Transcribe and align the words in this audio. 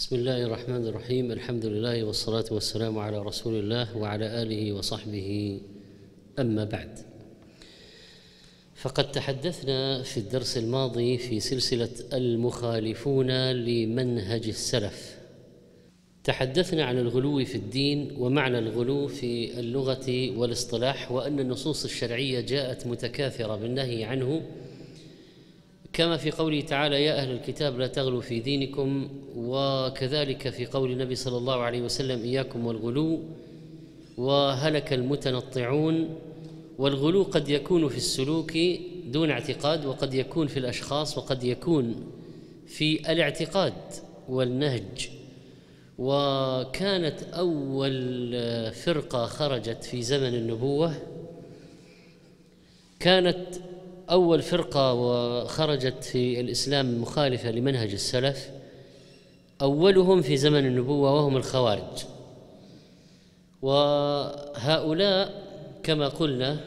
بسم 0.00 0.16
الله 0.16 0.42
الرحمن 0.42 0.86
الرحيم. 0.86 1.32
الحمد 1.32 1.66
لله 1.66 2.04
والصلاة 2.04 2.44
والسلام 2.50 2.98
على 2.98 3.18
رسول 3.18 3.54
الله 3.54 3.96
وعلى 3.96 4.42
آله 4.42 4.72
وصحبه. 4.72 5.60
أما 6.38 6.64
بعد. 6.64 6.98
فقد 8.74 9.12
تحدثنا 9.12 10.02
في 10.02 10.16
الدرس 10.16 10.58
الماضي 10.58 11.18
في 11.18 11.40
سلسلة 11.40 11.88
المخالفون 12.12 13.50
لمنهج 13.52 14.48
السلف. 14.48 15.18
تحدثنا 16.24 16.84
عن 16.84 16.98
الغلو 16.98 17.44
في 17.44 17.54
الدين 17.54 18.16
ومعنى 18.18 18.58
الغلو 18.58 19.08
في 19.08 19.60
اللغة 19.60 20.38
والاصطلاح 20.38 21.12
وأن 21.12 21.40
النصوص 21.40 21.84
الشرعية 21.84 22.40
جاءت 22.40 22.86
متكاثرة 22.86 23.56
بالنهي 23.56 24.04
عنه 24.04 24.42
كما 25.92 26.16
في 26.16 26.30
قوله 26.30 26.60
تعالى 26.60 27.04
يا 27.04 27.14
أهل 27.22 27.30
الكتاب 27.30 27.78
لا 27.78 27.86
تغلوا 27.86 28.20
في 28.20 28.40
دينكم. 28.40 29.08
وكذلك 29.36 30.48
في 30.48 30.66
قول 30.66 30.92
النبي 30.92 31.14
صلى 31.14 31.36
الله 31.36 31.60
عليه 31.60 31.82
وسلم 31.82 32.22
إياكم 32.22 32.66
والغلو. 32.66 33.20
وهلك 34.16 34.92
المتنطعون. 34.92 36.08
والغلو 36.78 37.22
قد 37.22 37.48
يكون 37.48 37.88
في 37.88 37.96
السلوك 37.96 38.52
دون 39.06 39.30
اعتقاد 39.30 39.86
وقد 39.86 40.14
يكون 40.14 40.46
في 40.46 40.58
الأشخاص 40.58 41.18
وقد 41.18 41.44
يكون 41.44 42.06
في 42.66 43.12
الاعتقاد 43.12 43.74
والنهج. 44.28 45.10
وكانت 45.98 47.22
أول 47.22 48.32
فرقة 48.72 49.26
خرجت 49.26 49.84
في 49.84 50.02
زمن 50.02 50.34
النبوة. 50.34 50.94
كانت 53.00 53.46
أول 54.10 54.42
فرقة 54.42 54.92
وخرجت 54.92 56.04
في 56.04 56.40
الإسلام 56.40 57.02
مخالفة 57.02 57.50
لمنهج 57.50 57.92
السلف 57.92 58.50
أولهم 59.62 60.22
في 60.22 60.36
زمن 60.36 60.66
النبوة 60.66 61.14
وهم 61.14 61.36
الخوارج. 61.36 62.04
وهؤلاء 63.62 65.50
كما 65.82 66.08
قلنا 66.08 66.60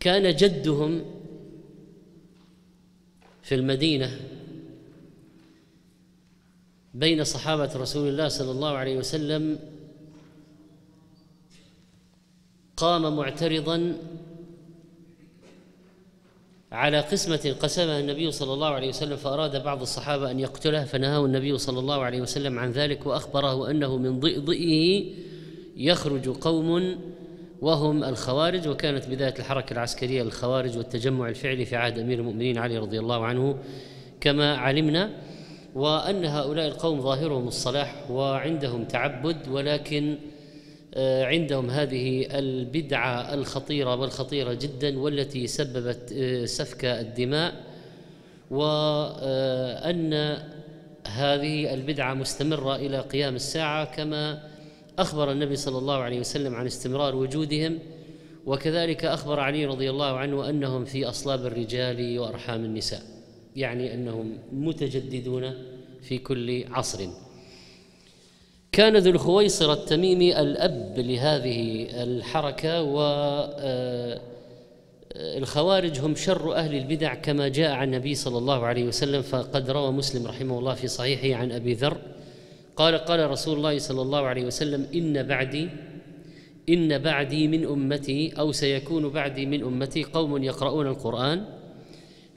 كان 0.00 0.36
جدهم 0.36 1.04
في 3.42 3.54
المدينة 3.54 4.20
بين 6.94 7.24
صحابة 7.24 7.76
رسول 7.76 8.08
الله 8.08 8.28
صلى 8.28 8.50
الله 8.50 8.68
عليه 8.68 8.96
وسلم 8.96 9.58
قام 12.76 13.16
معترضا 13.16 13.96
على 16.74 17.00
قسمة 17.00 17.54
قسمها 17.60 18.00
النبي 18.00 18.30
صلى 18.30 18.52
الله 18.52 18.68
عليه 18.68 18.88
وسلم 18.88 19.16
فأراد 19.16 19.62
بعض 19.64 19.80
الصحابة 19.80 20.30
أن 20.30 20.40
يقتله 20.40 20.84
فنهاه 20.84 21.24
النبي 21.24 21.58
صلى 21.58 21.78
الله 21.78 22.02
عليه 22.02 22.20
وسلم 22.20 22.58
عن 22.58 22.70
ذلك 22.70 23.06
وأخبره 23.06 23.70
أنه 23.70 23.96
من 23.96 24.20
ضئضئه 24.20 25.04
يخرج 25.76 26.28
قوم 26.28 26.96
وهم 27.60 28.04
الخوارج 28.04 28.68
وكانت 28.68 29.06
بداية 29.06 29.34
الحركة 29.38 29.72
العسكرية 29.72 30.22
للخوارج 30.22 30.76
والتجمع 30.76 31.28
الفعلي 31.28 31.64
في 31.64 31.76
عهد 31.76 31.98
أمير 31.98 32.18
المؤمنين 32.18 32.58
علي 32.58 32.78
رضي 32.78 32.98
الله 32.98 33.24
عنه 33.24 33.58
كما 34.20 34.56
علمنا 34.56 35.10
وأن 35.74 36.24
هؤلاء 36.24 36.66
القوم 36.66 37.00
ظاهرهم 37.00 37.48
الصلاح 37.48 38.10
وعندهم 38.10 38.84
تعبد 38.84 39.48
ولكن 39.48 40.16
عندهم 40.96 41.70
هذه 41.70 42.26
البدعة 42.38 43.34
الخطيرة 43.34 43.96
والخطيرة 43.96 44.54
جدا 44.54 44.98
والتي 44.98 45.46
سببت 45.46 46.12
آه، 46.12 46.44
سفك 46.44 46.84
الدماء 46.84 47.54
وأن 48.50 50.14
هذه 51.06 51.74
البدعة 51.74 52.14
مستمرة 52.14 52.76
إلى 52.76 53.00
قيام 53.00 53.34
الساعة 53.34 53.84
كما 53.96 54.48
أخبر 54.98 55.32
النبي 55.32 55.56
صلى 55.56 55.78
الله 55.78 55.96
عليه 55.96 56.20
وسلم 56.20 56.54
عن 56.54 56.66
استمرار 56.66 57.16
وجودهم 57.16 57.78
وكذلك 58.46 59.04
أخبر 59.04 59.40
علي 59.40 59.66
رضي 59.66 59.90
الله 59.90 60.16
عنه 60.18 60.50
أنهم 60.50 60.84
في 60.84 61.08
أصلاب 61.08 61.46
الرجال 61.46 62.18
وأرحام 62.18 62.64
النساء 62.64 63.02
يعني 63.56 63.94
أنهم 63.94 64.38
متجددون 64.52 65.52
في 66.02 66.18
كل 66.18 66.64
عصر. 66.70 67.08
كان 68.74 68.96
ذو 68.96 69.10
الخويصر 69.10 69.72
التميمي 69.72 70.40
الأب 70.40 70.94
لهذه 70.98 71.86
الحركة 72.02 72.82
و 72.82 73.00
آه، 73.58 74.20
الخوارج 75.12 76.00
هم 76.00 76.14
شر 76.14 76.54
أهل 76.54 76.74
البدع 76.74 77.14
كما 77.14 77.48
جاء 77.48 77.70
عن 77.70 77.94
النبي 77.94 78.14
صلى 78.14 78.38
الله 78.38 78.66
عليه 78.66 78.84
وسلم 78.84 79.22
فقد 79.22 79.70
روى 79.70 79.92
مسلم 79.92 80.26
رحمه 80.26 80.58
الله 80.58 80.74
في 80.74 80.88
صحيحه 80.88 81.40
عن 81.40 81.52
أبي 81.52 81.74
ذر. 81.74 81.96
قال 82.76 82.94
قال 82.94 83.30
رسول 83.30 83.56
الله 83.56 83.78
صلى 83.78 84.02
الله 84.02 84.22
عليه 84.22 84.44
وسلم 84.44 84.86
إن 84.94 85.22
بعدي 85.22 85.68
إن 86.68 86.98
بعدي 86.98 87.48
من 87.48 87.66
أمتي 87.66 88.32
أو 88.38 88.52
سيكون 88.52 89.08
بعدي 89.08 89.46
من 89.46 89.62
أمتي 89.62 90.04
قوم 90.04 90.42
يقرؤون 90.42 90.86
القرآن 90.86 91.44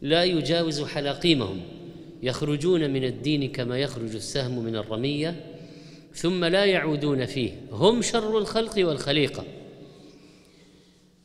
لا 0.01 0.23
يجاوز 0.23 0.83
حلاقيمهم 0.83 1.61
يخرجون 2.23 2.89
من 2.89 3.03
الدين 3.03 3.51
كما 3.51 3.79
يخرج 3.79 4.15
السهم 4.15 4.59
من 4.59 4.75
الرمية 4.75 5.56
ثم 6.17 6.45
لا 6.45 6.65
يعودون 6.65 7.25
فيه. 7.25 7.51
هم 7.71 8.01
شر 8.01 8.37
الخلق 8.37 8.87
والخليقة. 8.87 9.43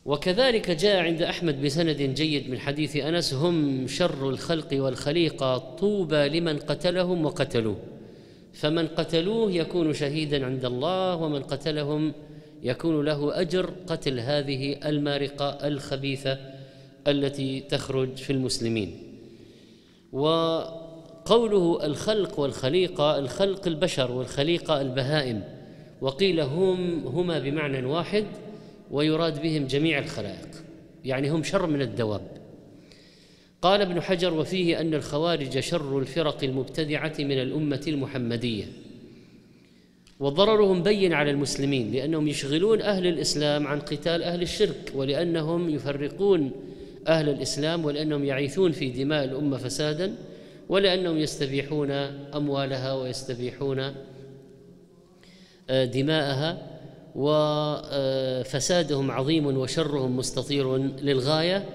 وكذلك 0.04 0.70
جاء 0.70 0.96
عند 0.96 1.22
أحمد 1.22 1.62
بسند 1.62 2.02
جيد 2.02 2.50
من 2.50 2.58
حديث 2.58 2.96
أنس 2.96 3.34
هم 3.34 3.86
شر 3.86 4.30
الخلق 4.30 4.68
والخليقة 4.72 5.58
طوبى 5.58 6.28
لمن 6.28 6.58
قتلهم 6.58 7.24
وقتلوه. 7.24 7.76
فمن 8.52 8.88
قتلوه 8.88 9.52
يكون 9.52 9.92
شهيدا 9.92 10.46
عند 10.46 10.64
الله 10.64 11.16
ومن 11.16 11.42
قتلهم 11.42 12.12
يكون 12.62 13.04
له 13.04 13.40
أجر 13.40 13.70
قتل 13.86 14.20
هذه 14.20 14.88
المارقة 14.88 15.68
الخبيثة 15.68 16.38
التي 17.08 17.60
تخرج 17.60 18.16
في 18.16 18.30
المسلمين. 18.30 19.18
وقوله 21.22 21.86
الخلق 21.86 22.38
والخليقة 22.38 23.18
الخلق 23.18 23.66
البشر 23.66 24.12
والخليقة 24.12 24.80
البهائم. 24.80 25.42
وقيل 26.00 26.40
هم 26.40 27.06
هما 27.06 27.38
بمعنى 27.38 27.86
واحد 27.86 28.24
ويراد 28.90 29.42
بهم 29.42 29.66
جميع 29.66 29.98
الخلائق. 29.98 30.48
يعني 31.04 31.30
هم 31.30 31.42
شر 31.42 31.66
من 31.66 31.82
الدواب. 31.82 32.20
قال 33.62 33.80
ابن 33.80 34.00
حجر 34.00 34.34
وفيه 34.34 34.80
أن 34.80 34.94
الخوارج 34.94 35.58
شر 35.58 35.98
الفرق 35.98 36.44
المبتدعة 36.44 37.14
من 37.18 37.42
الأمة 37.42 37.82
المحمدية. 37.88 38.64
وضررهم 40.20 40.82
بين 40.82 41.12
على 41.12 41.30
المسلمين 41.30 41.92
لأنهم 41.92 42.28
يشغلون 42.28 42.82
أهل 42.82 43.06
الإسلام 43.06 43.66
عن 43.66 43.80
قتال 43.80 44.22
أهل 44.22 44.42
الشرك 44.42 44.92
ولأنهم 44.94 45.70
يفرقون 45.70 46.50
أهل 47.08 47.28
الإسلام 47.28 47.84
ولأنهم 47.84 48.24
يعيثون 48.24 48.72
في 48.72 48.90
دماء 48.90 49.24
الأمة 49.24 49.56
فسادا. 49.56 50.14
ولأنهم 50.72 51.18
يستبيحون 51.18 51.90
أموالها 52.34 52.94
ويستبيحون 52.94 53.94
آه، 55.70 55.84
دماءها 55.84 56.80
وفسادهم 57.14 59.10
عظيم 59.10 59.46
وشرهم 59.46 60.16
مستطير 60.16 60.76
للغاية 60.76 61.68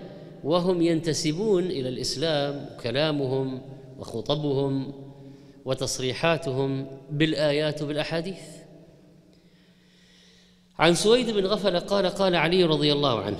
وهم 0.43 0.81
ينتسبون 0.81 1.63
إلى 1.63 1.89
الإسلام 1.89 2.69
كلامهم 2.83 3.61
وخطبهم 3.99 4.93
وتصريحاتهم 5.65 6.87
بالآيات 7.11 7.81
وبالأحاديث. 7.81 8.41
عن 10.79 10.95
سويد 10.95 11.29
بن 11.29 11.45
غفل 11.45 11.79
قال 11.79 12.05
قال 12.05 12.35
علي 12.35 12.63
رضي 12.63 12.93
الله 12.93 13.21
عنه 13.21 13.37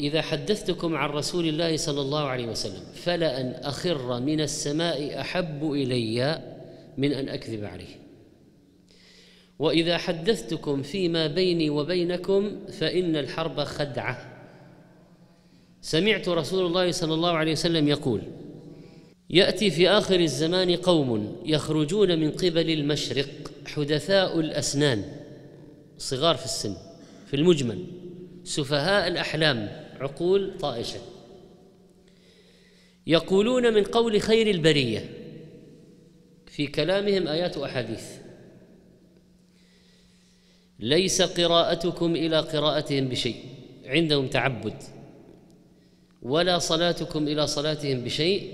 إذا 0.00 0.22
حدثتكم 0.22 0.96
عن 0.96 1.10
رسول 1.10 1.48
الله 1.48 1.76
صلى 1.76 2.00
الله 2.00 2.20
عليه 2.20 2.46
وسلم 2.46 2.82
فلان 2.94 3.50
أخر 3.50 4.20
من 4.20 4.40
السماء 4.40 5.20
أحب 5.20 5.72
إلي 5.72 6.42
من 6.98 7.12
أن 7.12 7.28
أكذب 7.28 7.64
عليه. 7.64 8.00
وإذا 9.58 9.98
حدثتكم 9.98 10.82
فيما 10.82 11.26
بيني 11.26 11.70
وبينكم 11.70 12.66
فإن 12.66 13.16
الحرب 13.16 13.64
خدعة. 13.64 14.26
سمعت 15.82 16.28
رسول 16.28 16.66
الله 16.66 16.90
صلى 16.90 17.14
الله 17.14 17.32
عليه 17.32 17.52
وسلم 17.52 17.88
يقول 17.88 18.22
يأتي 19.30 19.70
في 19.70 19.88
آخر 19.88 20.20
الزمان 20.20 20.76
قوم 20.76 21.36
يخرجون 21.44 22.18
من 22.18 22.30
قبل 22.30 22.70
المشرق 22.70 23.28
حدثاء 23.66 24.40
الأسنان 24.40 25.04
صغار 25.98 26.36
في 26.36 26.44
السن 26.44 26.76
في 27.26 27.36
المجمل 27.36 27.84
سفهاء 28.44 29.08
الأحلام. 29.08 29.89
عقول 30.00 30.58
طائشة. 30.60 31.00
يقولون 33.06 33.74
من 33.74 33.84
قول 33.84 34.20
خير 34.20 34.50
البرية. 34.50 35.10
في 36.46 36.66
كلامهم 36.66 37.28
آيات 37.28 37.58
وأحاديث. 37.58 38.04
ليس 40.78 41.22
قراءتكم 41.22 42.16
إلى 42.16 42.40
قراءتهم 42.40 43.08
بشيء. 43.08 43.36
عندهم 43.86 44.26
تعبد. 44.26 44.82
ولا 46.22 46.58
صلاتكم 46.58 47.28
إلى 47.28 47.46
صلاتهم 47.46 48.00
بشيء. 48.00 48.52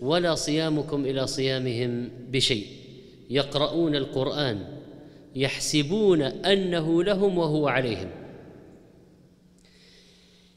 ولا 0.00 0.34
صيامكم 0.34 1.04
إلى 1.04 1.26
صيامهم 1.26 2.10
بشيء. 2.28 2.66
يقرؤون 3.30 3.96
القرآن. 3.96 4.78
يحسبون 5.36 6.22
أنه 6.22 7.04
لهم 7.04 7.38
وهو 7.38 7.68
عليهم. 7.68 8.21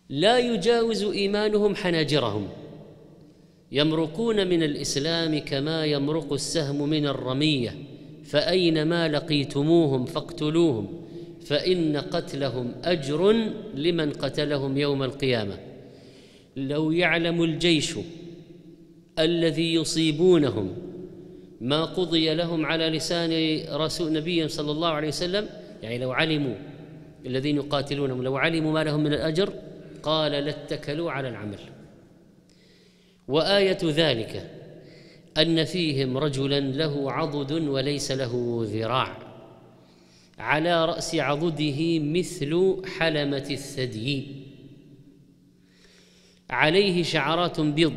لا 0.10 0.40
يجاوز 0.40 1.04
إيمانهم 1.04 1.76
حناجرهم. 1.76 2.48
يمرقون 3.72 4.48
من 4.48 4.64
الإسلام 4.64 5.38
كما 5.40 5.86
يمرق 5.86 6.34
السهم 6.34 6.90
من 6.90 7.08
الرمية 7.08 7.76
فأينما 8.24 9.08
لقيتموهم 9.08 10.06
فاقتلوهم 10.06 10.88
فإن 11.46 11.98
قتلهم 11.98 12.72
أجر 12.84 13.32
لمن 13.76 14.12
قتلهم 14.12 14.78
يوم 14.78 15.04
القيامة. 15.04 15.60
لو 16.56 16.92
يعلم 16.92 17.44
الجيش 17.44 17.96
الذي 19.20 19.74
يصيبونهم 19.74 20.74
ما 21.62 21.86
قضي 21.86 22.34
لهم 22.34 22.66
على 22.66 22.90
لسان 22.90 23.62
رسول 23.72 24.14
نبي 24.14 24.48
صلى 24.48 24.72
الله 24.72 24.88
عليه 24.88 25.08
وسلم 25.08 25.50
يعني 25.84 25.98
لو 25.98 26.12
علموا 26.12 26.56
الذين 27.26 27.56
يقاتلونهم 27.56 28.24
لو 28.24 28.38
علموا 28.38 28.72
ما 28.72 28.84
لهم 28.84 29.04
من 29.04 29.14
الأجر 29.14 29.54
قال 30.06 30.32
لاتكلوا 30.32 31.12
على 31.12 31.30
العمل. 31.30 31.60
وآية 33.28 33.78
ذلك 33.84 34.52
أن 35.38 35.64
فيهم 35.64 36.18
رجلا 36.18 36.60
له 36.60 37.12
عضد 37.12 37.52
وليس 37.52 38.12
له 38.12 38.62
ذراع. 38.64 39.18
على 40.40 40.86
رأس 40.86 41.16
عضده 41.16 42.00
مثل 42.00 42.82
حلمة 42.98 43.48
الثدي. 43.52 44.28
عليه 46.50 47.04
شعرات 47.04 47.60
بيض. 47.60 47.94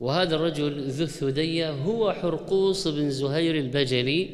وهذا 0.00 0.36
الرجل 0.36 0.88
ذو 0.88 1.04
الثدية 1.04 1.70
هو 1.70 2.12
حرقوس 2.12 2.88
بن 2.88 3.10
زهير 3.10 3.54
البجلي 3.58 4.28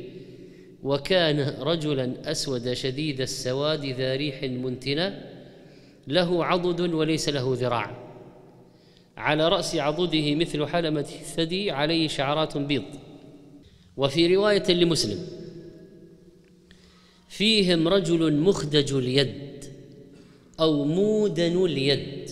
وكان 0.82 1.40
رجلا 1.60 2.30
أسود 2.30 2.72
شديد 2.72 3.20
السواد 3.20 3.84
ذا 3.86 4.16
ريح 4.16 4.42
منتنة. 4.42 5.31
له 6.08 6.44
عضد 6.44 6.80
وليس 6.80 7.28
له 7.28 7.54
ذراع. 7.56 7.96
على 9.16 9.48
رأس 9.48 9.76
عضده 9.76 10.34
مثل 10.34 10.66
حلمة 10.66 11.00
الثدي 11.00 11.70
عليه 11.70 12.08
شعرات 12.08 12.58
بيض. 12.58 12.84
وفي 13.96 14.36
رواية 14.36 14.72
لمسلم 14.72 15.26
فيهم 17.28 17.88
رجل 17.88 18.32
مخدج 18.32 18.94
اليد 18.94 19.64
أو 20.60 20.84
مودن 20.84 21.64
اليد 21.64 22.30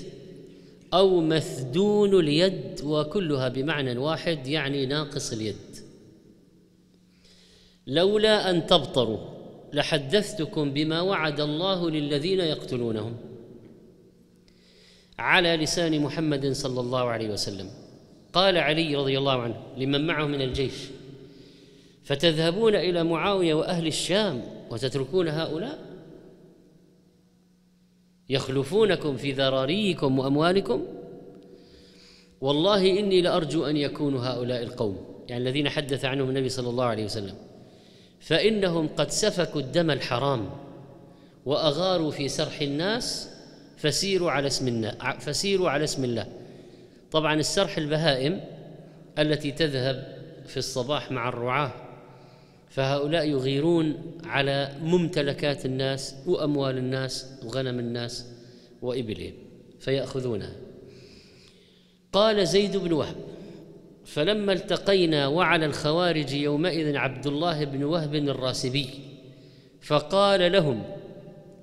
أو 0.95 1.21
مثدون 1.21 2.21
اليد 2.21 2.81
وكلها 2.85 3.49
بمعنى 3.49 3.99
واحد 3.99 4.47
يعني 4.47 4.87
ناقص 4.87 5.33
اليد. 5.33 5.57
لولا 7.87 8.51
أن 8.51 8.67
تبطروا 8.67 9.19
لحدثتكم 9.73 10.73
بما 10.73 11.01
وعد 11.01 11.41
الله 11.41 11.91
للذين 11.91 12.41
يقتلونهم. 12.41 13.17
على 15.21 15.57
لسان 15.57 16.01
محمد 16.01 16.53
صلى 16.53 16.81
الله 16.81 17.09
عليه 17.09 17.29
وسلم. 17.29 17.71
قال 18.33 18.57
علي 18.57 18.97
رضي 18.97 19.19
الله 19.19 19.43
عنه 19.43 19.57
لمن 19.77 20.07
معه 20.07 20.27
من 20.27 20.43
الجيش 20.43 20.73
فتذهبون 22.05 22.75
إلى 22.75 23.05
معاوية 23.05 23.55
وأهل 23.55 23.87
الشام 23.87 24.43
وتتركون 24.71 25.29
هؤلاء؟ 25.29 25.79
يخلفونكم 28.29 29.17
في 29.17 29.33
ذراريكم 29.33 30.19
وأموالكم؟ 30.19 30.87
والله 32.41 32.99
إني 32.99 33.21
لأرجو 33.21 33.65
أن 33.65 33.77
يكونوا 33.77 34.21
هؤلاء 34.21 34.63
القوم. 34.63 35.25
يعني 35.29 35.43
الذين 35.43 35.69
حدث 35.69 36.05
عنهم 36.05 36.29
النبي 36.29 36.49
صلى 36.49 36.69
الله 36.69 36.85
عليه 36.85 37.05
وسلم. 37.05 37.35
فإنهم 38.21 38.89
قد 38.89 39.11
سفكوا 39.11 39.61
الدم 39.61 39.91
الحرام 39.91 40.51
وأغاروا 41.47 42.11
في 42.11 42.29
سرح 42.29 42.61
الناس 42.61 43.30
فسيروا 43.81 44.31
على 44.31 44.47
اسم 44.47 44.69
الله 44.69 44.91
فسيروا 45.19 45.71
على 45.71 45.85
اسم 45.85 46.05
الله. 46.05 46.27
طبعا 47.11 47.35
السرح 47.35 47.79
البهائم 47.79 48.41
التي 49.19 49.51
تذهب 49.53 50.19
في 50.47 50.57
الصباح 50.57 51.13
مع 51.13 51.29
الرعاة 51.29 51.73
فهؤلاء 52.69 53.29
يغيرون 53.29 54.19
على 54.25 54.73
ممتلكات 54.83 55.67
الناس 55.67 56.15
وأموال 56.27 56.79
الناس 56.79 57.27
وغنم 57.45 57.79
الناس 57.79 58.27
وابلهم 58.83 59.33
فيأخذونها. 59.81 60.53
قال 62.13 62.47
زيد 62.47 62.77
بن 62.77 62.93
وهب 62.93 63.17
فلما 64.05 64.53
التقينا 64.53 65.27
وعلى 65.27 65.67
الخوارج 65.67 66.33
يومئذ 66.33 66.97
عبد 66.97 67.27
الله 67.27 67.65
بن 67.65 67.85
وهب 67.85 68.15
الراسبي 68.15 68.89
فقال 69.83 70.53
لهم 70.53 70.83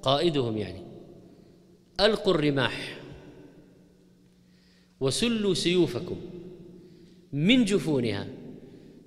قائدهم 0.02 0.58
يعني 0.58 0.87
ألقوا 2.00 2.34
الرماح 2.34 2.98
وسلوا 5.00 5.54
سيوفكم 5.54 6.18
من 7.34 7.66
جفونها 7.66 8.28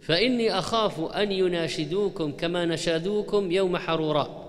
فإني 0.00 0.58
أخاف 0.58 1.00
أن 1.00 1.32
يناشدوكم 1.32 2.32
كما 2.32 2.64
نشادوكم 2.64 3.50
يوم 3.50 3.76
حروراء 3.76 4.40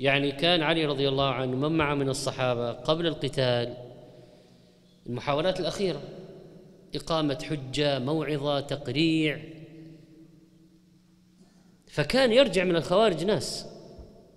يعني 0.00 0.32
كان 0.32 0.62
علي 0.62 0.86
رضي 0.86 1.08
الله 1.08 1.28
عنه 1.28 1.56
من 1.56 1.76
معه 1.76 1.94
من 1.94 2.08
الصحابة 2.08 2.72
قبل 2.72 3.06
القتال 3.06 3.74
المحاولات 5.06 5.60
الأخيرة 5.60 6.02
إقامة 6.94 7.38
حجة 7.48 7.98
موعظة 7.98 8.60
تقريع 8.60 9.40
فكان 11.86 12.32
يرجع 12.32 12.64
من 12.64 12.76
الخوارج 12.76 13.24
ناس. 13.24 13.66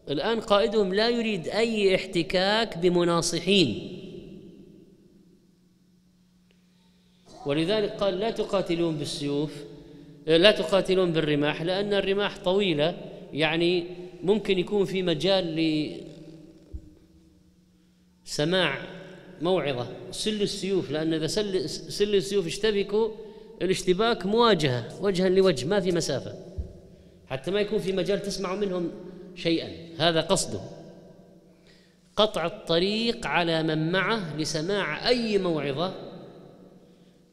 الآن 0.09 0.39
قائدهم 0.39 0.94
لا 0.94 1.09
يريد 1.09 1.48
أي 1.48 1.95
احتكاك 1.95 2.77
بمناصحين. 2.77 3.98
ولذلك 7.45 7.89
قال 7.89 8.19
لا 8.19 8.31
تقاتلون 8.31 8.98
بالسيوف 8.98 9.63
لا 10.27 10.51
تقاتلون 10.51 11.12
بالرماح 11.12 11.62
لأن 11.62 11.94
الرماح 11.94 12.38
طويلة 12.38 12.98
يعني 13.33 13.86
ممكن 14.24 14.59
يكون 14.59 14.86
في 14.86 15.03
مجال 15.03 15.56
لسماع 18.25 18.77
موعظة. 19.42 19.88
سل 20.12 20.42
السيوف 20.42 20.92
لأن 20.92 21.13
إذا 21.13 21.27
سل, 21.27 21.69
سل 21.69 22.15
السيوف 22.15 22.45
اشتبكوا 22.45 23.09
الاشتباك 23.62 24.25
مواجهة 24.25 25.04
وجها 25.04 25.30
لوجه 25.30 25.65
ما 25.65 25.80
في 25.80 25.92
مسافة. 25.92 26.36
حتى 27.28 27.52
ما 27.52 27.59
يكون 27.59 27.80
في 27.80 27.92
مجال 27.92 28.21
تسمع 28.21 28.56
منهم 28.56 28.92
شيئا. 29.35 29.69
هذا 29.97 30.21
قصده. 30.21 30.61
قطع 32.16 32.45
الطريق 32.45 33.28
على 33.28 33.64
من 33.64 33.92
معه 33.92 34.38
لسماع 34.38 35.07
أي 35.07 35.38
موعظة 35.38 35.94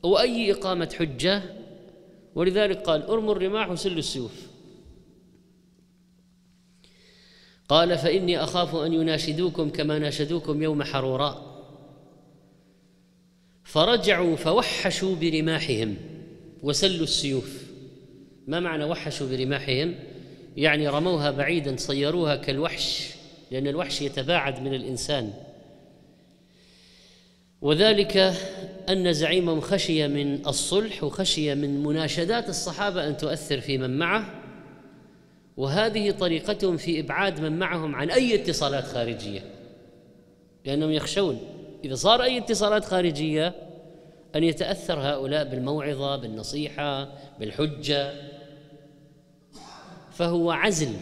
أو 0.04 0.18
أي 0.18 0.52
إقامة 0.52 0.94
حجة. 0.98 1.42
ولذلك 2.34 2.78
قال 2.78 3.02
أرموا 3.02 3.32
الرماح 3.32 3.70
وسلوا 3.70 3.98
السيوف. 3.98 4.48
قال 7.68 7.98
فإني 7.98 8.38
أخاف 8.38 8.76
أن 8.76 8.92
يناشدوكم 8.92 9.70
كما 9.70 9.98
ناشدوكم 9.98 10.62
يوم 10.62 10.82
حروراء 10.82 11.48
فرجعوا 13.64 14.36
فوحشوا 14.36 15.16
برماحهم 15.16 15.96
وسلوا 16.62 17.02
السيوف. 17.02 17.62
ما 18.46 18.60
معنى 18.60 18.84
وحشوا 18.84 19.28
برماحهم؟ 19.28 19.94
يعني 20.58 20.88
رموها 20.88 21.30
بعيدا 21.30 21.76
صيروها 21.76 22.36
كالوحش 22.36 23.10
لأن 23.50 23.66
الوحش 23.66 24.02
يتباعد 24.02 24.62
من 24.62 24.74
الإنسان. 24.74 25.32
وذلك 27.60 28.16
أن 28.88 29.12
زعيمهم 29.12 29.60
خشي 29.60 30.08
من 30.08 30.46
الصلح 30.46 31.04
وخشي 31.04 31.54
من 31.54 31.82
مناشدات 31.82 32.48
الصحابة 32.48 33.08
أن 33.08 33.16
تؤثر 33.16 33.60
في 33.60 33.78
من 33.78 33.98
معه. 33.98 34.34
وهذه 35.56 36.10
طريقتهم 36.10 36.76
في 36.76 37.00
إبعاد 37.00 37.40
من 37.40 37.58
معهم 37.58 37.94
عن 37.94 38.10
أي 38.10 38.34
اتصالات 38.34 38.84
خارجية. 38.84 39.40
لأنهم 40.64 40.90
يخشون 40.90 41.40
إذا 41.84 41.94
صار 41.94 42.22
أي 42.22 42.38
اتصالات 42.38 42.84
خارجية 42.84 43.54
أن 44.36 44.44
يتأثر 44.44 45.00
هؤلاء 45.00 45.44
بالموعظة 45.44 46.16
بالنصيحة 46.16 47.08
بالحجة. 47.40 48.37
فهو 50.18 50.50
عزل 50.50 50.96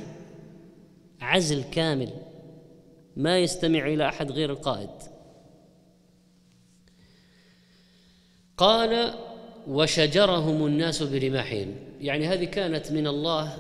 عزل 1.21 1.65
كامل 1.65 2.11
ما 3.17 3.39
يستمع 3.39 3.87
إلى 3.87 4.09
أحد 4.09 4.33
غير 4.33 4.51
القائد. 4.51 4.91
قال 8.57 9.15
وشجرهم 9.69 10.67
الناس 10.67 11.03
برماحهم. 11.03 11.75
يعني 12.01 12.27
هذه 12.27 12.45
كانت 12.45 12.93
من 12.93 13.07
الله 13.07 13.59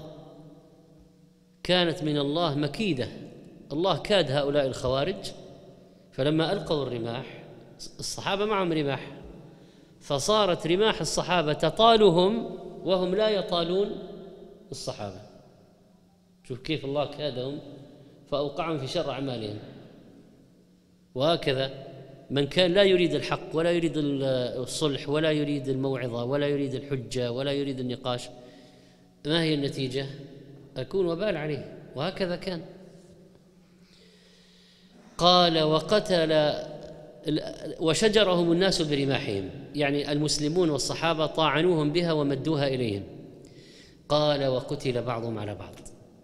كانت 1.62 2.02
من 2.02 2.18
الله 2.18 2.54
مكيدة. 2.54 3.08
الله 3.72 3.98
كاد 3.98 4.30
هؤلاء 4.30 4.66
الخوارج 4.66 5.32
فلما 6.12 6.52
ألقوا 6.52 6.82
الرماح 6.82 7.44
الصحابة 7.98 8.44
معهم 8.44 8.72
رماح 8.72 9.12
فصارت 10.00 10.66
رماح 10.66 11.00
الصحابة 11.00 11.52
تطالهم 11.52 12.58
وهم 12.84 13.14
لا 13.14 13.28
يطالون 13.28 13.98
الصحابة. 14.70 15.25
شوف 16.48 16.60
كيف 16.60 16.84
الله 16.84 17.04
كادهم 17.04 17.58
فأوقعهم 18.30 18.78
في 18.78 18.86
شر 18.86 19.10
أعمالهم. 19.10 19.58
وهكذا 21.14 21.70
من 22.30 22.46
كان 22.46 22.72
لا 22.72 22.82
يريد 22.82 23.14
الحق 23.14 23.48
ولا 23.52 23.70
يريد 23.70 23.92
الصلح 23.96 25.08
ولا 25.08 25.30
يريد 25.30 25.68
الموعظة 25.68 26.24
ولا 26.24 26.46
يريد 26.46 26.74
الحجة 26.74 27.32
ولا 27.32 27.52
يريد 27.52 27.80
النقاش 27.80 28.28
ما 29.26 29.42
هي 29.42 29.54
النتيجة؟ 29.54 30.06
أكون 30.76 31.06
وبال 31.06 31.36
عليه. 31.36 31.78
وهكذا 31.96 32.36
كان. 32.36 32.62
قال 35.18 35.62
وقتل 35.62 36.52
وشجرهم 37.80 38.52
الناس 38.52 38.82
برماحهم. 38.82 39.50
يعني 39.74 40.12
المسلمون 40.12 40.70
والصحابة 40.70 41.26
طاعنوهم 41.26 41.92
بها 41.92 42.12
ومدوها 42.12 42.66
إليهم. 42.66 43.02
قال 44.08 44.46
وقتل 44.46 45.02
بعضهم 45.02 45.38
على 45.38 45.54
بعض. 45.54 45.74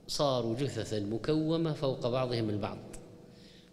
صاروا 0.09 0.56
جثثا 0.56 1.00
مكومة 1.00 1.73
فوق 1.73 2.09
بعضهم 2.09 2.50
البعض. 2.50 2.78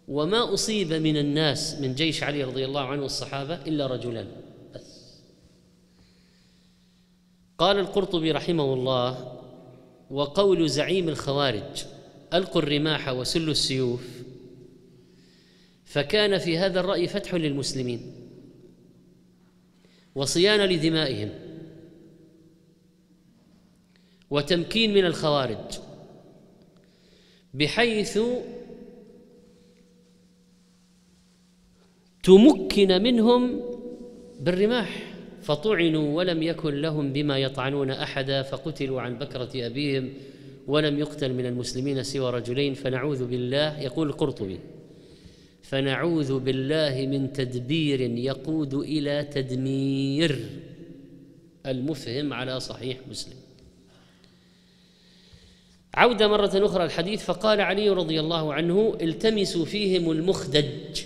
وما 0.08 0.54
أصيب 0.54 0.92
من 0.92 1.16
الناس 1.16 1.74
من 1.74 1.94
جيش 1.94 2.22
علي 2.22 2.44
رضي 2.44 2.64
الله 2.64 2.80
عنه 2.80 3.02
والصحابة 3.02 3.54
إلا 3.54 3.86
رجلان 3.86 4.28
بس. 4.74 5.20
قال 7.58 7.78
القرطبي 7.78 8.32
رحمه 8.32 8.74
الله 8.74 9.38
وقول 10.10 10.70
زعيم 10.70 11.08
الخوارج 11.08 11.84
ألقوا 12.34 12.62
الرماح 12.62 13.08
وسلوا 13.08 13.52
السيوف. 13.52 14.22
فكان 15.84 16.38
في 16.38 16.58
هذا 16.58 16.80
الرأي 16.80 17.08
فتح 17.08 17.34
للمسلمين 17.34 18.14
وصيانة 20.14 20.64
لدمائهم 20.64 21.30
وتمكين 24.30 24.94
من 24.94 25.04
الخوارج. 25.04 25.89
بحيث 27.54 28.18
تمكن 32.22 33.02
منهم 33.02 33.60
بالرماح. 34.40 34.90
فطعنوا 35.42 36.16
ولم 36.16 36.42
يكن 36.42 36.74
لهم 36.74 37.12
بما 37.12 37.38
يطعنون 37.38 37.90
أحدا 37.90 38.42
فقتلوا 38.42 39.00
عن 39.00 39.18
بكرة 39.18 39.66
أبيهم 39.66 40.12
ولم 40.66 40.98
يقتل 40.98 41.32
من 41.34 41.46
المسلمين 41.46 42.02
سوى 42.02 42.30
رجلين. 42.30 42.74
فنعوذ 42.74 43.26
بالله 43.26 43.80
يقول 43.80 44.08
القرطبي 44.08 44.58
فنعوذ 45.62 46.38
بالله 46.38 47.06
من 47.06 47.32
تدبير 47.32 48.00
يقود 48.00 48.74
إلى 48.74 49.28
تدمير. 49.32 50.38
المفهم 51.66 52.32
على 52.32 52.60
صحيح 52.60 52.98
مسلم. 53.10 53.39
عودة 55.94 56.28
مرة 56.28 56.50
أخرى 56.54 56.84
الحديث 56.84 57.24
فقال 57.24 57.60
علي 57.60 57.88
رضي 57.88 58.20
الله 58.20 58.54
عنه 58.54 58.96
التمسوا 59.00 59.64
فيهم 59.64 60.10
المخدج. 60.10 61.02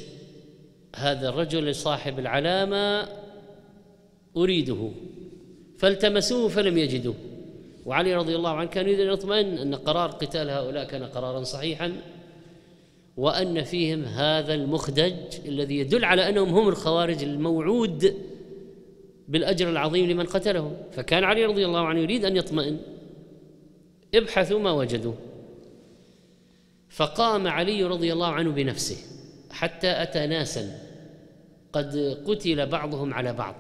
هذا 0.97 1.29
الرجل 1.29 1.75
صاحب 1.75 2.19
العلامة 2.19 3.09
أريده. 4.37 4.91
فالتمسوه 5.79 6.49
فلم 6.49 6.79
يجدوه 6.79 7.15
وعلي 7.87 8.15
رضي 8.15 8.37
الله 8.37 8.51
عنه 8.51 8.69
كان 8.69 8.89
يريد 8.89 9.01
أن 9.01 9.13
يطمئن 9.13 9.59
أن 9.59 9.75
قرار 9.75 10.11
قتال 10.11 10.51
هؤلاء 10.51 10.85
كان 10.85 11.03
قرارا 11.03 11.43
صحيحا 11.43 11.93
وأن 13.17 13.63
فيهم 13.63 14.05
هذا 14.05 14.55
المخدج 14.55 15.15
الذي 15.47 15.79
يدل 15.79 16.05
على 16.05 16.29
أنهم 16.29 16.49
هم 16.49 16.69
الخوارج 16.69 17.23
الموعود 17.23 18.15
بالأجر 19.29 19.71
العظيم 19.71 20.11
لمن 20.11 20.25
قتلهم. 20.25 20.77
فكان 20.93 21.25
علي 21.25 21.45
رضي 21.45 21.67
الله 21.67 21.87
عنه 21.87 22.01
يريد 22.01 22.25
أن 22.25 22.37
يطمئن. 22.37 22.79
ابحثوا 24.15 24.59
ما 24.59 24.73
وجدوا. 24.73 25.15
فقام 26.89 27.49
علي 27.49 27.85
رضي 27.85 28.13
الله 28.13 28.27
عنه 28.27 28.51
بنفسه 28.51 28.97
حتى 29.51 30.03
أتى 30.03 30.27
ناسا 30.27 30.79
قد 31.73 32.23
قتل 32.27 32.67
بعضهم 32.67 33.15
على 33.15 33.33
بعض. 33.33 33.55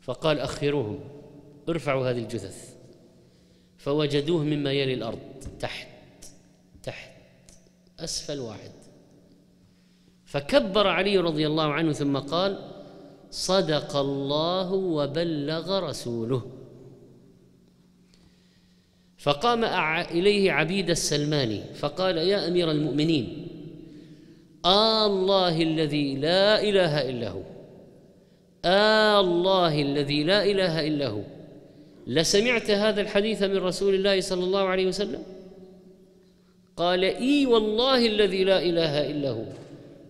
فقال 0.00 0.40
أخروهم 0.40 1.00
ارفعوا 1.68 2.10
هذه 2.10 2.18
الجثث. 2.18 2.74
فوجدوه 3.78 4.44
مما 4.44 4.72
يلي 4.72 4.94
الأرض 4.94 5.18
تحت 5.60 5.88
تحت 6.82 7.10
أسفل 8.00 8.40
واحد. 8.40 8.72
فكبر 10.24 10.86
علي 10.86 11.18
رضي 11.18 11.46
الله 11.46 11.72
عنه 11.72 11.92
ثم 11.92 12.18
قال 12.18 12.58
صدق 13.30 13.96
الله 13.96 14.72
وبلغ 14.72 15.78
رسوله. 15.88 16.61
فقام 19.22 19.64
إليه 20.10 20.52
عبيد 20.52 20.90
السلماني 20.90 21.62
فقال 21.74 22.18
يا 22.18 22.48
أمير 22.48 22.70
المؤمنين 22.70 23.48
آه 24.64 25.06
الله 25.06 25.62
الذي 25.62 26.14
لا 26.16 26.62
إله 26.62 27.10
إلا 27.10 27.28
هو 27.28 27.42
آه 28.64 29.20
الله 29.20 29.82
الذي 29.82 30.24
لا 30.24 30.44
إله 30.44 30.86
إلا 30.86 31.08
هو 31.08 31.22
لسمعت 32.06 32.70
هذا 32.70 33.00
الحديث 33.00 33.42
من 33.42 33.56
رسول 33.56 33.94
الله 33.94 34.20
صلى 34.20 34.44
الله 34.44 34.62
عليه 34.62 34.86
وسلم؟ 34.86 35.22
قال 36.76 37.04
إي 37.04 37.46
والله 37.46 38.06
الذي 38.06 38.44
لا 38.44 38.62
إله 38.62 39.10
إلا 39.10 39.30
هو 39.30 39.44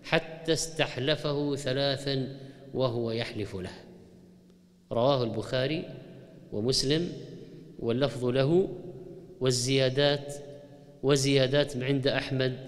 حتى 0.03 0.53
استحلفه 0.53 1.55
ثلاثا 1.55 2.37
وهو 2.73 3.11
يحلف 3.11 3.55
له. 3.55 3.71
رواه 4.91 5.23
البخاري 5.23 5.85
ومسلم 6.51 7.09
واللفظ 7.79 8.25
له 8.25 8.67
والزيادات 9.43 10.33
وزيادات 11.03 11.77
عند 11.77 12.07
أحمد 12.07 12.59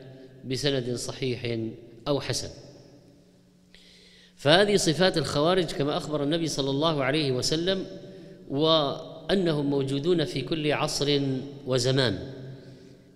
بسند 0.45 0.95
صحيح 0.95 1.59
أو 2.07 2.19
حسن. 2.19 2.49
فهذه 4.35 4.75
صفات 4.75 5.17
الخوارج 5.17 5.65
كما 5.65 5.97
أخبر 5.97 6.23
النبي 6.23 6.47
صلى 6.47 6.69
الله 6.69 7.03
عليه 7.03 7.31
وسلم 7.31 7.85
وأنهم 8.49 9.69
موجودون 9.69 10.25
في 10.25 10.41
كل 10.41 10.71
عصر 10.71 11.21
وزمان. 11.67 12.19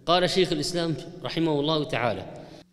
قال 0.06 0.30
شيخ 0.30 0.52
الإسلام 0.52 0.96
رحمه 1.24 1.60
الله 1.60 1.84
تعالى 1.84 2.26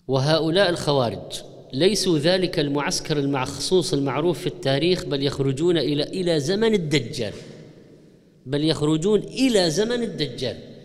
وهؤلاء 0.08 0.70
الخوارج 0.70 1.42
ليسوا 1.72 2.18
ذلك 2.18 2.58
المعسكر 2.58 3.18
المخصوص 3.18 3.92
المعروف 3.92 4.40
في 4.40 4.46
التاريخ 4.46 5.04
بل 5.04 5.22
يخرجون 5.22 5.78
إلى 5.78 6.02
إلى 6.02 6.40
زمن 6.40 6.74
الدجال. 6.74 7.32
بل 8.46 8.64
يخرجون 8.64 9.20
إلى 9.20 9.70
زمن 9.70 10.02
الدجال. 10.02 10.75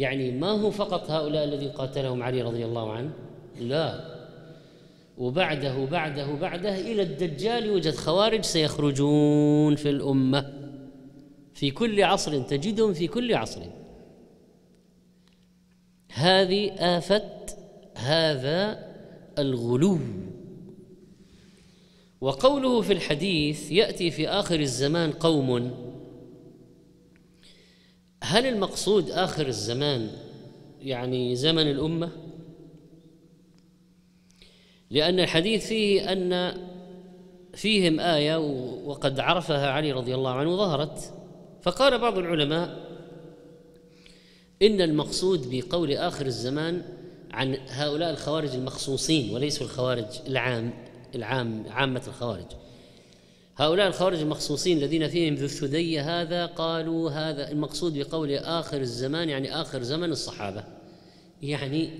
يعني 0.00 0.30
ما 0.30 0.50
هو 0.50 0.70
فقط 0.70 1.10
هؤلاء 1.10 1.44
الذي 1.44 1.66
قاتلهم 1.68 2.22
علي 2.22 2.42
رضي 2.42 2.64
الله 2.64 2.92
عنه؟ 2.92 3.10
لا. 3.60 4.20
وبعده 5.18 5.84
بعده 5.84 6.34
بعده 6.34 6.80
إلى 6.80 7.02
الدجال 7.02 7.66
يوجد 7.66 7.94
خوارج 7.94 8.40
سيخرجون 8.40 9.76
في 9.76 9.90
الأمة. 9.90 10.52
في 11.54 11.70
كل 11.70 12.02
عصر 12.02 12.42
تجدهم 12.42 12.92
في 12.92 13.06
كل 13.08 13.34
عصر. 13.34 13.60
هذه 16.12 16.72
آفة 16.72 17.46
هذا 17.94 18.86
الغلو. 19.38 19.98
وقوله 22.20 22.80
في 22.80 22.92
الحديث 22.92 23.72
يأتي 23.72 24.10
في 24.10 24.28
آخر 24.28 24.60
الزمان 24.60 25.10
قوم. 25.10 25.70
هل 28.22 28.46
المقصود 28.46 29.10
آخر 29.10 29.46
الزمان 29.46 30.10
يعني 30.80 31.36
زمن 31.36 31.70
الأمة؟ 31.70 32.10
لأن 34.90 35.20
الحديث 35.20 35.66
فيه 35.66 36.12
أن 36.12 36.54
فيهم 37.54 38.00
آية 38.00 38.36
وقد 38.84 39.20
عرفها 39.20 39.70
علي 39.70 39.92
رضي 39.92 40.14
الله 40.14 40.30
عنه 40.30 40.56
ظهرت 40.56 41.14
فقال 41.62 41.98
بعض 41.98 42.18
العلماء 42.18 42.90
إن 44.62 44.80
المقصود 44.80 45.50
بقول 45.50 45.92
آخر 45.92 46.26
الزمان 46.26 46.82
عن 47.30 47.56
هؤلاء 47.68 48.10
الخوارج 48.10 48.54
المخصوصين 48.54 49.34
وليسوا 49.34 49.66
الخوارج 49.66 50.06
العام 50.26 50.72
العام 51.14 51.64
عامة 51.70 52.02
الخوارج. 52.08 52.46
هؤلاء 53.60 53.86
الخوارج 53.86 54.20
المخصوصين 54.20 54.78
الذين 54.78 55.08
فيهم 55.08 55.34
ذو 55.34 55.44
الثدي 55.44 56.00
هذا 56.00 56.46
قالوا 56.46 57.10
هذا 57.10 57.50
المقصود 57.50 57.98
بقول 57.98 58.32
آخر 58.32 58.80
الزمان 58.80 59.28
يعني 59.28 59.60
آخر 59.60 59.82
زمن 59.82 60.10
الصحابة 60.10 60.64
يعني 61.42 61.90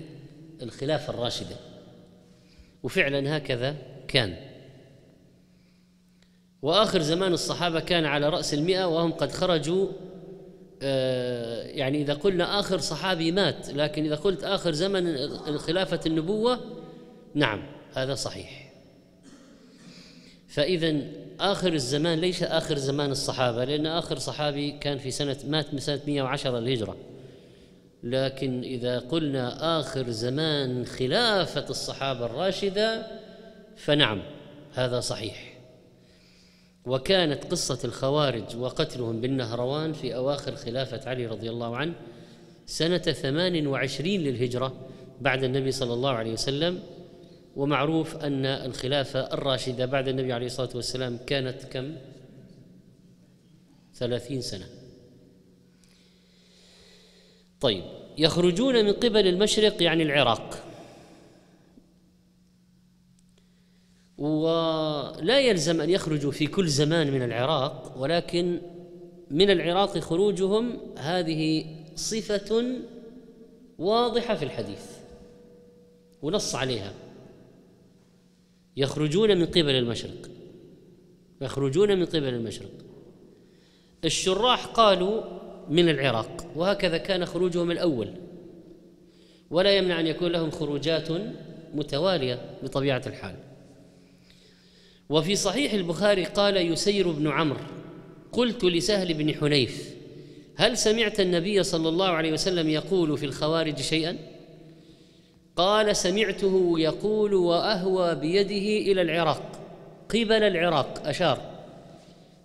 الخلافة 0.61 1.13
الراشدة 1.13 1.55
وفعلا 2.83 3.37
هكذا 3.37 3.75
كان. 4.07 4.35
وآخر 6.61 7.01
زمان 7.01 7.33
الصحابة 7.33 7.79
كان 7.79 8.05
على 8.05 8.29
رأس 8.29 8.53
المئة 8.53 8.85
وهم 8.85 9.11
قد 9.11 9.31
خرجوا 9.31 9.87
آه، 10.81 11.63
يعني 11.63 12.01
إذا 12.01 12.13
قلنا 12.13 12.59
آخر 12.59 12.77
صحابي 12.77 13.31
مات 13.31 13.69
لكن 13.69 14.05
إذا 14.05 14.15
قلت 14.15 14.43
آخر 14.43 14.71
زمن 14.71 15.27
خلافة 15.57 15.99
النبوة 16.05 16.59
نعم 17.35 17.63
هذا 17.93 18.15
صحيح. 18.15 18.71
فإذا 20.47 21.01
آخر 21.41 21.73
الزمان 21.73 22.19
ليس 22.19 22.43
آخر 22.43 22.77
زمان 22.77 23.11
الصحابة 23.11 23.63
لأن 23.65 23.85
آخر 23.85 24.19
صحابي 24.19 24.71
كان 24.71 24.97
في 24.97 25.11
سنة 25.11 25.37
مات 25.47 25.73
من 25.73 25.79
سنة 25.79 25.99
110 26.07 26.59
للهجرة. 26.59 26.97
لكن 28.03 28.61
إذا 28.61 28.99
قلنا 28.99 29.79
آخر 29.79 30.09
زمان 30.09 30.85
خلافة 30.85 31.65
الصحابة 31.69 32.25
الراشدة 32.25 33.07
فنعم 33.77 34.21
هذا 34.73 34.99
صحيح. 34.99 35.57
وكانت 36.85 37.43
قصة 37.43 37.79
الخوارج 37.83 38.57
وقتلهم 38.57 39.21
بالنهروان 39.21 39.93
في 39.93 40.15
أواخر 40.15 40.55
خلافة 40.55 41.09
علي 41.09 41.27
رضي 41.27 41.49
الله 41.49 41.77
عنه 41.77 41.93
سنة 42.65 42.97
ثمان 42.97 43.67
وعشرين 43.67 44.21
للهجرة 44.21 44.73
بعد 45.21 45.43
النبي 45.43 45.71
صلى 45.71 45.93
الله 45.93 46.11
عليه 46.11 46.33
وسلم. 46.33 46.79
ومعروف 47.55 48.15
أن 48.15 48.45
الخلافة 48.45 49.33
الراشدة 49.33 49.85
بعد 49.85 50.07
النبي 50.07 50.33
عليه 50.33 50.45
الصلاة 50.45 50.69
والسلام 50.75 51.17
كانت 51.27 51.63
كم؟ 51.63 51.95
ثلاثين 53.95 54.41
سنة. 54.41 54.65
طيب 57.61 57.83
يخرجون 58.17 58.85
من 58.85 58.91
قبل 58.91 59.27
المشرق 59.27 59.83
يعني 59.83 60.03
العراق. 60.03 60.63
ولا 64.17 65.39
يلزم 65.39 65.81
أن 65.81 65.89
يخرجوا 65.89 66.31
في 66.31 66.47
كل 66.47 66.67
زمان 66.67 67.11
من 67.11 67.21
العراق 67.21 67.93
ولكن 67.97 68.61
من 69.31 69.49
العراق 69.49 69.97
خروجهم 69.97 70.79
هذه 70.97 71.65
صفة 71.95 72.65
واضحة 73.77 74.35
في 74.35 74.45
الحديث. 74.45 74.85
ونص 76.21 76.55
عليها. 76.55 76.93
يخرجون 78.77 79.37
من 79.37 79.45
قبل 79.45 79.69
المشرق. 79.69 80.29
يخرجون 81.41 81.99
من 81.99 82.05
قبل 82.05 82.23
المشرق. 82.27 82.71
الشراح 84.05 84.65
قالوا 84.65 85.23
من 85.69 85.89
العراق 85.89 86.51
وهكذا 86.55 86.97
كان 86.97 87.25
خروجهم 87.25 87.71
الأول. 87.71 88.13
ولا 89.49 89.77
يمنع 89.77 89.99
أن 89.99 90.07
يكون 90.07 90.31
لهم 90.31 90.51
خروجات 90.51 91.07
متوالية 91.73 92.57
بطبيعة 92.63 93.01
الحال. 93.07 93.35
وفي 95.09 95.35
صحيح 95.35 95.73
البخاري 95.73 96.23
قال 96.23 96.57
يسير 96.57 97.11
بن 97.11 97.27
عمرو 97.27 97.59
قلت 98.31 98.63
لسهل 98.63 99.13
بن 99.13 99.33
حنيف 99.33 99.95
هل 100.55 100.77
سمعت 100.77 101.19
النبي 101.19 101.63
صلى 101.63 101.89
الله 101.89 102.07
عليه 102.07 102.33
وسلم 102.33 102.69
يقول 102.69 103.17
في 103.17 103.25
الخوارج 103.25 103.79
شيئا؟ 103.79 104.17
قال 105.61 105.95
سمعته 105.95 106.73
يقول 106.77 107.33
وأهوى 107.33 108.15
بيده 108.15 108.91
إلى 108.91 109.01
العراق 109.01 109.41
قبل 110.09 110.43
العراق 110.43 111.01
أشار. 111.05 111.37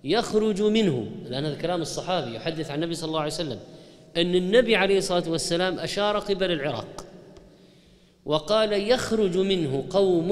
يخرج 0.05 0.63
منه 0.63 1.07
لأن 1.29 1.45
هذا 1.45 1.55
كلام 1.55 1.83
الصحابي 1.83 2.35
يحدث 2.35 2.71
عن 2.71 2.83
النبي 2.83 2.95
صلى 2.95 3.09
الله 3.09 3.21
عليه 3.21 3.33
وسلم 3.33 3.59
أن 4.17 4.35
النبي 4.35 4.77
عليه 4.77 4.99
الصلاة 4.99 5.31
والسلام 5.31 5.79
أشار 5.79 6.19
قبل 6.19 6.51
العراق. 6.51 7.05
وقال 8.25 8.73
يخرج 8.73 9.39
منه 9.39 9.85
قوم 9.91 10.31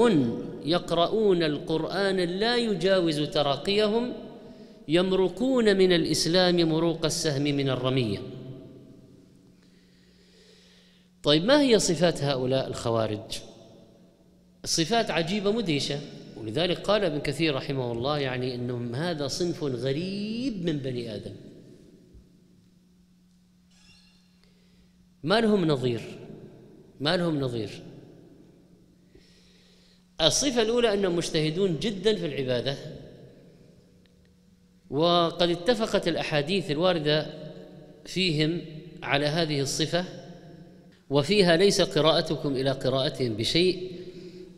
يقرؤون 0.65 1.43
القرآن 1.43 2.17
لا 2.17 2.55
يجاوز 2.55 3.19
تراقيهم 3.21 4.13
يمرقون 4.87 5.77
من 5.77 5.93
الإسلام 5.93 6.69
مروق 6.69 7.05
السهم 7.05 7.43
من 7.43 7.69
الرمية. 7.69 8.19
طيب 11.25 11.45
ما 11.45 11.61
هي 11.61 11.79
صفات 11.79 12.23
هؤلاء 12.23 12.67
الخوارج؟ 12.67 13.39
صفات 14.65 15.11
عجيبة 15.11 15.51
مدهشة 15.51 15.99
ولذلك 16.37 16.77
قال 16.77 17.03
ابن 17.03 17.19
كثير 17.19 17.55
رحمه 17.55 17.91
الله 17.91 18.19
يعني 18.19 18.55
إنهم 18.55 18.95
هذا 18.95 19.27
صنف 19.27 19.63
غريب 19.63 20.65
من 20.65 20.77
بني 20.77 21.15
آدم. 21.15 21.35
ما 25.23 25.41
لهم 25.41 25.65
نظير؟ 25.65 26.01
ما 26.99 27.17
لهم 27.17 27.39
نظير. 27.39 27.69
الصفة 30.21 30.61
الأولى 30.61 30.93
أنهم 30.93 31.15
مجتهدون 31.15 31.79
جدا 31.79 32.15
في 32.15 32.25
العبادة 32.25 32.77
وقد 34.89 35.49
اتفقت 35.49 36.07
الأحاديث 36.07 36.71
الواردة 36.71 37.27
فيهم 38.05 38.61
على 39.03 39.25
هذه 39.25 39.61
الصفة. 39.61 40.24
وفيها 41.09 41.57
ليس 41.57 41.81
قراءتكم 41.81 42.55
إلى 42.55 42.71
قراءتهم 42.71 43.33
بشيء 43.33 43.91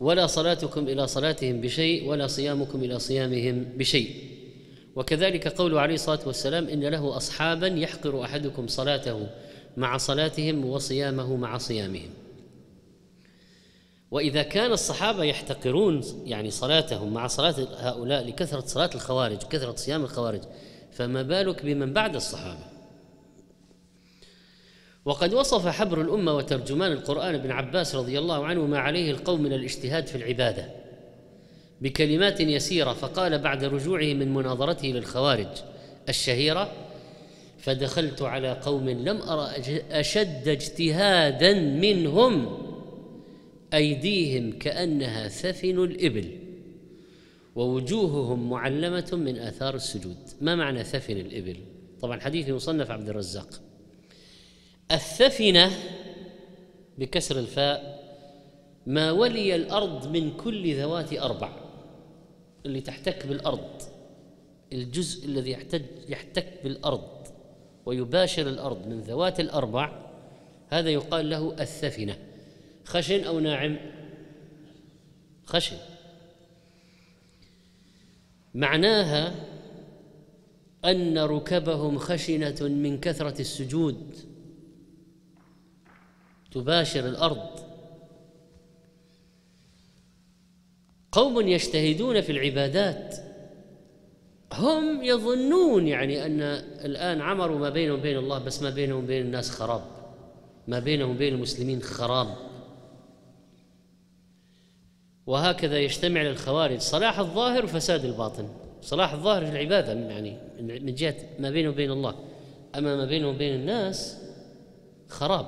ولا 0.00 0.26
صلاتكم 0.26 0.88
إلى 0.88 1.06
صلاتهم 1.06 1.60
بشيء 1.60 2.08
ولا 2.08 2.26
صيامكم 2.26 2.84
إلى 2.84 2.98
صيامهم 2.98 3.64
بشيء. 3.76 4.10
وكذلك 4.96 5.48
قول 5.48 5.78
عليه 5.78 5.94
الصلاة 5.94 6.20
والسلام 6.26 6.68
إن 6.68 6.84
له 6.84 7.16
أصحابا 7.16 7.66
يحقر 7.66 8.24
أحدكم 8.24 8.66
صلاته 8.66 9.26
مع 9.76 9.96
صلاتهم 9.96 10.64
وصيامه 10.64 11.36
مع 11.36 11.58
صيامهم. 11.58 12.10
وإذا 14.10 14.42
كان 14.42 14.72
الصحابة 14.72 15.24
يحتقرون 15.24 16.02
يعني 16.24 16.50
صلاتهم 16.50 17.14
مع 17.14 17.26
صلاة 17.26 17.54
هؤلاء 17.76 18.26
لكثرة 18.28 18.60
صلاة 18.66 18.90
الخوارج 18.94 19.38
كثرة 19.38 19.76
صيام 19.76 20.04
الخوارج 20.04 20.40
فما 20.92 21.22
بالك 21.22 21.64
بمن 21.64 21.92
بعد 21.92 22.14
الصحابة؟ 22.14 22.77
وقد 25.08 25.34
وصف 25.34 25.66
حبر 25.66 26.00
الأمة 26.00 26.36
وترجمان 26.36 26.92
القرآن 26.92 27.34
ابن 27.34 27.50
عباس 27.50 27.94
رضي 27.94 28.18
الله 28.18 28.46
عنه 28.46 28.66
ما 28.66 28.78
عليه 28.78 29.10
القوم 29.10 29.42
من 29.42 29.52
الاجتهاد 29.52 30.06
في 30.06 30.14
العبادة 30.14 30.68
بكلمات 31.80 32.40
يسيرة 32.40 32.92
فقال 32.92 33.38
بعد 33.38 33.64
رجوعه 33.64 34.14
من 34.14 34.34
مناظرته 34.34 34.88
للخوارج 34.88 35.46
الشهيرة 36.08 36.72
فدخلت 37.58 38.22
على 38.22 38.52
قوم 38.52 38.88
لم 38.88 39.22
أرى 39.22 39.46
أشد 39.90 40.48
اجتهادا 40.48 41.54
منهم 41.60 42.58
أيديهم 43.74 44.58
كأنها 44.58 45.28
ثفن 45.28 45.78
الإبل 45.84 46.38
ووجوههم 47.56 48.50
معلمة 48.50 49.08
من 49.12 49.36
آثار 49.36 49.74
السجود. 49.74 50.16
ما 50.40 50.54
معنى 50.54 50.84
ثفن 50.84 51.16
الإبل؟ 51.16 51.56
طبعا 52.00 52.20
حديث 52.20 52.48
مصنف 52.48 52.90
عبد 52.90 53.08
الرزاق. 53.08 53.67
الثفنة 54.90 55.70
بكسر 56.98 57.38
الفاء 57.38 57.98
ما 58.86 59.10
ولي 59.10 59.54
الأرض 59.54 60.06
من 60.16 60.36
كل 60.36 60.74
ذوات 60.74 61.12
أربع 61.12 61.52
اللي 62.66 62.80
تحتك 62.80 63.26
بالأرض 63.26 63.82
الجزء 64.72 65.26
الذي 65.26 65.50
يحتج 65.50 65.82
يحتك 66.08 66.60
بالأرض 66.64 67.26
ويباشر 67.86 68.48
الأرض 68.48 68.86
من 68.86 69.00
ذوات 69.00 69.40
الأربع 69.40 70.08
هذا 70.70 70.90
يقال 70.90 71.30
له 71.30 71.54
الثفنة. 71.60 72.18
خشن 72.84 73.24
أو 73.24 73.40
ناعم؟ 73.40 73.76
خشن. 75.44 75.76
معناها 78.54 79.34
أن 80.84 81.18
ركبهم 81.18 81.98
خشنة 81.98 82.56
من 82.60 83.00
كثرة 83.00 83.40
السجود. 83.40 84.27
تباشر 86.52 87.08
الأرض. 87.08 87.60
قوم 91.12 91.48
يجتهدون 91.48 92.20
في 92.20 92.32
العبادات. 92.32 93.16
هم 94.52 95.02
يظنون 95.02 95.88
يعني 95.88 96.26
أن 96.26 96.40
الآن 96.84 97.20
عمروا 97.20 97.58
ما 97.58 97.70
بينهم 97.70 97.98
وبين 97.98 98.18
الله 98.18 98.38
بس 98.38 98.62
ما 98.62 98.70
بينهم 98.70 99.04
وبين 99.04 99.22
الناس 99.22 99.50
خراب. 99.50 99.82
ما 100.68 100.78
بينهم 100.78 101.10
وبين 101.10 101.34
المسلمين 101.34 101.82
خراب. 101.82 102.36
وهكذا 105.26 105.78
يجتمع 105.78 106.22
للخوارج. 106.22 106.78
صلاح 106.78 107.18
الظاهر 107.18 107.64
وفساد 107.64 108.04
الباطن. 108.04 108.48
صلاح 108.82 109.12
الظاهر 109.12 109.46
في 109.46 109.52
العبادة 109.52 109.92
يعني 109.92 110.36
من 110.60 110.94
جهة 110.94 111.16
ما 111.38 111.50
بينه 111.50 111.68
وبين 111.68 111.90
الله. 111.90 112.14
أما 112.74 112.96
ما 112.96 113.04
بينه 113.04 113.28
وبين 113.28 113.54
الناس 113.54 114.18
خراب. 115.08 115.46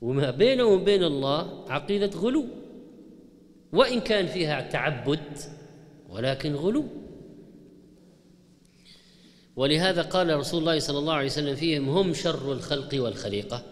وما 0.00 0.30
بينه 0.30 0.64
وبين 0.64 1.04
الله 1.04 1.64
عقيدة 1.68 2.10
غلو. 2.18 2.44
وإن 3.72 4.00
كان 4.00 4.26
فيها 4.26 4.60
تعبد 4.60 5.38
ولكن 6.08 6.54
غلو. 6.54 6.84
ولهذا 9.56 10.02
قال 10.02 10.36
رسول 10.36 10.60
الله 10.60 10.78
صلى 10.78 10.98
الله 10.98 11.12
عليه 11.12 11.26
وسلم 11.26 11.54
فيهم 11.54 11.88
هم 11.88 12.14
شر 12.14 12.52
الخلق 12.52 13.02
والخليقة. 13.02 13.62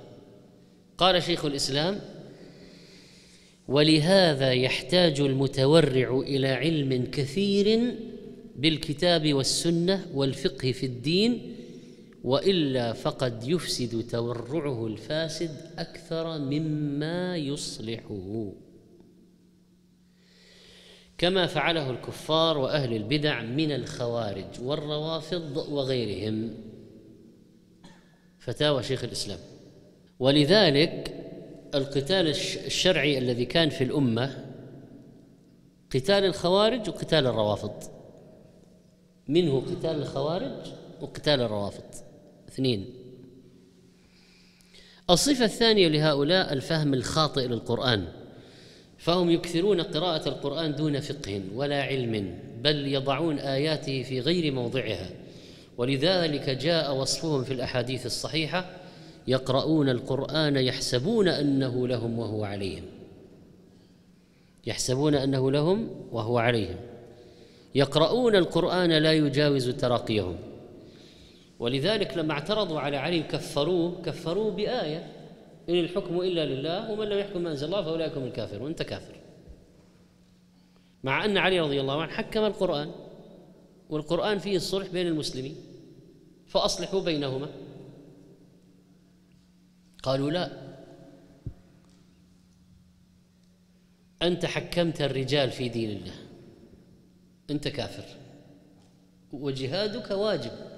قال 0.98 1.22
شيخ 1.22 1.44
الإسلام 1.44 2.00
ولهذا 3.68 4.52
يحتاج 4.52 5.20
المتورع 5.20 6.20
إلى 6.20 6.48
علم 6.48 7.04
كثير 7.12 7.94
بالكتاب 8.56 9.34
والسنة 9.34 10.06
والفقه 10.14 10.72
في 10.72 10.86
الدين 10.86 11.56
وإلا 12.24 12.92
فقد 12.92 13.48
يفسد 13.48 14.06
تورعه 14.10 14.86
الفاسد 14.86 15.56
أكثر 15.78 16.38
مما 16.38 17.36
يصلحه. 17.36 18.52
كما 21.18 21.46
فعله 21.46 21.90
الكفار 21.90 22.58
وأهل 22.58 22.96
البدع 22.96 23.42
من 23.42 23.72
الخوارج 23.72 24.60
والروافض 24.62 25.56
وغيرهم. 25.56 26.54
فتاوى 28.38 28.82
شيخ 28.82 29.04
الإسلام. 29.04 29.38
ولذلك 30.18 31.24
القتال 31.74 32.28
الشرعي 32.66 33.18
الذي 33.18 33.44
كان 33.44 33.68
في 33.68 33.84
الأمة 33.84 34.44
قتال 35.90 36.24
الخوارج 36.24 36.88
وقتال 36.88 37.26
الروافض. 37.26 37.82
منه 39.28 39.60
قتال 39.60 39.96
الخوارج 39.96 40.72
وقتال 41.00 41.40
الروافض. 41.40 42.07
اثنين 42.58 42.90
الصفة 45.10 45.44
الثانية 45.44 45.88
لهؤلاء 45.88 46.52
الفهم 46.52 46.94
الخاطئ 46.94 47.46
للقرآن. 47.46 48.04
فهم 48.98 49.30
يكثرون 49.30 49.80
قراءة 49.80 50.28
القرآن 50.28 50.74
دون 50.74 51.00
فقه 51.00 51.42
ولا 51.54 51.82
علم 51.82 52.38
بل 52.62 52.86
يضعون 52.86 53.38
آياته 53.38 54.02
في 54.02 54.20
غير 54.20 54.52
موضعها. 54.52 55.10
ولذلك 55.78 56.50
جاء 56.50 56.96
وصفهم 56.96 57.44
في 57.44 57.54
الأحاديث 57.54 58.06
الصحيحة 58.06 58.70
يقرؤون 59.28 59.88
القرآن 59.88 60.56
يحسبون 60.56 61.28
أنه 61.28 61.88
لهم 61.88 62.18
وهو 62.18 62.44
عليهم. 62.44 62.84
يحسبون 64.66 65.14
أنه 65.14 65.50
لهم 65.50 65.90
وهو 66.12 66.38
عليهم. 66.38 66.76
يقرؤون 67.74 68.36
القرآن 68.36 68.90
لا 68.90 69.12
يجاوز 69.12 69.68
تراقيهم. 69.68 70.36
ولذلك 71.58 72.16
لما 72.16 72.32
اعترضوا 72.32 72.80
على 72.80 72.96
علي 72.96 73.22
كفروه 73.22 74.02
كفروه 74.02 74.50
بآية 74.50 75.12
إن 75.68 75.74
الحكم 75.74 76.20
إلا 76.20 76.46
لله 76.46 76.90
ومن 76.92 77.06
لم 77.06 77.18
يحكم 77.18 77.42
ما 77.42 77.50
أنزل 77.50 77.66
الله 77.66 77.82
فأولئك 77.82 78.16
هم 78.16 78.24
الكافرون 78.24 78.68
أنت 78.68 78.82
كافر. 78.82 79.16
مع 81.04 81.24
أن 81.24 81.36
علي 81.36 81.60
رضي 81.60 81.80
الله 81.80 82.02
عنه 82.02 82.12
حكم 82.12 82.44
القرآن 82.44 82.90
والقرآن 83.90 84.38
فيه 84.38 84.56
الصلح 84.56 84.88
بين 84.88 85.06
المسلمين 85.06 85.56
فأصلحوا 86.46 87.00
بينهما. 87.00 87.48
قالوا 90.02 90.30
لا. 90.30 90.50
أنت 94.22 94.46
حكمت 94.46 95.02
الرجال 95.02 95.50
في 95.50 95.68
دين 95.68 95.90
الله 95.90 96.14
أنت 97.50 97.68
كافر. 97.68 98.04
وجهادك 99.32 100.10
واجب. 100.10 100.77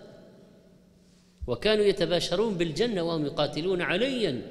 وكانوا 1.51 1.85
يتباشرون 1.85 2.55
بالجنة 2.55 3.03
وهم 3.03 3.27
يقاتلون 3.27 3.83
عليا 3.83 4.43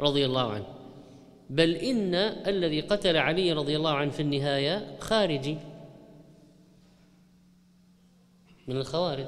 رضي 0.00 0.26
الله 0.26 0.52
عنه. 0.52 0.66
بل 1.50 1.74
إن 1.74 2.14
الذي 2.46 2.80
قتل 2.80 3.16
علي 3.16 3.52
رضي 3.52 3.76
الله 3.76 3.90
عنه 3.90 4.10
في 4.10 4.22
النهاية 4.22 4.96
خارجي 5.00 5.58
من 8.68 8.76
الخوارج. 8.76 9.26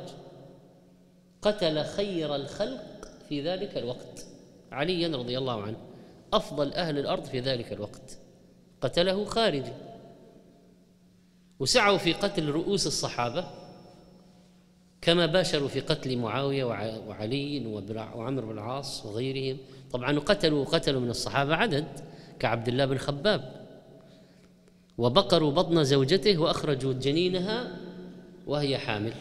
قتل 1.42 1.84
خير 1.84 2.34
الخلق 2.34 3.08
في 3.28 3.42
ذلك 3.42 3.78
الوقت. 3.78 4.26
عليا 4.72 5.16
رضي 5.16 5.38
الله 5.38 5.62
عنه. 5.62 5.76
أفضل 6.32 6.72
أهل 6.72 6.98
الأرض 6.98 7.24
في 7.24 7.40
ذلك 7.40 7.72
الوقت. 7.72 8.18
قتله 8.80 9.24
خارجي. 9.24 9.72
وسعوا 11.60 11.98
في 11.98 12.12
قتل 12.12 12.48
رؤوس 12.48 12.86
الصحابة. 12.86 13.67
كما 15.02 15.26
باشروا 15.26 15.68
في 15.68 15.80
قتل 15.80 16.18
معاوية 16.18 16.64
وعلي 17.08 17.66
وعمر 18.14 18.44
بن 18.44 18.50
العاص 18.50 19.06
وغيرهم. 19.06 19.58
طبعا 19.92 20.18
قتلوا 20.18 20.64
قتلوا 20.64 21.00
من 21.00 21.10
الصحابة 21.10 21.54
عدد 21.54 21.86
كعبد 22.38 22.68
الله 22.68 22.84
بن 22.84 22.98
خباب. 22.98 23.66
وبقروا 24.98 25.50
بطن 25.50 25.84
زوجته 25.84 26.38
وأخرجوا 26.38 26.92
جنينها 26.92 27.76
وهي 28.46 28.78
حامل. 28.78 29.12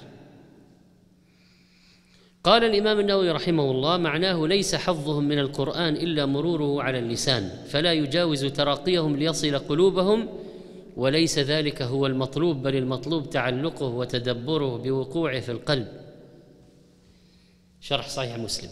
قال 2.44 2.64
الإمام 2.64 3.00
النووي 3.00 3.32
رحمه 3.32 3.72
الله 3.72 3.98
معناه 3.98 4.48
ليس 4.48 4.76
حظهم 4.76 5.28
من 5.28 5.40
القرآن 5.40 5.94
إلا 5.94 6.26
مروره 6.26 6.84
على 6.84 7.00
اللسان 7.00 7.50
فلا 7.70 7.94
يجاوز 7.94 8.46
تراقيهم 8.46 9.16
ليصل 9.16 9.60
قلوبهم 9.60 10.30
وليس 10.98 11.40
ذلك 11.40 11.82
هو 11.82 12.06
المطلوب 12.08 12.64
بل 12.64 12.76
المطلوب 12.76 13.30
تعلقه 13.30 13.86
وتدبره 13.86 14.78
بوقوعه 14.78 15.40
في 15.40 15.52
القلب. 15.52 15.88
شرح 17.82 18.10
صحيح 18.10 18.38
مسلم. 18.38 18.70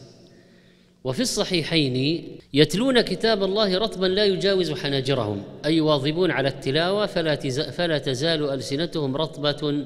وفي 1.03 1.19
الصحيحين 1.19 2.27
يتلون 2.53 3.01
كتاب 3.01 3.43
الله 3.43 3.77
رطبا 3.77 4.05
لا 4.05 4.25
يجاوز 4.25 4.71
حناجرهم 4.71 5.43
أي 5.65 5.81
واظبون 5.81 6.31
على 6.31 6.47
التلاوة 6.47 7.05
فلا, 7.05 7.35
فلا 7.71 7.97
تزال 7.97 8.49
ألسنتهم 8.49 9.15
رطبة 9.15 9.85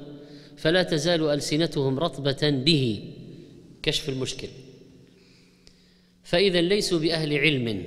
فلا 0.58 0.84
تزال 0.84 1.30
ألسنتهم 1.30 2.00
رطبة 2.00 2.50
به. 2.50 3.14
كشف 3.84 4.10
المشكل. 4.10 4.48
فإذا 6.24 6.62
ليسوا 6.62 7.00
بأهل 7.00 7.38
علم 7.38 7.86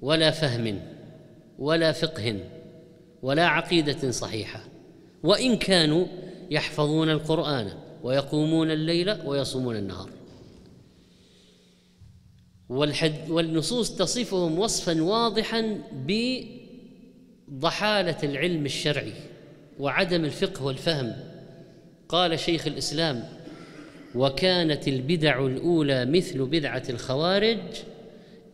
ولا 0.00 0.30
فهم 0.30 0.80
ولا 1.58 1.92
فقه. 1.92 2.40
ولا 3.22 3.46
عقيدة 3.46 4.10
صحيحة. 4.10 4.64
وإن 5.22 5.56
كانوا 5.56 6.06
يحفظون 6.50 7.10
القرآن 7.10 7.72
ويقومون 8.02 8.70
الليل 8.70 9.26
ويصومون 9.26 9.76
النهار. 9.76 10.10
والحد 12.68 13.30
والنصوص 13.30 13.96
تصفهم 13.96 14.58
وصفا 14.58 15.02
واضحا 15.02 15.78
بضحالة 17.48 18.16
العلم 18.22 18.64
الشرعي 18.64 19.12
وعدم 19.78 20.24
الفقه 20.24 20.64
والفهم. 20.64 21.12
قال 22.08 22.38
شيخ 22.38 22.66
الإسلام 22.66 23.28
وكانت 24.14 24.88
البدع 24.88 25.46
الأولى 25.46 26.04
مثل 26.04 26.46
بدعة 26.46 26.82
الخوارج 26.90 27.58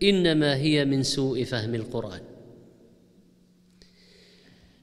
إنما 0.03 0.57
هي 0.57 0.85
من 0.85 1.03
سوء 1.03 1.45
فهم 1.45 1.75
القرآن. 1.75 2.21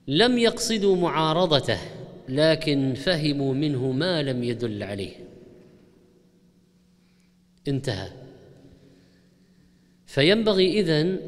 لم 0.07 0.37
يقصدوا 0.37 0.95
معارضته 0.95 1.79
لكن 2.29 2.93
فهموا 2.93 3.53
منه 3.53 3.91
ما 3.91 4.23
لم 4.23 4.43
يدل 4.43 4.83
عليه. 4.83 5.15
انتهى. 7.67 8.11
فينبغي 10.05 10.79
إذن 10.79 11.19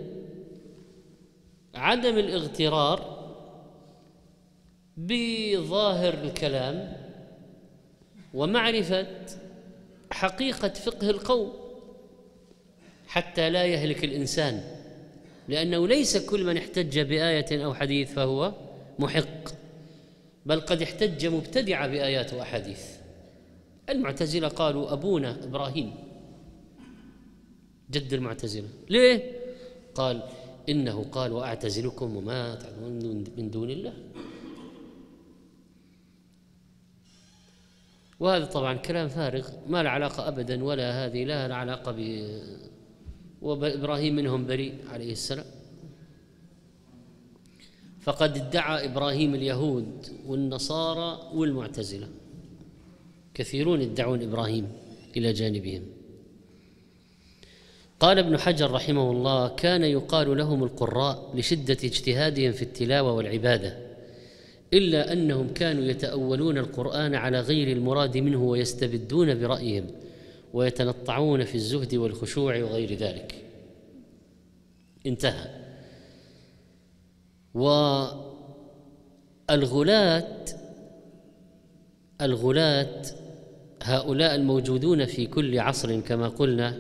عدم 1.75 2.17
الاغترار 2.17 3.15
بظاهر 4.97 6.13
الكلام 6.13 6.97
ومعرفة 8.33 9.07
حقيقة 10.11 10.69
فقه 10.69 11.09
القوم 11.09 11.53
حتى 13.07 13.49
لا 13.49 13.65
يهلك 13.65 14.03
الإنسان 14.03 14.63
لأنه 15.47 15.87
ليس 15.87 16.17
كل 16.17 16.43
من 16.43 16.57
احتج 16.57 16.99
بآية 16.99 17.65
أو 17.65 17.73
حديث 17.73 18.13
فهو 18.13 18.53
محق 18.99 19.49
بل 20.45 20.59
قد 20.59 20.81
احتج 20.81 21.25
مبتدع 21.25 21.87
بآيات 21.87 22.33
وأحاديث. 22.33 22.83
المعتزلة 23.89 24.47
قالوا 24.47 24.93
أبونا 24.93 25.43
إبراهيم. 25.43 25.93
جد 27.91 28.13
المعتزلة. 28.13 28.67
ليه؟ 28.89 29.31
قال 29.95 30.23
إنه 30.69 31.05
قال 31.11 31.31
وأعتزلكم 31.31 32.15
وما 32.15 32.55
تعبدون 32.55 33.23
من 33.37 33.51
دون 33.51 33.69
الله. 33.69 33.93
وهذا 38.19 38.45
طبعا 38.45 38.73
كلام 38.73 39.07
فارغ 39.07 39.49
ما 39.67 39.83
له 39.83 39.89
علاقة 39.89 40.27
ابدا 40.27 40.63
ولا 40.63 41.05
هذه 41.05 41.23
لا 41.23 41.55
علاقة 41.55 41.91
ب 41.91 42.29
وإبراهيم 43.41 44.15
منهم 44.15 44.45
بريء 44.45 44.73
عليه 44.89 45.11
السلام. 45.11 45.45
فقد 48.05 48.37
ادعى 48.37 48.85
إبراهيم 48.85 49.35
اليهود 49.35 50.07
والنصارى 50.27 51.31
والمعتزلة. 51.33 52.07
كثيرون 53.33 53.81
يدعون 53.81 54.21
إبراهيم 54.21 54.67
إلى 55.17 55.33
جانبهم. 55.33 55.81
قال 57.99 58.19
ابن 58.19 58.37
حجر 58.37 58.71
رحمه 58.71 59.11
الله 59.11 59.47
كان 59.47 59.83
يقال 59.83 60.37
لهم 60.37 60.63
القراء 60.63 61.31
لشدة 61.35 61.77
اجتهادهم 61.83 62.51
في 62.51 62.61
التلاوة 62.61 63.11
والعبادة 63.11 63.77
إلا 64.73 65.13
أنهم 65.13 65.53
كانوا 65.53 65.83
يتأولون 65.83 66.57
القرآن 66.57 67.15
على 67.15 67.39
غير 67.39 67.77
المراد 67.77 68.17
منه 68.17 68.43
ويستبدون 68.43 69.39
برأيهم 69.39 69.87
ويتنطعون 70.53 71.43
في 71.43 71.55
الزهد 71.55 71.95
والخشوع 71.95 72.63
وغير 72.63 72.93
ذلك. 72.93 73.35
انتهى. 75.05 75.64
والغلاة 79.49 80.45
الغلاة 82.21 83.01
هؤلاء 83.83 84.35
الموجودون 84.35 85.05
في 85.05 85.27
كل 85.27 85.59
عصر 85.59 85.99
كما 85.99 86.27
قلنا 86.27 86.77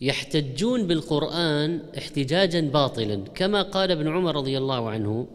يحتجون 0.00 0.86
بالقرآن 0.86 1.80
احتجاجا 1.98 2.60
باطلا. 2.60 3.16
كما 3.34 3.62
قال 3.62 3.90
ابن 3.90 4.08
عمر 4.08 4.36
رضي 4.36 4.58
الله 4.58 4.90
عنه 4.90 5.26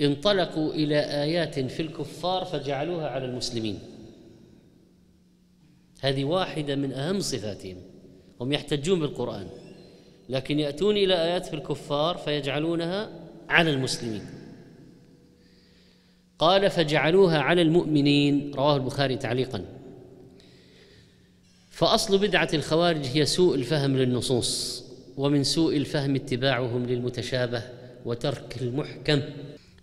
انطلقوا 0.00 0.72
إلى 0.72 0.98
آيات 0.98 1.58
في 1.58 1.82
الكفار 1.82 2.44
فجعلوها 2.44 3.08
على 3.08 3.24
المسلمين. 3.24 3.78
هذه 6.00 6.24
واحدة 6.24 6.76
من 6.76 6.92
أهم 6.92 7.20
صفاتهم. 7.20 7.76
هم 8.40 8.52
يحتجون 8.52 9.00
بالقرآن. 9.00 9.46
لكن 10.30 10.60
يأتون 10.60 10.96
إلى 10.96 11.14
آيات 11.24 11.46
في 11.46 11.54
الكفار 11.54 12.16
فيجعلونها 12.16 13.10
على 13.48 13.70
المسلمين. 13.70 14.22
قال 16.38 16.70
فجعلوها 16.70 17.38
على 17.38 17.62
المؤمنين 17.62 18.54
رواه 18.54 18.76
البخاري 18.76 19.16
تعليقا. 19.16 19.64
فأصل 21.70 22.18
بدعة 22.18 22.48
الخوارج 22.54 23.06
هي 23.06 23.26
سوء 23.26 23.54
الفهم 23.54 23.96
للنصوص 23.96 24.84
ومن 25.16 25.44
سوء 25.44 25.76
الفهم 25.76 26.14
اتباعهم 26.14 26.86
للمتشابه 26.86 27.62
وترك 28.04 28.62
المحكم. 28.62 29.20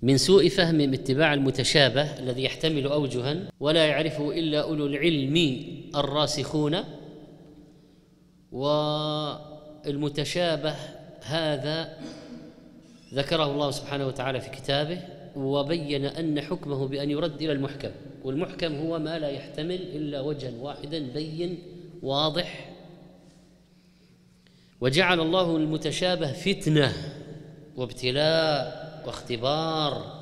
من 0.01 0.17
سوء 0.17 0.49
فهم 0.49 0.93
اتباع 0.93 1.33
المتشابه 1.33 2.01
الذي 2.01 2.43
يحتمل 2.43 2.85
اوجها 2.85 3.37
ولا 3.59 3.85
يعرفه 3.85 4.31
إلا 4.31 4.61
أولو 4.61 4.85
العلم 4.85 5.63
الراسخون 5.95 6.77
والمتشابه 9.87 10.75
هذا 11.21 11.97
ذكره 13.13 13.51
الله 13.51 13.71
سبحانه 13.71 14.07
وتعالى 14.07 14.41
في 14.41 14.49
كتابه 14.49 15.01
وبين 15.35 16.05
أن 16.05 16.41
حكمه 16.41 16.87
بأن 16.87 17.11
يرد 17.11 17.41
إلى 17.41 17.51
المحكم 17.51 17.91
والمحكم 18.23 18.75
هو 18.75 18.99
ما 18.99 19.19
لا 19.19 19.29
يحتمل 19.29 19.81
إلا 19.81 20.21
وجها 20.21 20.51
واحدا 20.61 20.99
بين 21.13 21.59
واضح؟ 22.01 22.69
وجعل 24.81 25.19
الله 25.19 25.57
المتشابه 25.57 26.33
فتنة 26.33 26.93
وابتلاء 27.75 29.03
واختبار 29.05 30.17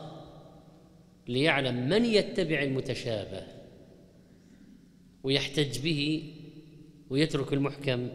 ليعلم 1.28 1.89
من 1.89 2.06
يتبع 2.06 2.62
المتشابه 2.63 3.43
ويحتج 5.23 5.80
به 5.80 6.34
ويترك 7.10 7.54
المحكم 7.54 8.10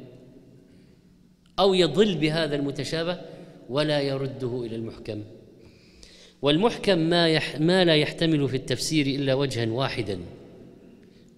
أو 1.61 1.75
يضل 1.75 2.15
بهذا 2.15 2.57
المتشابه 2.57 3.21
ولا 3.69 4.01
يرده 4.01 4.63
إلى 4.67 4.77
المحكم. 4.77 5.23
والمحكم 6.43 6.99
ما, 6.99 7.29
يح 7.29 7.61
ما 7.61 7.85
لا 7.85 7.97
يحتمل 7.97 8.49
في 8.49 8.57
التفسير 8.57 9.07
إلا 9.07 9.35
وجها 9.35 9.71
واحدا 9.71 10.19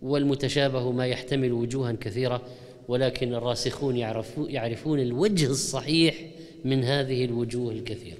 والمتشابه 0.03 0.93
ما 0.93 1.07
يحتمل 1.07 1.53
وجوها 1.53 1.93
كثيرة 1.93 2.43
ولكن 2.89 3.35
الراسخون 3.35 3.97
يعرفون 4.37 5.01
الوجه 5.01 5.51
الصحيح 5.51 6.27
من 6.65 6.85
هذه 6.85 7.25
الوجوه 7.25 7.73
الكثيرة. 7.73 8.19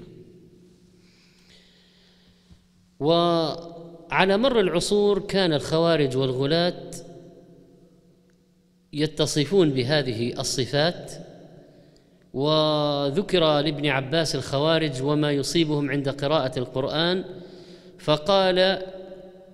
وعلى 3.01 4.37
مر 4.37 4.61
العصور 4.61 5.19
كان 5.19 5.53
الخوارج 5.53 6.17
والغلاة 6.17 6.91
يتصفون 8.93 9.71
بهذه 9.71 10.41
الصفات 10.41 11.13
وذكر 12.35 13.61
لابن 13.61 13.87
عباس 13.87 14.35
الخوارج 14.35 15.03
وما 15.03 15.33
يصيبهم 15.33 15.91
عند 15.91 16.09
قراءة 16.09 16.59
القرآن 16.59 17.25
فقال 17.99 18.79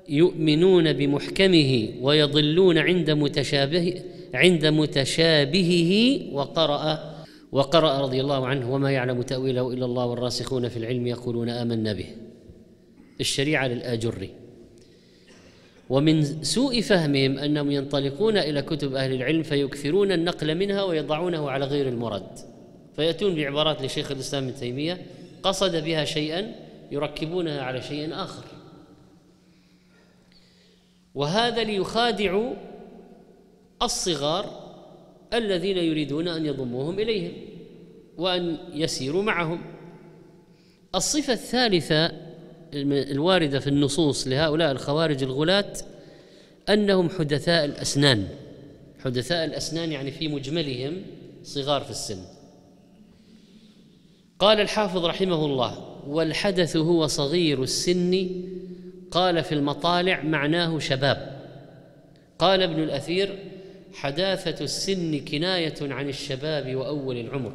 يؤمنون 0.09 0.93
بمحكمه 0.93 1.89
ويضلون 2.01 2.79
عند 2.79 3.11
متشابه 3.11 4.03
عند 4.35 4.67
متشابهه 4.67 6.21
وقرأ 6.35 7.15
وقرأ 7.53 8.01
رضي 8.01 8.21
الله 8.21 8.47
عنه 8.47 8.75
وما 8.75 8.91
يعلم 8.91 9.23
تأويله 9.23 9.73
إلا 9.73 9.85
الله 9.85 10.07
والراسخون 10.07 10.69
في 10.69 10.77
العلم 10.77 11.07
يقولون 11.07 11.49
آمنا 11.49 11.93
به. 11.93 12.07
الشريعة 13.21 13.67
للآجري 13.67 14.31
ومن 15.91 16.43
سوء 16.45 16.81
فهمهم 16.81 17.39
أنهم 17.39 17.71
ينطلقون 17.71 18.37
إلى 18.37 18.63
كتب 18.63 18.95
أهل 18.95 19.13
العلم 19.13 19.43
فيكثرون 19.43 20.13
النقل 20.13 20.55
منها 20.55 20.83
ويضعونه 20.83 21.51
على 21.51 21.65
غير 21.65 21.89
المرد. 21.89 22.58
فيأتون 22.99 23.35
بعبارات 23.35 23.83
لشيخ 23.83 24.11
الإسلام 24.11 24.45
ابن 24.45 24.55
تيمية 24.55 25.07
قصد 25.43 25.77
بها 25.77 26.05
شيئا 26.05 26.55
يركبونها 26.91 27.63
على 27.63 27.83
شيء 27.83 28.15
آخر. 28.15 28.45
وهذا 31.15 31.65
ليخادعوا 31.65 32.55
الصغار 33.83 34.75
الذين 35.35 35.77
يريدون 35.77 36.29
أن 36.29 36.47
يضموهم 36.47 36.99
إليهم 36.99 37.33
وأن 38.17 38.59
يسيروا 38.73 39.23
معهم. 39.23 39.61
الصفة 40.95 41.33
الثالثة 41.33 42.13
الواردة 42.75 43.59
في 43.59 43.67
النصوص 43.67 44.29
لهؤلاء 44.29 44.71
الخوارج 44.71 45.23
الغلاة 45.23 45.73
أنهم 46.69 47.09
حدثاء 47.09 47.65
الأسنان. 47.65 48.29
حدثاء 49.05 49.45
الأسنان 49.45 49.93
يعني 49.93 50.11
في 50.11 50.29
مجملهم 50.29 51.03
صغار 51.45 51.81
في 51.81 51.91
السن. 51.91 52.38
قال 54.39 54.61
الحافظ 54.61 55.05
رحمه 55.05 55.45
الله 55.45 56.01
والحدث 56.07 56.77
هو 56.77 57.07
صغير 57.07 57.63
السن 57.63 58.29
قال 59.11 59.45
في 59.45 59.53
المطالع 59.53 60.23
معناه 60.23 60.79
شباب. 60.79 61.39
قال 62.39 62.63
ابن 62.63 62.83
الأثير 62.83 63.39
حداثة 63.95 64.65
السن 64.65 65.19
كناية 65.19 65.75
عن 65.81 66.09
الشباب 66.09 66.75
وأول 66.77 67.17
العمر. 67.17 67.53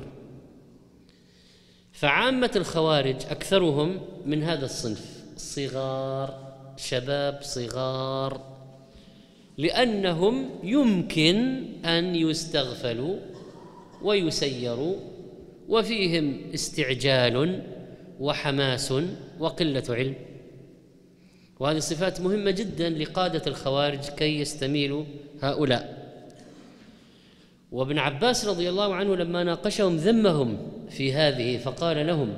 فعامة 1.91 2.52
الخوارج 2.56 3.15
أكثرهم 3.30 4.00
من 4.26 4.43
هذا 4.43 4.65
الصنف 4.65 5.24
صغار 5.38 6.54
شباب 6.78 7.39
صغار 7.41 8.41
لأنهم 9.58 10.50
يمكن 10.63 11.65
أن 11.86 12.15
يستغفلوا 12.15 13.15
ويسيروا 14.02 14.96
وفيهم 15.69 16.41
استعجال 16.54 17.63
وحماس 18.19 18.93
وقلة 19.39 19.84
علم. 19.89 20.15
وهذه 21.60 21.80
صفات 21.80 22.21
مهمة 22.21 22.52
جدا 22.52 22.89
لقادة 22.89 23.41
الخوارج 23.47 23.99
كي 23.99 24.39
يستميلوا 24.39 25.04
هؤلاء. 25.41 26.04
وابن 27.71 27.97
عباس 27.97 28.45
رضي 28.45 28.69
الله 28.69 28.95
عنه 28.95 29.15
لما 29.15 29.43
ناقشهم 29.43 29.95
ذمهم 29.95 30.58
في 30.89 31.13
هذه 31.13 31.58
فقال 31.58 32.08
لهم 32.08 32.34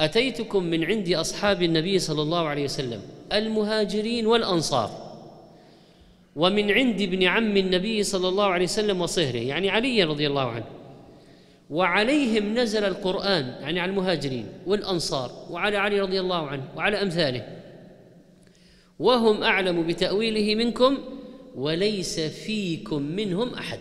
أتيتكم 0.00 0.64
من 0.64 0.84
عند 0.84 1.12
أصحاب 1.12 1.62
النبي 1.62 1.98
صلى 1.98 2.22
الله 2.22 2.48
عليه 2.48 2.64
وسلم 2.64 3.00
المهاجرين 3.32 4.26
والأنصار 4.26 5.04
ومن 6.36 6.70
عند 6.70 7.00
ابن 7.00 7.22
عم 7.22 7.56
النبي 7.56 8.02
صلى 8.02 8.28
الله 8.28 8.44
عليه 8.44 8.64
وسلم 8.64 9.00
وصهره 9.00 9.38
يعني 9.38 9.70
علي 9.70 10.04
رضي 10.04 10.26
الله 10.26 10.50
عنه 10.50 10.64
وعليهم 11.70 12.58
نزل 12.58 12.84
القرآن 12.84 13.44
يعني 13.44 13.80
على 13.80 13.90
المهاجرين 13.90 14.46
والأنصار 14.66 15.46
وعلى 15.50 15.76
علي 15.76 16.00
رضي 16.00 16.20
الله 16.20 16.46
عنه 16.46 16.68
وعلى 16.76 17.02
أمثاله. 17.02 17.60
وهم 18.98 19.42
أعلم 19.42 19.86
بتأويله 19.86 20.54
منكم 20.54 20.98
وليس 21.54 22.20
فيكم 22.20 23.02
منهم 23.02 23.54
أحد. 23.54 23.80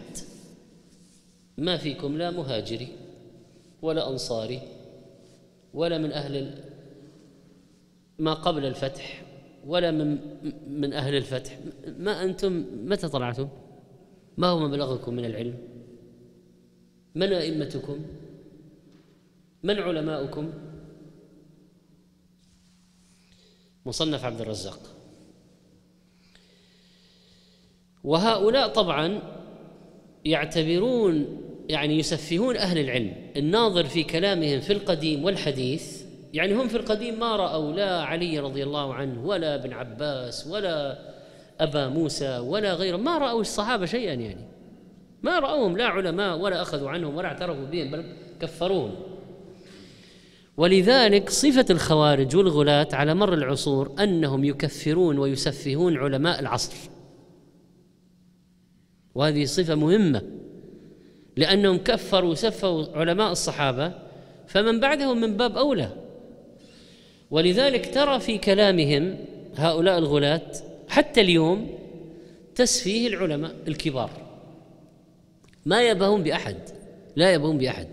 ما 1.57 1.77
فيكم 1.77 2.17
لا 2.17 2.31
مهاجري 2.31 2.87
ولا 3.81 4.09
أنصاري 4.09 4.61
ولا 5.73 5.97
من 5.97 6.11
أهل 6.11 6.63
ما 8.19 8.33
قبل 8.33 8.65
الفتح 8.65 9.23
ولا 9.65 9.91
من 9.91 10.17
من 10.67 10.93
أهل 10.93 11.15
الفتح. 11.15 11.59
ما 11.97 12.23
أنتم 12.23 12.65
متى 12.85 13.07
طلعتم؟ 13.07 13.47
ما 14.37 14.47
هو 14.47 14.59
مبلغكم 14.59 15.13
من 15.13 15.25
العلم؟ 15.25 15.72
من 17.15 17.33
أئمتكم؟ 17.33 18.05
من 19.63 19.79
علماؤكم؟ 19.79 20.53
مصنف 23.85 24.25
عبد 24.25 24.41
الرزاق. 24.41 24.79
وهؤلاء 28.03 28.67
طبعا 28.67 29.19
يعتبرون 30.25 31.41
يعني 31.69 31.99
يسفهون 31.99 32.57
أهل 32.57 32.77
العلم. 32.77 33.13
الناظر 33.37 33.83
في 33.83 34.03
كلامهم 34.03 34.59
في 34.59 34.73
القديم 34.73 35.23
والحديث 35.23 36.03
يعني 36.33 36.53
هم 36.53 36.67
في 36.67 36.77
القديم 36.77 37.19
ما 37.19 37.35
رأوا 37.35 37.73
لا 37.73 38.01
علي 38.01 38.39
رضي 38.39 38.63
الله 38.63 38.93
عنه 38.93 39.25
ولا 39.25 39.55
ابن 39.55 39.73
عباس 39.73 40.47
ولا 40.47 40.99
أبا 41.59 41.87
موسى 41.87 42.37
ولا 42.37 42.73
غيره 42.73 42.97
ما 42.97 43.17
رأوا 43.17 43.41
الصحابة 43.41 43.85
شيئا 43.85 44.13
يعني. 44.13 44.52
ما 45.23 45.39
رأوهم 45.39 45.77
لا 45.77 45.85
علماء 45.85 46.37
ولا 46.37 46.61
أخذوا 46.61 46.89
عنهم 46.89 47.15
ولا 47.15 47.27
اعترفوا 47.27 47.65
بهم 47.65 47.91
بل 47.91 48.05
كفروهم 48.41 49.13
ولذلك 50.57 51.29
صفة 51.29 51.65
الخوارج 51.69 52.35
والغلاة 52.35 52.87
على 52.93 53.13
مر 53.13 53.33
العصور 53.33 53.95
أنهم 53.99 54.43
يكفرون 54.43 55.17
ويسفهون 55.19 55.97
علماء 55.97 56.39
العصر. 56.39 56.73
وهذه 59.15 59.45
صفة 59.45 59.75
مهمة 59.75 60.21
لأنهم 61.37 61.77
كفروا 61.77 62.31
وسفوا 62.31 62.85
علماء 62.97 63.31
الصحابة 63.31 63.93
فمن 64.47 64.79
بعدهم 64.79 65.21
من 65.21 65.37
باب 65.37 65.57
أولى. 65.57 65.89
ولذلك 67.31 67.93
ترى 67.93 68.19
في 68.19 68.37
كلامهم 68.37 69.17
هؤلاء 69.55 69.97
الغلاة 69.97 70.51
حتى 70.89 71.21
اليوم 71.21 71.69
تسفيه 72.55 73.07
العلماء 73.07 73.55
الكبار. 73.67 74.22
ما 75.65 75.89
يبهون 75.89 76.23
بأحد 76.23 76.57
لا 77.15 77.33
يبهون 77.33 77.57
بأحد. 77.57 77.87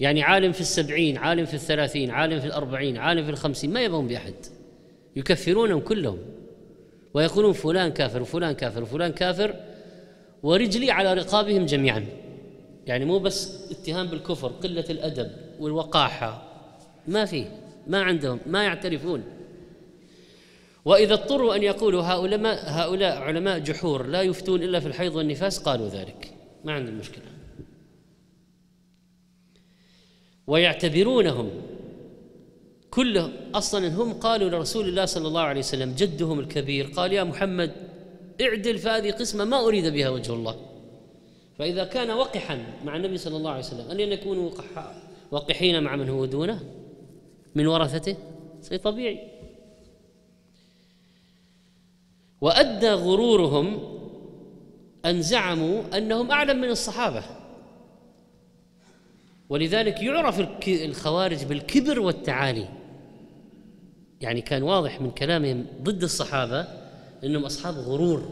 يعني 0.00 0.22
عالم 0.22 0.52
في 0.52 0.60
السبعين 0.60 1.16
عالم 1.18 1.44
في 1.46 1.54
الثلاثين 1.54 2.10
عالم 2.10 2.40
في 2.40 2.46
الأربعين 2.46 2.96
عالم 2.96 3.24
في 3.24 3.30
الخمسين 3.30 3.72
ما 3.72 3.80
يبهون 3.80 4.08
بأحد. 4.08 4.34
يكفرونهم 5.16 5.80
كلهم 5.80 6.18
ويقولون 7.14 7.52
فلان 7.52 7.92
كافر 7.92 8.22
وفلان 8.22 8.52
كافر 8.52 8.82
وفلان 8.82 9.12
كافر 9.12 9.54
ورجلي 10.42 10.90
على 10.90 11.14
رقابهم 11.14 11.66
جميعا. 11.66 12.06
يعني 12.86 13.04
مو 13.04 13.18
بس 13.18 13.70
اتهام 13.70 14.06
بالكفر 14.06 14.48
قلة 14.48 14.84
الأدب 14.90 15.30
والوقاحة 15.60 16.42
ما 17.08 17.24
فيه 17.24 17.46
ما 17.86 18.02
عندهم 18.02 18.40
ما 18.46 18.64
يعترفون. 18.64 19.24
وإذا 20.84 21.14
اضطروا 21.14 21.56
أن 21.56 21.62
يقولوا 21.62 22.02
هؤلاء 22.02 22.40
هؤلاء 22.66 23.18
علماء 23.18 23.58
جحور 23.58 24.06
لا 24.06 24.22
يفتون 24.22 24.62
إلا 24.62 24.80
في 24.80 24.86
الحيض 24.86 25.16
والنفاس 25.16 25.58
قالوا 25.58 25.88
ذلك. 25.88 26.34
ما 26.64 26.72
عندهم 26.72 26.94
مشكلة. 26.94 27.24
ويعتبرونهم 30.46 31.50
كلهم 32.90 33.32
أصلا 33.54 33.88
هم 33.88 34.12
قالوا 34.12 34.50
لرسول 34.50 34.88
الله 34.88 35.04
صلى 35.04 35.28
الله 35.28 35.40
عليه 35.40 35.60
وسلم 35.60 35.94
جدهم 35.94 36.40
الكبير 36.40 36.86
قال 36.86 37.12
يا 37.12 37.24
محمد 37.24 37.72
اعدل 38.40 38.78
فهذه 38.78 39.10
قسمة 39.10 39.44
ما 39.44 39.66
أريد 39.66 39.92
بها 39.92 40.08
وجه 40.08 40.32
الله. 40.32 40.56
فإذا 41.58 41.84
كان 41.84 42.10
وقحا 42.10 42.64
مع 42.84 42.96
النبي 42.96 43.18
صلى 43.18 43.36
الله 43.36 43.50
عليه 43.50 43.64
وسلم 43.64 43.90
أن 43.90 44.00
يكونوا 44.00 44.50
وقحين 45.30 45.82
مع 45.82 45.96
من 45.96 46.08
هو 46.08 46.24
دونه 46.24 46.60
من 47.54 47.66
ورثته 47.66 48.16
شيء 48.68 48.78
طبيعي. 48.78 49.37
وأدى 52.40 52.90
غرورهم 52.90 53.80
أن 55.04 55.22
زعموا 55.22 55.98
أنهم 55.98 56.30
أعلم 56.30 56.60
من 56.60 56.68
الصحابة. 56.68 57.22
ولذلك 59.48 60.02
يعرف 60.02 60.40
الخوارج 60.68 61.44
بالكبر 61.44 62.00
والتعالي. 62.00 62.68
يعني 64.20 64.40
كان 64.40 64.62
واضح 64.62 65.00
من 65.00 65.10
كلامهم 65.10 65.66
ضد 65.82 66.02
الصحابة 66.02 66.66
إنهم 67.24 67.44
أصحاب 67.44 67.74
غرور 67.74 68.22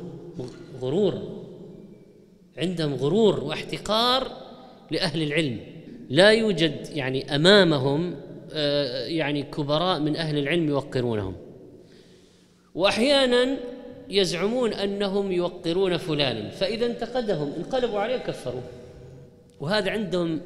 غرور. 0.81 1.43
عندهم 2.59 2.95
غرور 2.95 3.45
واحتقار 3.45 4.31
لأهل 4.91 5.23
العلم. 5.23 5.61
لا 6.11 6.31
يوجد 6.31 6.87
يعني 6.93 7.35
أمامهم 7.35 8.15
آه، 8.53 9.07
يعني 9.07 9.43
كبراء 9.43 10.01
من 10.01 10.17
أهل 10.17 10.39
العلم 10.39 10.69
يوقرونهم. 10.69 11.35
واحيانا 12.75 13.57
يزعمون 14.09 14.73
أنهم 14.73 15.33
يوقرون 15.33 15.97
فلانا 15.97 16.51
فإذا 16.51 16.87
انتقدهم 16.87 17.53
انقلبوا 17.57 18.01
عليه 18.01 18.17
وكفروه 18.17 18.63
وهذا 19.61 19.91
عندهم 19.91 20.41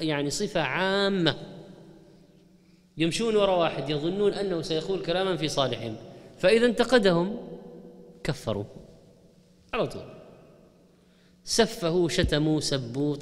يعني 0.00 0.30
صفة 0.30 0.60
عامة. 0.60 1.36
يمشون 2.96 3.36
وراء 3.36 3.58
واحد 3.58 3.90
يظنون 3.90 4.32
أنه 4.32 4.62
سيقول 4.62 5.02
كلاما 5.02 5.36
في 5.36 5.48
صالحهم. 5.48 5.96
فإذا 6.38 6.66
انتقدهم 6.66 7.36
كفروا. 8.24 8.64
على 9.74 9.86
طول. 9.86 10.02
سفهوا 11.44 12.08
شتموا 12.08 12.60
سبوا 12.60 13.16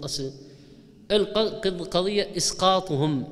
القضية 1.64 2.37
إسقاطهم. 2.37 3.24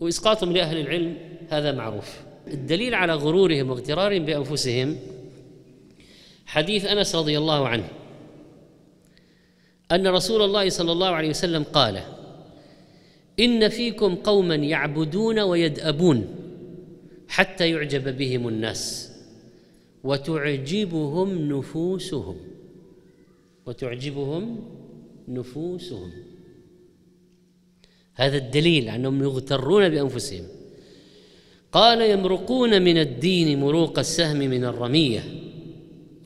وإسقاطهم 0.00 0.52
لأهل 0.52 0.80
العلم 0.80 1.16
هذا 1.48 1.72
معروف. 1.72 2.20
الدليل 2.46 2.94
على 2.94 3.14
غرورهم 3.14 3.70
واغترارهم 3.70 4.24
بأنفسهم 4.24 4.96
حديث 6.48 6.84
أنس 6.84 7.14
رضي 7.14 7.38
الله 7.38 7.68
عنه 7.68 7.88
أن 9.92 10.06
رسول 10.06 10.42
الله 10.42 10.68
صلى 10.68 10.92
الله 10.92 11.08
عليه 11.08 11.28
وسلم 11.28 11.62
قال 11.62 12.02
إن 13.40 13.68
فيكم 13.68 14.14
قوما 14.14 14.54
يعبدون 14.54 15.38
ويدأبون 15.38 16.34
حتى 17.28 17.70
يعجب 17.70 18.16
بهم 18.16 18.48
الناس 18.48 19.12
وتعجبهم 20.04 21.48
نفوسهم 21.58 22.36
وتعجبهم 23.66 24.64
نفوسهم. 25.28 26.10
هذا 28.14 28.36
الدليل 28.36 28.88
أنهم 28.88 29.22
يغترون 29.22 29.88
بأنفسهم. 29.88 30.44
قال 31.72 32.10
يمرقون 32.10 32.82
من 32.82 32.98
الدين 32.98 33.60
مروق 33.60 33.98
السهم 33.98 34.36
من 34.36 34.64
الرمية 34.64 35.47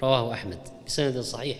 رواه 0.03 0.33
أحمد 0.33 0.59
بسند 0.87 1.21
صحيح. 1.21 1.59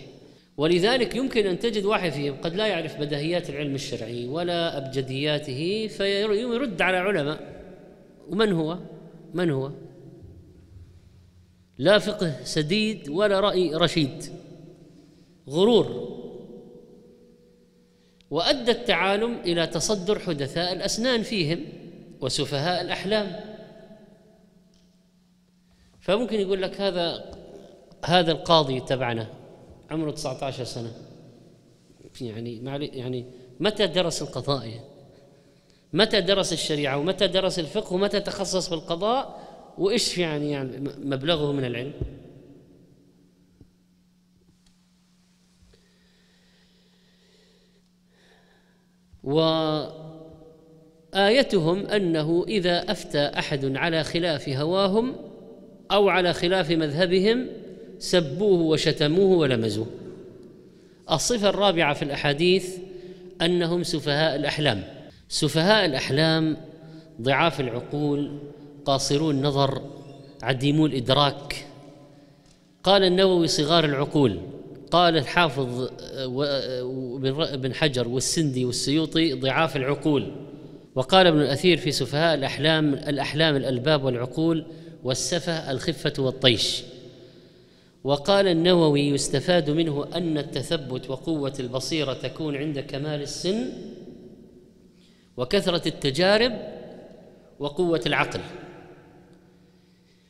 ولذلك 0.57 1.15
يمكن 1.15 1.47
أن 1.47 1.59
تجد 1.59 1.85
واحد 1.85 2.11
فيهم 2.11 2.35
قد 2.41 2.55
لا 2.55 2.67
يعرف 2.67 2.99
بدهيات 2.99 3.49
العلم 3.49 3.75
الشرعي 3.75 4.27
ولا 4.27 4.77
أبجدياته 4.77 5.87
فيرد 5.87 6.81
على 6.81 6.97
علماء. 6.97 7.63
ومن 8.29 8.51
هو؟ 8.51 8.77
من 9.33 9.49
هو؟ 9.49 9.71
لا 11.77 11.99
فقه 11.99 12.43
سديد 12.43 13.09
ولا 13.09 13.39
رأي 13.39 13.75
رشيد. 13.75 14.23
غرور. 15.49 16.13
وأدى 18.31 18.71
التعالم 18.71 19.39
إلى 19.45 19.67
تصدر 19.67 20.19
حدثاء 20.19 20.73
الأسنان 20.73 21.23
فيهم 21.23 21.65
وسفهاء 22.21 22.81
الأحلام. 22.81 23.39
فممكن 26.01 26.39
يقول 26.39 26.61
لك 26.61 26.81
هذا 26.81 27.33
هذا 28.03 28.31
القاضي 28.31 28.79
تبعنا 28.79 29.27
عمره 29.91 30.11
19 30.11 30.63
سنة. 30.63 30.91
يعني 32.21 32.63
يعني 32.97 33.25
متى 33.59 33.87
درس 33.87 34.21
القضاء؟ 34.21 34.93
متى 35.93 36.21
درس 36.21 36.53
الشريعة؟ 36.53 36.97
ومتى 36.97 37.27
درس 37.27 37.59
الفقه؟ 37.59 37.93
ومتى 37.93 38.19
تخصص 38.19 38.69
في 38.69 38.75
القضاء؟ 38.75 39.39
وإيش 39.77 40.17
يعني, 40.17 40.51
يعني 40.51 40.79
مبلغه 40.97 41.51
من 41.51 41.65
العلم؟ 41.65 41.93
وآيتهم 51.13 51.85
أنه 51.85 52.45
إذا 52.47 52.91
أفتى 52.91 53.19
أحد 53.19 53.77
على 53.77 54.03
خلاف 54.03 54.49
هواهم 54.49 55.15
أو 55.91 56.09
على 56.09 56.33
خلاف 56.33 56.71
مذهبهم 56.71 57.62
سبوه 58.03 58.61
وشتموه 58.61 59.37
ولمزوه. 59.37 59.87
الصفة 61.11 61.49
الرابعة 61.49 61.93
في 61.93 62.01
الأحاديث 62.01 62.77
أنهم 63.41 63.83
سفهاء 63.83 64.35
الأحلام. 64.35 64.83
سفهاء 65.29 65.85
الأحلام 65.85 66.57
ضعاف 67.21 67.59
العقول 67.59 68.39
قاصرو 68.85 69.31
النظر 69.31 69.81
عديمو 70.41 70.85
الإدراك. 70.85 71.65
قال 72.83 73.03
النووي 73.03 73.47
صغار 73.47 73.85
العقول 73.85 74.39
قال 74.91 75.17
الحافظ 75.17 75.89
بن 77.53 77.73
حجر 77.73 78.07
والسندي 78.07 78.65
والسيوطي 78.65 79.33
ضعاف 79.33 79.75
العقول. 79.75 80.31
وقال 80.95 81.27
ابن 81.27 81.41
الأثير 81.41 81.77
في 81.77 81.91
سفهاء 81.91 82.35
الأحلام 82.35 82.93
الأحلام 82.93 83.55
الألباب 83.55 84.03
والعقول 84.03 84.65
والسفه 85.03 85.71
الخفة 85.71 86.13
والطيش. 86.23 86.83
وقال 88.03 88.47
النووي 88.47 89.01
يستفاد 89.01 89.69
منه 89.69 90.07
أن 90.15 90.37
التثبت 90.37 91.09
وقوة 91.09 91.53
البصيرة 91.59 92.13
تكون 92.13 92.55
عند 92.55 92.79
كمال 92.79 93.21
السن 93.21 93.69
وكثرة 95.37 95.87
التجارب 95.87 96.53
وقوة 97.59 98.01
العقل. 98.05 98.41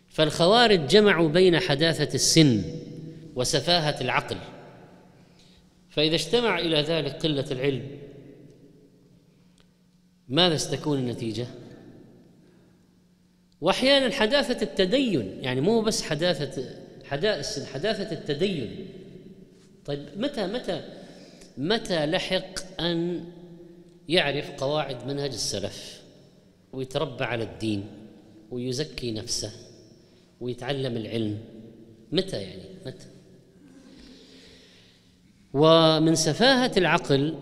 فالخوارج 0.09 0.87
جمعوا 0.87 1.29
بين 1.29 1.59
حداثة 1.59 2.15
السن 2.15 2.63
وسفاهة 3.35 4.01
العقل. 4.01 4.37
فإذا 5.89 6.15
اجتمع 6.15 6.59
إلى 6.59 6.81
ذلك 6.81 7.11
قلة 7.11 7.45
العلم 7.51 7.87
ماذا 10.27 10.57
ستكون 10.57 10.97
النتيجة؟ 10.97 11.47
وأحيانا 13.61 14.15
حداثة 14.15 14.61
التدين 14.61 15.37
يعني 15.41 15.61
مو 15.61 15.81
بس 15.81 16.01
حداثة 16.03 16.82
حداثة 17.05 18.11
التدين. 18.11 18.87
طيب 19.85 20.05
متى 20.17 20.47
متى 20.47 20.81
متى 21.57 22.05
لحق 22.05 22.81
أن 22.81 23.25
يعرف 24.09 24.51
قواعد 24.51 25.07
منهج 25.07 25.29
السلف 25.29 26.01
ويتربى 26.73 27.23
على 27.23 27.43
الدين 27.43 27.85
ويزكي 28.51 29.11
نفسه 29.11 29.51
ويتعلم 30.41 30.97
العلم؟ 30.97 31.37
متى 32.11 32.41
يعني؟ 32.41 32.63
متى؟ 32.85 33.05
ومن 35.53 36.15
سفاهة 36.15 36.71
العقل 36.77 37.35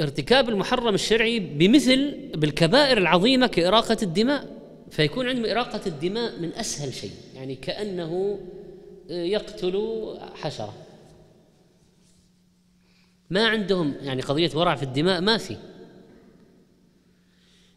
ارتكاب 0.00 0.48
المحرم 0.48 0.94
الشرعي 0.94 1.38
بمثل 1.40 2.30
بالكبائر 2.34 2.98
العظيمة 2.98 3.46
كإراقة 3.46 3.96
الدماء. 4.02 4.54
فيكون 4.90 5.28
عندهم 5.28 5.46
إراقة 5.46 5.80
الدماء 5.86 6.40
من 6.40 6.52
أسهل 6.52 6.94
شيء 6.94 7.10
يعني 7.34 7.54
كأنه 7.54 8.38
يقتل 9.08 10.14
حشرة. 10.34 10.74
ما 13.30 13.48
عندهم 13.48 13.94
يعني 14.00 14.22
قضية 14.22 14.50
ورع 14.54 14.74
في 14.74 14.82
الدماء 14.82 15.20
ما 15.20 15.38
في. 15.38 15.56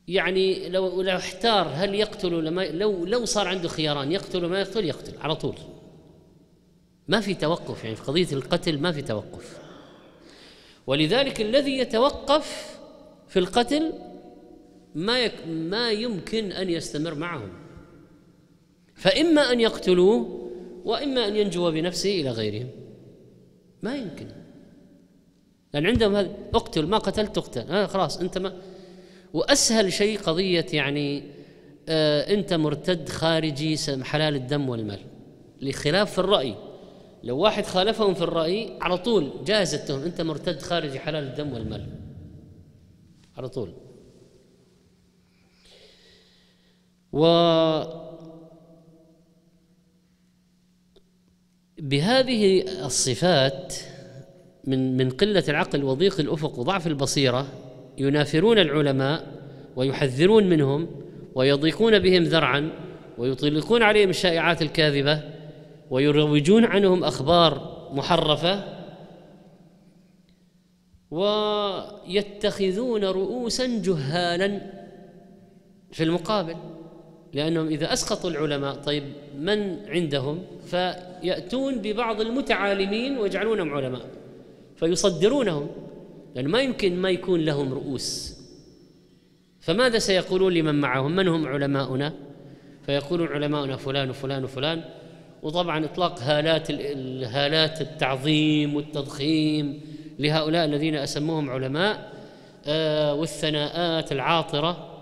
يعني 0.08 0.70
لو 0.70 1.02
لو 1.02 1.18
احتار 1.18 1.68
هل 1.74 1.96
يقتل 1.96 2.34
ولا 2.34 2.50
ما 2.50 2.62
لو 2.62 3.06
لو 3.06 3.26
صار 3.26 3.48
عنده 3.48 3.70
خياران 3.70 4.12
يقتل 4.12 4.46
وما 4.46 4.60
يقتل 4.60 4.86
يقتل 4.86 5.18
على 5.22 5.36
طول. 5.36 5.56
ما 7.08 7.20
في 7.20 7.34
توقف 7.34 7.84
يعني 7.84 7.96
في 7.96 8.04
قضية 8.04 8.28
القتل 8.32 8.80
ما 8.80 8.92
في 8.92 9.02
توقف. 9.02 9.58
ولذلك 10.88 11.42
الذي 11.42 11.78
يتوقف 11.78 12.78
في 13.28 13.40
القتل 13.40 13.94
ما 14.96 15.20
يك 15.20 15.48
ما 15.48 15.92
يمكن 15.92 16.52
أن 16.52 16.70
يستمر 16.70 17.16
معهم. 17.16 17.54
فإما 18.96 19.52
أن 19.52 19.60
يقتلوه 19.60 20.47
وإما 20.88 21.28
أن 21.28 21.36
ينجو 21.36 21.72
بنفسه 21.72 22.22
إلى 22.22 22.30
غيرهم. 22.30 22.70
ما 23.82 23.96
يمكن. 23.96 24.28
لأن 25.74 25.86
عندهم 25.86 26.16
هذا 26.16 26.30
اقتل 26.54 26.86
ما 26.86 26.98
قتلت 26.98 27.36
تقتل. 27.36 27.62
آه 27.62 27.86
خلاص 27.86 28.18
أنت 28.18 28.38
ما 28.38 28.62
وأسهل 29.34 29.94
شيء 29.94 30.20
قضية 30.20 30.66
يعني 30.74 31.24
آه 31.90 32.34
أنت 32.34 32.54
مرتد 32.54 33.10
خارجي 33.10 33.78
حلال 34.04 34.36
الدم 34.36 34.70
والمال. 34.70 35.00
لخلاف 35.62 36.12
في 36.12 36.20
الرأي. 36.20 36.56
لو 37.24 37.38
واحد 37.38 37.66
خالفهم 37.66 38.14
في 38.14 38.22
الرأي 38.22 38.78
على 38.82 38.98
طول 38.98 39.32
جاهز 39.46 39.74
التهم. 39.74 40.02
أنت 40.04 40.22
مرتد 40.22 40.62
خارجي 40.62 41.00
حلال 41.00 41.24
الدم 41.24 41.54
والمال. 41.54 41.86
على 43.38 43.50
طول. 43.50 43.74
و 47.14 47.26
بهذه 51.80 52.66
الصفات 52.86 53.76
من 54.64 54.98
من 54.98 55.10
قلة 55.10 55.44
العقل 55.50 55.84
وضيق 55.84 56.20
الأفق 56.20 56.60
وضعف 56.60 56.88
البصيرة 56.88 57.48
ينافرون 57.98 58.60
العلماء 58.60 59.26
ويحذرون 59.76 60.50
منهم 60.50 60.88
ويضيقون 61.36 62.00
بهم 62.00 62.24
ذرعا 62.24 62.70
ويطلقون 63.18 63.84
عليهم 63.84 64.10
الشائعات 64.10 64.62
الكاذبة 64.62 65.24
ويروجون 65.90 66.66
عنهم 66.66 67.04
أخبار 67.04 67.78
محرفة 67.94 68.64
ويتخذون 71.12 73.04
رؤوسا 73.04 73.82
جهالا 73.82 74.62
في 75.92 76.04
المقابل. 76.04 76.56
لأنهم 77.34 77.68
إذا 77.68 77.94
أسقطوا 77.94 78.30
العلماء 78.30 78.76
طيب 78.76 79.04
من 79.38 79.90
عندهم؟ 79.90 80.44
فيأتون 80.66 81.82
ببعض 81.82 82.22
المتعالمين 82.22 83.18
ويجعلونهم 83.18 83.74
علماء 83.74 84.06
فيصدرونهم 84.76 85.68
لأنه 86.36 86.50
ما 86.50 86.62
يمكن 86.62 86.96
ما 86.96 87.10
يكون 87.10 87.40
لهم 87.40 87.74
رؤوس. 87.74 88.38
فماذا 89.60 90.00
سيقولون 90.00 90.54
لمن 90.54 90.76
معهم؟ 90.76 91.16
من 91.16 91.28
هم 91.28 91.48
علماؤنا؟ 91.48 92.14
فيقولون 92.86 93.28
علماؤنا 93.28 93.78
فلان 93.78 94.10
وفلان 94.10 94.44
وفلان. 94.44 94.84
وطبعا 95.44 95.86
إطلاق 95.86 96.20
هالات 96.20 96.72
هالات 97.24 97.82
التعظيم 97.82 98.76
والتضخيم 98.76 99.82
لهؤلاء 100.20 100.66
الذين 100.66 100.96
أسموهم 100.96 101.50
علماء 101.50 102.12
آه، 102.66 103.14
والثناءات 103.14 104.12
العاطرة. 104.12 104.97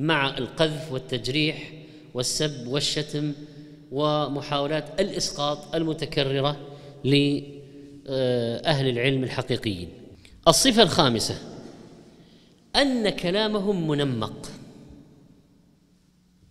مع 0.00 0.38
القذف 0.38 0.92
والتجريح 0.92 1.72
والسب 2.14 2.66
والشتم 2.66 3.32
ومحاولات 3.92 5.00
الإسقاط 5.00 5.74
المتكررة 5.74 6.56
لأهل 7.04 8.88
العلم 8.88 9.24
الحقيقيين. 9.24 9.88
الصفة 10.48 10.82
الخامسة 10.82 11.38
أن 12.76 13.10
كلامهم 13.10 13.88
منمق. 13.88 14.50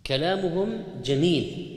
كلامهم 0.06 0.84
جميل. 1.04 1.76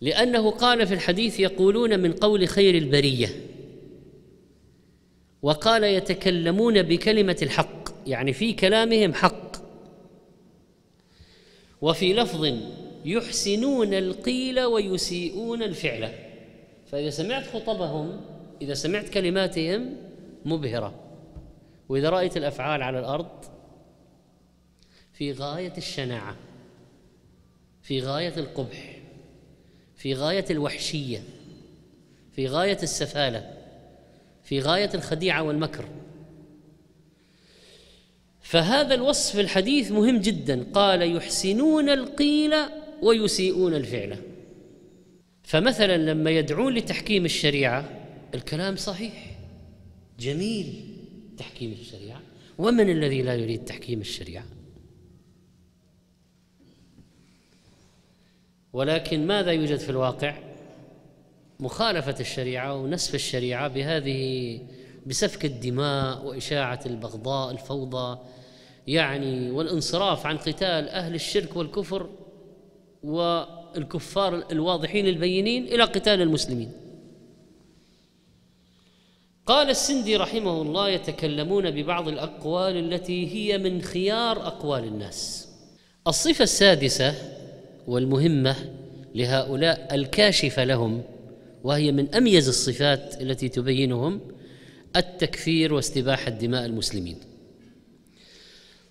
لأنه 0.00 0.50
قال 0.50 0.86
في 0.86 0.94
الحديث 0.94 1.40
يقولون 1.40 2.00
من 2.00 2.12
قول 2.12 2.48
خير 2.48 2.74
البرية. 2.74 3.28
وقال 5.42 5.84
يتكلمون 5.84 6.82
بكلمة 6.82 7.36
الحق 7.42 7.88
يعني 8.06 8.32
في 8.32 8.52
كلامهم 8.52 9.14
حق. 9.14 9.43
وفي 11.80 12.14
لفظ 12.14 12.52
يحسنون 13.04 13.94
القيل 13.94 14.60
ويسيئون 14.60 15.62
الفعل. 15.62 16.12
فإذا 16.86 17.10
سمعت 17.10 17.46
خطبهم 17.46 18.20
إذا 18.62 18.74
سمعت 18.74 19.08
كلماتهم 19.08 19.96
مبهرة. 20.44 20.94
وإذا 21.88 22.10
رأيت 22.10 22.36
الأفعال 22.36 22.82
على 22.82 22.98
الأرض 22.98 23.44
في 25.12 25.32
غاية 25.32 25.72
الشناعة 25.76 26.36
في 27.82 28.00
غاية 28.00 28.36
القبح 28.36 28.98
في 29.96 30.14
غاية 30.14 30.44
الوحشية 30.50 31.22
في 32.32 32.46
غاية 32.46 32.78
السفالة 32.82 33.50
في 34.42 34.60
غاية 34.60 34.90
الخديعة 34.94 35.42
والمكر. 35.42 35.88
فهذا 38.44 38.94
الوصف 38.94 39.38
الحديث 39.38 39.92
مهم 39.92 40.18
جدا. 40.18 40.66
قال 40.72 41.16
يحسنون 41.16 41.88
القيل 41.88 42.54
ويسيئون 43.02 43.74
الفعل. 43.74 44.16
فمثلا 45.42 45.96
لما 45.96 46.30
يدعون 46.30 46.74
لتحكيم 46.74 47.24
الشريعة 47.24 47.90
الكلام 48.34 48.76
صحيح. 48.76 49.36
جميل 50.20 50.80
تحكيم 51.38 51.72
الشريعة. 51.72 52.20
ومن 52.58 52.90
الذي 52.90 53.22
لا 53.22 53.34
يريد 53.34 53.64
تحكيم 53.64 54.00
الشريعة؟ 54.00 54.44
ولكن 58.72 59.26
ماذا 59.26 59.52
يوجد 59.52 59.78
في 59.78 59.90
الواقع؟ 59.90 60.38
مخالفة 61.60 62.16
الشريعة 62.20 62.74
ونسف 62.74 63.14
الشريعة 63.14 63.68
بهذه 63.68 64.60
بسفك 65.06 65.44
الدماء 65.44 66.24
وإشاعة 66.24 66.80
البغضاء 66.86 67.50
الفوضى 67.50 68.18
يعني 68.86 69.50
والانصراف 69.50 70.26
عن 70.26 70.36
قتال 70.36 70.88
أهل 70.88 71.14
الشرك 71.14 71.56
والكفر 71.56 72.10
والكفار 73.02 74.44
الواضحين 74.50 75.06
البينين 75.06 75.64
إلى 75.64 75.82
قتال 75.82 76.22
المسلمين. 76.22 76.72
قال 79.46 79.70
السندي 79.70 80.16
رحمه 80.16 80.62
الله 80.62 80.88
يتكلمون 80.88 81.70
ببعض 81.70 82.08
الأقوال 82.08 82.76
التي 82.76 83.34
هي 83.34 83.58
من 83.58 83.82
خيار 83.82 84.46
أقوال 84.46 84.84
الناس. 84.84 85.48
الصفة 86.06 86.42
السادسة 86.42 87.14
والمهمة 87.86 88.56
لهؤلاء 89.14 89.94
الكاشفه 89.94 90.64
لهم 90.64 91.02
وهي 91.64 91.92
من 91.92 92.14
أميز 92.14 92.48
الصفات 92.48 93.22
التي 93.22 93.48
تبينهم 93.48 94.20
التكفير 94.96 95.74
واستباحه 95.74 96.30
دماء 96.30 96.66
المسلمين. 96.66 97.20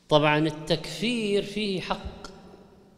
طبعا 0.10 0.48
التكفير 0.48 1.44
فيه 1.44 1.82
حق. 1.82 2.28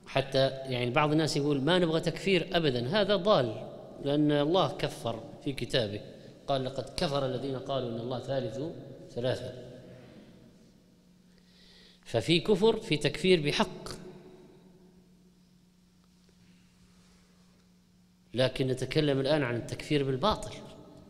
حتى 0.08 0.48
يعني 0.48 0.92
بعض 0.92 1.12
الناس 1.12 1.38
يقول 1.38 1.62
ما 1.62 1.80
نبغى 1.80 2.02
تكفير 2.02 2.48
ابدا 2.54 2.88
هذا 2.88 3.16
ضال 3.16 3.70
لأن 4.04 4.32
الله 4.32 4.78
كفر 4.78 5.24
في 5.44 5.54
كتابه. 5.54 6.02
قال 6.48 6.66
لقد 6.66 6.90
كفر 6.98 7.26
الذين 7.26 7.60
قالوا 7.60 7.90
إن 7.90 8.00
الله 8.00 8.20
ثالث 8.20 8.60
ثلاثة. 9.16 9.54
ففي 12.06 12.40
كفر 12.40 12.80
في 12.80 12.98
تكفير 12.98 13.42
بحق. 13.42 13.90
لكن 18.34 18.68
نتكلم 18.68 19.20
الآن 19.20 19.44
عن 19.44 19.56
التكفير 19.56 20.04
بالباطل. 20.04 20.65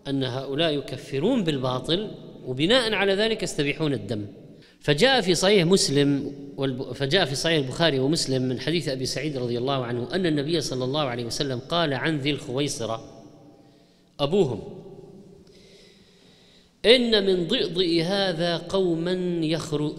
أن 0.07 0.23
هؤلاء 0.23 0.73
يكفرون 0.73 1.43
بالباطل 1.43 2.11
وبناء 2.45 2.93
على 2.93 3.13
ذلك 3.13 3.43
يستبيحون 3.43 3.93
الدم. 3.93 4.25
فجاء 4.79 5.21
في 5.21 5.35
صحيح 5.35 5.65
مسلم 5.65 6.31
فجاء 6.93 7.25
في 7.25 7.35
صحيح 7.35 7.57
البخاري 7.57 7.99
ومسلم 7.99 8.41
من 8.41 8.59
حديث 8.59 8.89
أبي 8.89 9.05
سعيد 9.05 9.37
رضي 9.37 9.57
الله 9.57 9.85
عنه 9.85 10.07
أن 10.13 10.25
النبي 10.25 10.61
صلى 10.61 10.83
الله 10.83 11.01
عليه 11.01 11.25
وسلم 11.25 11.59
قال 11.59 11.93
عن 11.93 12.17
ذي 12.17 12.31
الخويصرة 12.31 13.23
أبوهم 14.19 14.61
إن 16.85 17.25
من 17.25 17.47
ضئضئ 17.47 18.01
هذا 18.01 18.57
قوما 18.57 19.41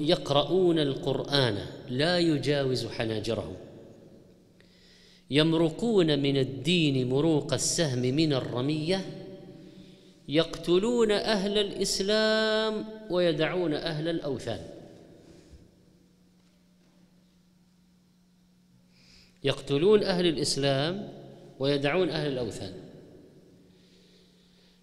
يقرؤون 0.01 0.79
القرآن 0.79 1.59
لا 1.89 2.19
يجاوز 2.19 2.87
حناجرهم. 2.87 3.55
يمرقون 5.31 6.19
من 6.19 6.37
الدين 6.37 7.09
مروق 7.09 7.53
السهم 7.53 7.99
من 7.99 8.33
الرمية 8.33 9.05
يقتلون 10.29 11.11
أهل 11.11 11.59
الإسلام 11.59 12.85
ويدعون 13.11 13.75
أهل 13.75 14.09
الأوثان. 14.09 14.61
يقتلون 19.45 20.03
أهل 20.03 20.27
الإسلام 20.27 21.09
ويدعون 21.59 22.11
أهل 22.11 22.33
الأوثان. 22.33 22.73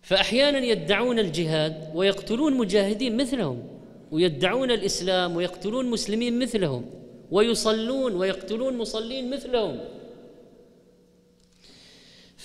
فأحيانا 0.02 0.60
يدعون 0.60 1.20
الجهاد 1.20 1.92
ويقتلون 1.96 2.54
مجاهدين 2.54 3.18
مثلهم 3.18 3.68
ويدعون 4.12 4.72
الإسلام 4.72 5.36
ويقتلون 5.36 5.86
مسلمين 5.86 6.40
مثلهم 6.40 6.86
ويصلون 7.32 8.16
ويقتلون 8.16 8.78
مصلين 8.78 9.30
مثلهم. 9.30 9.80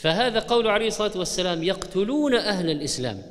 فهذا 0.00 0.38
قول 0.38 0.66
عليه 0.66 0.86
الصلاة 0.86 1.18
والسلام 1.18 1.62
يقتلون 1.62 2.34
أهل 2.34 2.70
الإسلام 2.70 3.22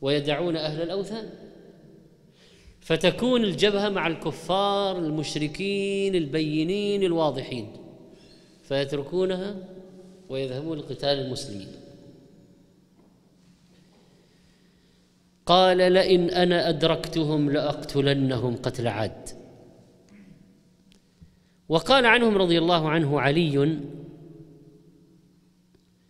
ويدعون 0.00 0.56
أهل 0.56 0.82
الأوثان. 0.82 1.30
فتكون 2.80 3.44
الجبهة 3.44 3.88
مع 3.88 4.06
الكفار 4.06 4.98
المشركين 4.98 6.14
البينين 6.14 7.02
الواضحين 7.02 7.72
فيتركونها 8.62 9.56
ويذهبون 10.28 10.78
لقتال 10.78 11.18
المسلمين. 11.18 11.68
قال 15.46 15.78
لئن 15.92 16.30
أنا 16.30 16.68
أدركتهم 16.68 17.50
لأقتلنهم 17.50 18.56
قتل 18.56 18.88
عاد. 18.88 19.28
وقال 21.68 22.06
عنهم 22.06 22.38
رضي 22.38 22.58
الله 22.58 22.88
عنه 22.88 23.20
علي 23.20 23.78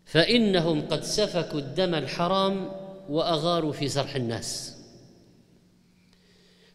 فإنهم 0.07 0.81
قد 0.81 1.03
سفكوا 1.03 1.59
الدم 1.59 1.95
الحرام 1.95 2.69
وأغاروا 3.09 3.73
في 3.73 3.89
سرح 3.89 4.17
الناس 4.17 4.77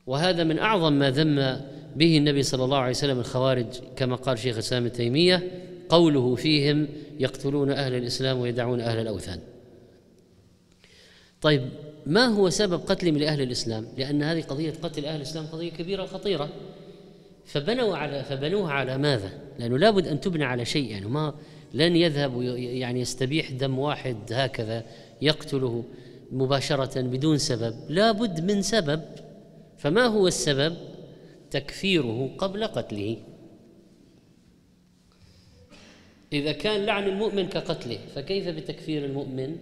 وهذا 0.08 0.44
من 0.44 0.60
أعظم 0.60 0.94
ما 0.94 1.12
ذم 1.12 1.62
به 1.96 2.18
النبي 2.18 2.44
صلى 2.44 2.64
الله 2.64 2.78
عليه 2.78 2.90
وسلم 2.90 3.20
الخوارج 3.20 3.66
كما 3.96 4.16
قال 4.16 4.40
شيخ 4.40 4.54
الإسلام 4.54 4.86
ابن 4.86 4.94
تيمية 4.94 5.52
قوله 5.90 6.36
فيهم 6.36 6.88
يقتلون 7.20 7.72
أهل 7.72 7.96
الإسلام 7.96 8.40
ويدعون 8.40 8.82
أهل 8.82 9.00
الأوثان 9.00 9.40
طيب 11.42 11.70
ما 12.06 12.26
هو 12.26 12.50
سبب 12.50 12.80
قتلهم 12.80 13.18
لاهل 13.18 13.42
الإسلام؟ 13.42 13.88
لأن 13.98 14.24
هذه 14.24 14.42
قضية 14.42 14.74
قتل 14.82 15.06
أهل 15.06 15.16
الإسلام 15.16 15.46
قضية 15.46 15.72
كبيرة 15.72 16.06
خطيره 16.06 16.50
فبنوا 17.46 17.98
على 17.98 18.24
فبنوها 18.24 18.72
على 18.72 18.98
ماذا؟ 18.98 19.32
لأنه 19.60 19.78
لابد 19.78 20.08
أن 20.08 20.22
تبنى 20.22 20.44
على 20.44 20.66
شيء 20.66 20.92
يعني 20.92 21.06
ما 21.06 21.34
لن 21.74 21.96
يذهب 21.96 22.42
يعني 22.58 23.00
يستبيح 23.00 23.52
دم 23.52 23.80
واحد 23.80 24.18
هكذا 24.32 24.86
يقتله 25.22 25.84
مباشرة 26.32 27.02
بدون 27.02 27.38
سبب 27.38 27.76
لابد 27.90 28.52
من 28.52 28.62
سبب 28.62 29.02
فما 29.78 30.06
هو 30.06 30.28
السبب؟ 30.28 30.78
تكفيره 31.52 32.36
قبل 32.38 32.68
قتله 32.68 33.18
إذا 36.34 36.52
كان 36.52 36.86
لعن 36.86 37.04
المؤمن 37.04 37.48
كقتله 37.48 38.00
فكيف 38.16 38.48
بتكفير 38.48 39.06
المؤمن؟ 39.06 39.58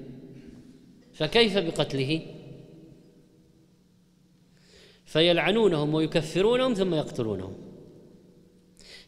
فكيف 1.14 1.58
بقتله 1.58 2.22
فيلعنونهم 5.06 5.94
ويكفرونهم 5.94 6.74
ثم 6.74 6.94
يقتلونهم 6.94 7.69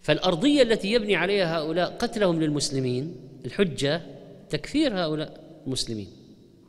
فالأرضية 0.02 0.62
التي 0.62 0.92
يبني 0.92 1.16
عليها 1.16 1.58
هؤلاء 1.58 1.98
قتلهم 1.98 2.42
للمسلمين 2.42 3.16
الحجة 3.46 4.02
تكفير 4.50 5.04
هؤلاء 5.04 5.62
المسلمين. 5.68 6.08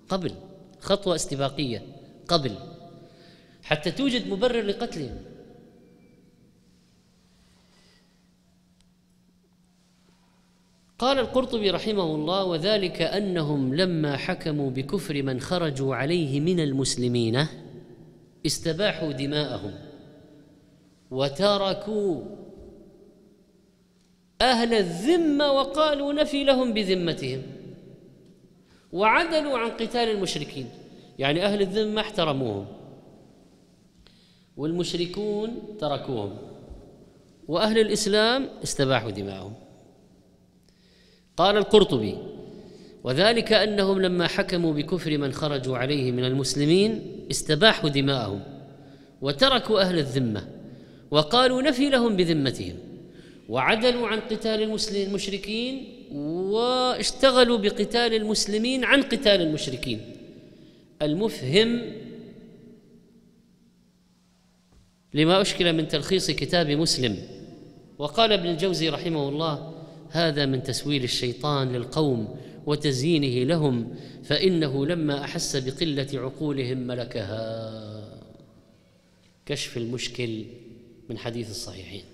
قبل 0.09 0.35
خطوة 0.81 1.15
استباقية 1.15 1.83
قبل 2.29 2.55
حتى 3.63 3.91
توجد 3.91 4.29
مبرر 4.29 4.63
لقتلهم. 4.63 5.19
قال 10.99 11.19
القرطبي 11.19 11.71
رحمه 11.71 12.15
الله 12.15 12.45
وذلك 12.45 13.03
أنهم 13.03 13.75
لما 13.75 14.17
حكموا 14.17 14.71
بكفر 14.71 15.23
من 15.23 15.41
خرجوا 15.41 15.95
عليه 15.95 16.41
من 16.41 16.61
المسلمين 16.61 17.47
استباحوا 18.47 19.13
دماءهم 19.13 19.75
وتركوا 21.11 22.23
أهل 24.43 24.75
الذمة 24.75 25.53
وقالوا 25.53 26.13
نفي 26.13 26.45
لهم 26.45 26.73
بذمتهم. 26.73 27.43
وعدلوا 28.93 29.59
عن 29.59 29.71
قتال 29.71 30.11
المشركين. 30.11 30.69
يعني 31.19 31.45
أهل 31.45 31.63
الذمة 31.63 32.01
احترموهم. 32.01 32.67
والمشركون 34.57 35.77
تركوهم. 35.81 36.37
وأهل 37.49 37.79
الإسلام 37.79 38.49
استباحوا 38.63 39.11
دماءهم. 39.11 39.55
قال 41.37 41.57
القرطبي 41.57 42.19
وذلك 43.05 43.53
أنهم 43.53 44.01
لما 44.01 44.29
حكموا 44.29 44.73
بكفر 44.73 45.19
من 45.19 45.33
خرجوا 45.33 45.79
عليه 45.79 46.13
من 46.13 46.25
المسلمين 46.25 47.17
استباحوا 47.31 47.91
دماءهم. 47.91 48.43
وتركوا 49.21 49.81
أهل 49.81 49.99
الذمة. 49.99 50.49
وقالوا 51.11 51.63
نفي 51.63 51.91
لهم 51.91 52.17
بذمتهم. 52.17 52.92
وعدلوا 53.53 54.09
عن 54.09 54.21
قتال 54.21 54.63
المسلمين 54.63 55.09
المشركين 55.09 56.07
واشتغلوا 56.13 57.59
بقتال 57.59 58.15
المسلمين 58.15 58.85
عن 58.85 59.03
قتال 59.03 59.41
المشركين. 59.41 60.01
المفهم 61.03 61.83
لما 65.15 65.41
أشكل 65.41 65.73
من 65.73 65.89
تلخيص 65.89 66.31
كتاب 66.31 66.71
مسلم 66.71 67.19
وقال 67.99 68.33
ابن 68.33 68.47
الجوزي 68.47 68.89
رحمه 68.89 69.29
الله 69.29 69.75
هذا 70.11 70.47
من 70.47 70.63
تسويل 70.63 71.05
الشيطان 71.05 71.73
للقوم 71.73 72.37
وتزيينه 72.67 73.49
لهم 73.49 73.95
فإنه 74.25 74.87
لما 74.87 75.25
أحس 75.25 75.57
بقلة 75.57 76.09
عقولهم 76.15 76.79
ملكها. 76.79 78.23
كشف 79.47 79.77
المشكل 79.77 80.45
من 81.11 81.19
حديث 81.19 81.51
الصحيحين. 81.51 82.12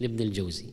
لابن 0.00 0.20
الجوزي. 0.20 0.66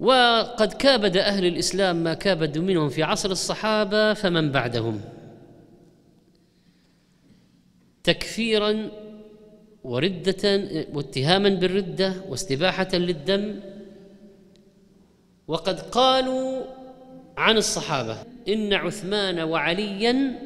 وقد 0.00 0.72
كابد 0.72 1.16
أهل 1.16 1.46
الإسلام 1.46 1.96
ما 1.96 2.14
كابدوا 2.14 2.62
منهم 2.62 2.88
في 2.88 3.02
عصر 3.02 3.30
الصحابة 3.30 4.14
فمن 4.14 4.52
بعدهم. 4.52 5.00
تكفيرا 8.04 8.90
وردة 9.84 10.62
واتهاما 10.92 11.48
بالردة 11.48 12.14
واستباحة 12.28 12.88
للدم. 12.94 13.60
وقد 15.48 15.80
قالوا 15.80 16.62
عن 17.36 17.56
الصحابة 17.56 18.16
إن 18.48 18.72
عثمان 18.72 19.40
وعليا 19.40 20.38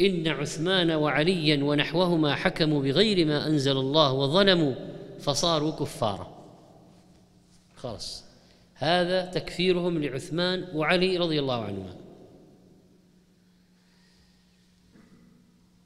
إن 0.00 0.28
عثمان 0.28 0.90
وعليا 0.90 1.64
ونحوهما 1.64 2.34
حكموا 2.34 2.82
بغير 2.82 3.26
ما 3.26 3.46
أنزل 3.46 3.76
الله 3.76 4.12
وظلموا. 4.12 4.74
فصاروا 5.22 5.70
كفارا. 5.70 6.44
خلاص. 7.76 8.24
هذا 8.74 9.24
تكفيرهم 9.24 10.02
لعثمان 10.02 10.64
وعلي 10.74 11.16
رضي 11.16 11.38
الله 11.38 11.64
عنهما. 11.64 11.96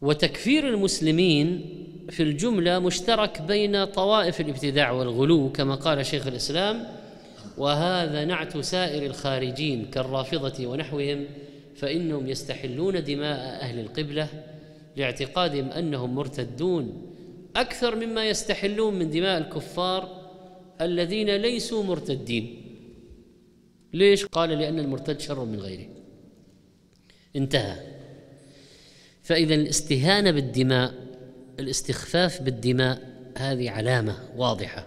وتكفير 0.00 0.68
المسلمين 0.68 1.64
في 2.10 2.22
الجملة 2.22 2.78
مشترك 2.78 3.42
بين 3.42 3.84
طوائف 3.84 4.40
الابتداع 4.40 4.90
والغلو 4.90 5.52
كما 5.52 5.74
قال 5.74 6.06
شيخ 6.06 6.26
الإسلام 6.26 6.86
وهذا 7.58 8.24
نعت 8.24 8.58
سائر 8.58 9.06
الخارجين 9.06 9.86
كالرافضة 9.86 10.66
ونحوهم 10.66 11.26
فإنهم 11.76 12.26
يستحلون 12.26 13.04
دماء 13.04 13.62
أهل 13.62 13.80
القبلة 13.80 14.28
لاعتقادهم 14.96 15.68
أنهم 15.68 16.14
مرتدون 16.14 17.15
أكثر 17.56 17.96
مما 17.96 18.28
يستحلون 18.28 18.94
من 18.94 19.10
دماء 19.10 19.38
الكفار 19.38 20.26
الذين 20.80 21.36
ليسوا 21.36 21.82
مرتدين. 21.82 22.62
ليش؟ 23.92 24.24
قال 24.24 24.50
لأن 24.50 24.78
المرتد 24.78 25.20
شر 25.20 25.44
من 25.44 25.60
غيره. 25.60 25.88
انتهى. 27.36 27.76
فإذا 29.22 29.54
الاستهانة 29.54 30.30
بالدماء 30.30 30.94
الاستخفاف 31.60 32.42
بالدماء 32.42 33.16
هذه 33.36 33.70
علامة 33.70 34.16
واضحة. 34.36 34.86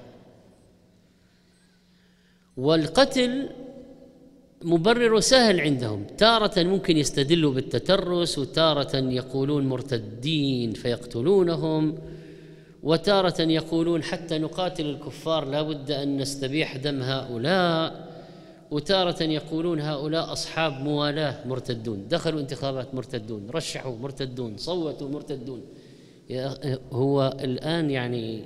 والقتل 2.57 3.49
مبرر 4.63 5.19
سهل 5.19 5.61
عندهم. 5.61 6.03
تارة 6.03 6.63
ممكن 6.63 6.97
يستدلوا 6.97 7.53
بالتترس 7.53 8.37
وتارة 8.37 8.95
يقولون 8.95 9.67
مرتدين 9.67 10.73
فيقتلونهم. 10.73 11.97
وتارة 12.83 13.41
يقولون 13.41 14.03
حتى 14.03 14.37
نقاتل 14.37 14.85
الكفار 14.85 15.45
لا 15.45 15.61
بد 15.61 15.91
أن 15.91 16.17
نستبيح 16.17 16.77
دم 16.77 17.01
هؤلاء. 17.01 18.09
وتارة 18.71 19.23
يقولون 19.23 19.79
هؤلاء 19.79 20.33
أصحاب 20.33 20.73
موالاة 20.81 21.47
مرتدون. 21.47 22.07
دخلوا 22.07 22.39
انتخابات 22.39 22.95
مرتدون 22.95 23.49
رشحوا 23.49 23.97
مرتدون 23.97 24.57
صوتوا 24.57 25.09
مرتدون. 25.09 25.61
هو 26.91 27.37
الآن 27.43 27.91
يعني 27.91 28.43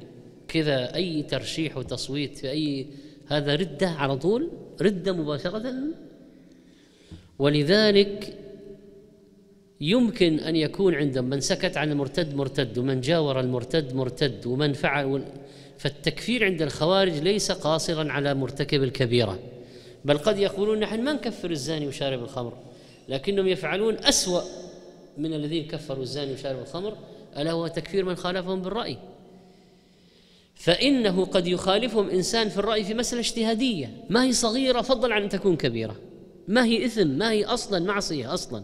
كذا 0.48 0.96
أي 0.96 1.24
ترشيح 1.24 1.78
وتصويت 1.78 2.38
في 2.38 2.50
أي 2.52 2.88
هذا 3.28 3.56
ردة 3.56 3.90
على 3.90 4.18
طول؟ 4.18 4.50
ردة 4.82 5.14
مباشرة؟ 5.14 5.74
ولذلك 7.40 8.38
يمكن 9.84 10.40
أن 10.40 10.56
يكون 10.56 10.96
عندهم 10.96 11.26
من 11.26 11.40
سكت 11.40 11.78
عن 11.78 11.92
المرتد 11.92 12.36
مرتد 12.36 12.78
ومن 12.78 13.02
جاور 13.02 13.40
المرتد 13.40 13.96
مرتد 13.96 14.46
ومن 14.46 14.74
فعل 14.74 15.26
فالتكفير 15.78 16.46
عند 16.46 16.62
الخوارج 16.62 17.14
ليس 17.14 17.52
قاصرا 17.52 18.12
على 18.12 18.34
مرتكب 18.34 18.84
الكبيرة. 18.84 19.40
بل 20.06 20.18
قد 20.18 20.40
يقولون 20.40 20.80
نحن 20.80 21.02
ما 21.02 21.14
نكفر 21.14 21.52
الزاني 21.52 21.88
وشارب 21.88 22.24
الخمر 22.24 22.54
لكنهم 23.10 23.48
يفعلون 23.48 23.98
أسوأ 23.98 24.42
من 25.18 25.34
الذين 25.34 25.68
كفروا 25.68 26.04
الزاني 26.04 26.34
وشارب 26.34 26.60
الخمر 26.60 26.98
ألا 27.38 27.52
هو 27.52 27.68
تكفير 27.68 28.06
من 28.06 28.16
خالفهم 28.16 28.62
بالرأي. 28.62 28.98
فإنه 30.56 31.26
قد 31.26 31.48
يخالفهم 31.48 32.10
إنسان 32.10 32.50
في 32.50 32.58
الرأي 32.58 32.84
في 32.84 32.94
مسألة 32.94 33.22
اجتهادية. 33.22 33.92
ما 34.10 34.24
هي 34.24 34.34
صغيرة 34.34 34.82
فضلا 34.82 35.16
عن 35.16 35.22
أن 35.24 35.30
تكون 35.30 35.56
كبيرة. 35.56 35.96
ما 36.48 36.66
هي 36.66 36.86
إثم 36.86 37.08
ما 37.08 37.32
هي 37.32 37.46
أصلا 37.46 37.80
معصية 37.80 38.34
أصلا. 38.34 38.64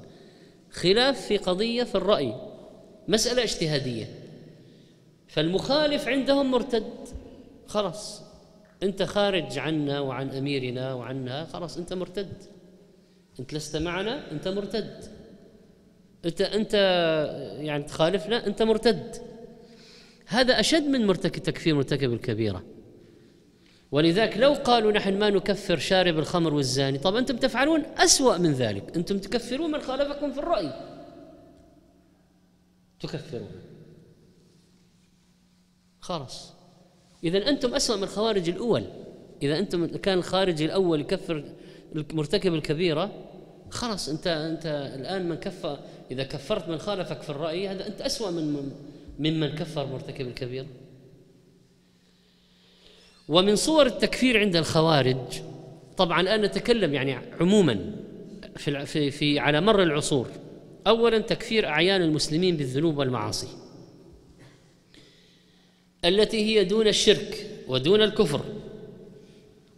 خلاف 0.82 1.22
في 1.22 1.38
قضية 1.38 1.84
في 1.84 1.96
الرأي 1.96 2.36
مسألة 3.08 3.44
اجتهادية. 3.44 4.06
فالمخالف 5.28 6.08
عندهم 6.08 6.52
مرتد. 6.52 6.94
خلاص 7.68 8.22
أنت 8.84 9.04
خارج 9.04 9.58
عنا 9.58 10.00
وعن 10.00 10.30
أميرنا 10.30 10.94
وعنها 10.94 11.46
خلاص 11.46 11.78
أنت 11.78 11.94
مرتد. 11.94 12.34
أنت 13.40 13.54
لست 13.54 13.76
معنا 13.76 14.32
أنت 14.32 14.48
مرتد. 14.48 15.04
أنت 16.26 16.42
أنت 16.42 16.74
يعني 17.60 17.84
تخالفنا 17.84 18.48
أنت 18.48 18.62
مرتد. 18.62 19.16
هذا 20.26 20.60
أشد 20.60 20.84
من 20.84 21.08
مرتكب 21.08 21.44
تكفير 21.44 21.76
مرتكب 21.76 22.14
الكبيرة. 22.14 22.64
ولذلك 23.92 24.38
لو 24.38 24.54
قالوا 24.54 24.92
نحن 24.92 25.20
ما 25.20 25.30
نكفر 25.30 25.78
شارب 25.78 26.20
الخمر 26.20 26.54
والزاني 26.54 26.98
طب 26.98 27.16
أنتم 27.16 27.38
تفعلون 27.38 27.84
أسوأ 27.98 28.38
من 28.38 28.52
ذلك. 28.52 28.98
أنتم 28.98 29.20
تكفرون 29.20 29.72
من 29.72 29.80
خالفكم 29.80 30.32
في 30.32 30.40
الرأي. 30.40 30.74
تكفرون. 33.00 33.52
خلاص. 36.00 36.54
إذا 37.24 37.50
أنتم 37.50 37.76
أسوأ 37.76 37.96
من 37.96 38.04
الخوارج 38.04 38.50
الأول. 38.50 38.84
إذا 39.42 39.60
أنتم 39.60 39.86
كان 39.86 40.18
الخارجي 40.18 40.66
الأول 40.66 41.02
يكفر 41.02 41.44
مرتكب 41.96 42.54
الكبيرة 42.54 43.12
خلاص 43.70 44.10
أنت 44.10 44.28
أنت 44.28 44.66
الآن 45.00 45.30
من 45.30 45.36
كفر 45.36 45.80
إذا 46.12 46.24
كفرت 46.24 46.70
من 46.70 46.78
خالفك 46.78 47.22
في 47.22 47.30
الرأي 47.30 47.68
هذا 47.68 47.88
أنت 47.88 48.02
أسوأ 48.02 48.32
من 48.32 48.72
ممن 49.20 49.50
كفر 49.56 49.86
مرتكب 49.86 50.28
الكبيرة 50.28 50.66
ومن 53.30 53.56
صور 53.56 53.86
التكفير 53.86 54.40
عند 54.40 54.56
الخوارج 54.56 55.18
طبعا 55.98 56.22
الآن 56.22 56.42
نتكلم 56.42 56.94
يعني 56.94 57.18
عموما 57.42 57.96
في, 58.58 58.86
في, 58.86 59.12
في 59.12 59.40
على 59.40 59.62
مر 59.62 59.84
العصور. 59.84 60.28
أولا 60.88 61.20
تكفير 61.20 61.68
أعيان 61.68 62.02
المسلمين 62.02 62.58
بالذنوب 62.58 62.98
والمعاصي 62.98 63.48
التي 66.06 66.38
هي 66.38 66.64
دون 66.64 66.88
الشرك 66.88 67.48
ودون 67.68 68.02
الكفر 68.02 68.42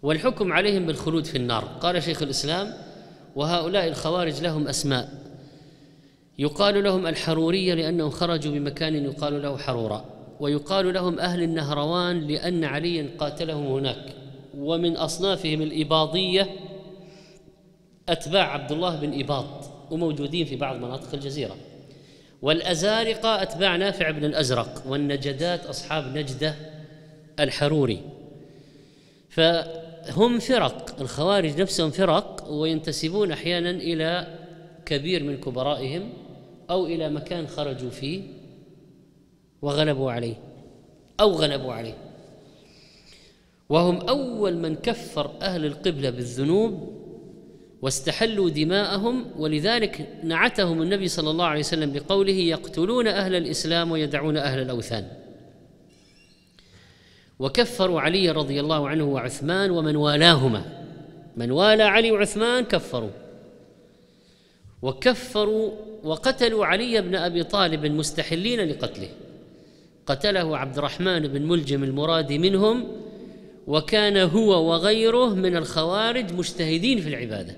والحكم 0.01 0.53
عليهم 0.53 0.85
بالخلود 0.85 1.25
في 1.25 1.37
النار. 1.37 1.63
قال 1.63 2.03
شيخ 2.03 2.21
الإسلام 2.21 2.73
وهؤلاء 3.35 3.87
الخوارج 3.87 4.41
لهم 4.41 4.67
أسماء. 4.67 5.09
يقال 6.39 6.83
لهم 6.83 7.07
الحرورية 7.07 7.73
لأنهم 7.73 8.09
خرجوا 8.09 8.53
بمكان 8.53 9.05
يقال 9.05 9.41
له 9.41 9.57
حرورا. 9.57 10.05
ويقال 10.41 10.93
لهم 10.93 11.19
أهل 11.19 11.43
النهروان 11.43 12.27
لأن 12.27 12.63
عليا 12.63 13.09
قاتلهم 13.17 13.65
هناك. 13.65 14.15
ومن 14.57 14.97
أصنافهم 14.97 15.61
الإباضية 15.61 16.49
أتباع 18.09 18.53
عبد 18.53 18.71
الله 18.71 18.95
بن 18.95 19.19
إباض 19.19 19.65
وموجودين 19.91 20.45
في 20.45 20.55
بعض 20.55 20.75
مناطق 20.75 21.13
الجزيرة. 21.13 21.55
والأزارقة 22.41 23.41
أتباع 23.41 23.75
نافع 23.75 24.11
بن 24.11 24.25
الأزرق 24.25 24.83
والنجدات 24.87 25.65
أصحاب 25.65 26.17
نجدة 26.17 26.55
الحروري. 27.39 28.01
فهم 29.29 30.39
فرق 30.39 31.01
الخوارج 31.01 31.61
نفسهم 31.61 31.91
فرق 31.91 32.47
وينتسبون 32.49 33.31
أحيانا 33.31 33.69
إلى 33.69 34.37
كبير 34.85 35.23
من 35.23 35.37
كبرائهم 35.37 36.09
أو 36.69 36.85
إلى 36.85 37.09
مكان 37.09 37.47
خرجوا 37.47 37.89
فيه. 37.89 38.40
وغلبوا 39.61 40.11
عليه 40.11 40.35
أو 41.19 41.31
غلبوا 41.31 41.73
عليه. 41.73 41.97
وهم 43.69 44.01
أول 44.01 44.57
من 44.57 44.75
كفر 44.75 45.31
أهل 45.41 45.65
القبلة 45.65 46.09
بالذنوب 46.09 47.01
واستحلوا 47.81 48.49
دماءهم 48.49 49.25
ولذلك 49.37 50.07
نعتهم 50.23 50.81
النبي 50.81 51.07
صلى 51.07 51.29
الله 51.29 51.45
عليه 51.45 51.59
وسلم 51.59 51.91
بقوله 51.91 52.33
يقتلون 52.33 53.07
أهل 53.07 53.35
الإسلام 53.35 53.91
ويدعون 53.91 54.37
أهل 54.37 54.61
الأوثان 54.61 55.07
وكفروا 57.39 58.01
علي 58.01 58.29
رضي 58.29 58.59
الله 58.59 58.89
عنه 58.89 59.03
وعثمان 59.03 59.71
ومن 59.71 59.95
والاهما. 59.95 60.65
من 61.37 61.51
والى 61.51 61.83
علي 61.83 62.11
وعثمان 62.11 62.63
كفروا. 62.63 63.09
وكفروا 64.81 65.71
وقتلوا 66.03 66.65
علي 66.65 67.01
بن 67.01 67.15
أبي 67.15 67.43
طالب 67.43 67.85
مستحلين 67.85 68.59
لقتله. 68.59 69.09
قتله 70.11 70.57
عبد 70.57 70.77
الرحمن 70.77 71.27
بن 71.27 71.41
ملجم 71.41 71.83
المرادي 71.83 72.37
منهم 72.37 72.87
وكان 73.67 74.17
هو 74.17 74.71
وغيره 74.71 75.35
من 75.35 75.55
الخوارج 75.55 76.33
مجتهدين 76.33 77.01
في 77.01 77.09
العبادة. 77.09 77.57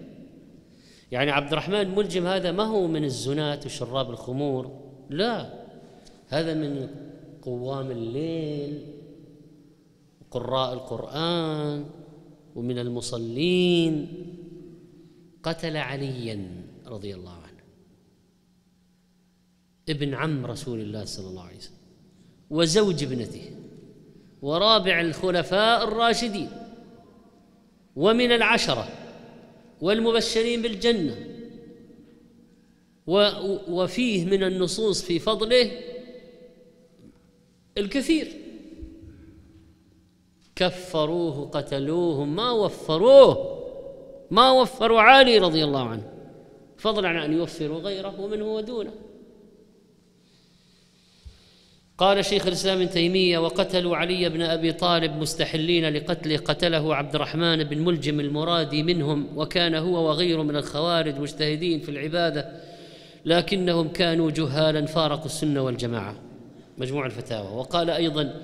يعني 1.12 1.32
عبد 1.32 1.52
الرحمن 1.52 1.96
ملجم 1.96 2.28
هذا 2.28 2.52
ما 2.52 2.64
هو 2.64 2.88
من 2.88 3.04
الزناة 3.04 3.60
وشراب 3.66 4.10
الخمور 4.10 4.82
لا 5.10 5.66
هذا 6.28 6.54
من 6.54 6.90
قوام 7.42 7.92
الليل 7.92 8.86
قراء 10.32 10.74
القرآن 10.74 11.86
ومن 12.56 12.80
المصلين. 12.80 14.08
قتل 15.44 15.78
عليا 15.78 16.48
رضي 16.88 17.16
الله 17.16 17.32
عنه 17.32 17.64
ابن 19.90 20.14
عم 20.14 20.46
رسول 20.46 20.80
الله 20.80 21.06
صلى 21.06 21.28
الله 21.28 21.44
عليه 21.44 21.58
وسلم. 21.58 21.83
وزوج 22.54 23.04
ابنته 23.04 23.46
ورابع 24.42 25.02
الخلفاء 25.02 25.84
الراشدين 25.84 26.50
ومن 27.96 28.32
العشرة 28.32 28.88
والمبشرين 29.82 30.62
بالجنة. 30.62 31.16
وفيه 33.68 34.26
من 34.26 34.44
النصوص 34.44 35.02
في 35.02 35.20
فضله 35.20 35.72
الكثير. 37.78 38.28
كفروه 40.56 41.50
قتلوه 41.50 42.26
ما 42.26 42.52
وفروه 42.52 43.60
ما 44.32 44.52
وفروا 44.52 45.02
علي 45.02 45.38
رضي 45.38 45.64
الله 45.64 45.90
عنه. 45.90 46.14
فضلا 46.78 47.08
عن 47.08 47.18
أن 47.18 47.34
يوفروا 47.34 47.80
غيره 47.80 48.20
ومنه 48.22 48.46
ودونه. 48.46 48.94
قال 51.98 52.26
شيخ 52.26 52.48
الإسلام 52.48 52.82
ابن 52.82 52.90
تيمية 52.90 53.38
وقتلوا 53.38 53.98
علي 53.98 54.30
بن 54.30 54.42
أبي 54.42 54.74
طالب 54.74 55.12
مستحلين 55.12 55.90
لقتله 55.90 56.38
قتله 56.38 56.96
عبد 56.96 57.16
الرحمن 57.16 57.64
بن 57.64 57.86
ملجم 57.86 58.20
المرادي 58.20 58.84
منهم 58.84 59.28
وكان 59.36 59.76
هو 59.76 60.08
وغيره 60.08 60.44
من 60.44 60.56
الخوارج 60.56 61.20
مجتهدين 61.20 61.80
في 61.80 61.90
العبادة 61.90 62.52
لكنهم 63.26 63.88
كانوا 63.88 64.32
جهالا 64.32 64.86
فارقوا 64.86 65.26
السنة 65.26 65.62
والجماعة. 65.62 66.16
مجموع 66.78 67.06
الفتاوى. 67.06 67.58
وقال 67.58 67.90
أيضا 67.90 68.42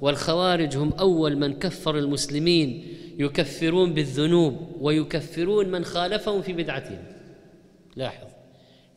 والخوارج 0.00 0.76
هم 0.76 0.92
أول 0.92 1.36
من 1.36 1.58
كفر 1.58 1.98
المسلمين 1.98 2.86
يكفرون 3.18 3.94
بالذنوب 3.94 4.68
ويكفرون 4.80 5.68
من 5.68 5.84
خالفهم 5.84 6.42
في 6.42 6.52
بدعتهم. 6.52 7.04
لاحظ. 7.96 8.26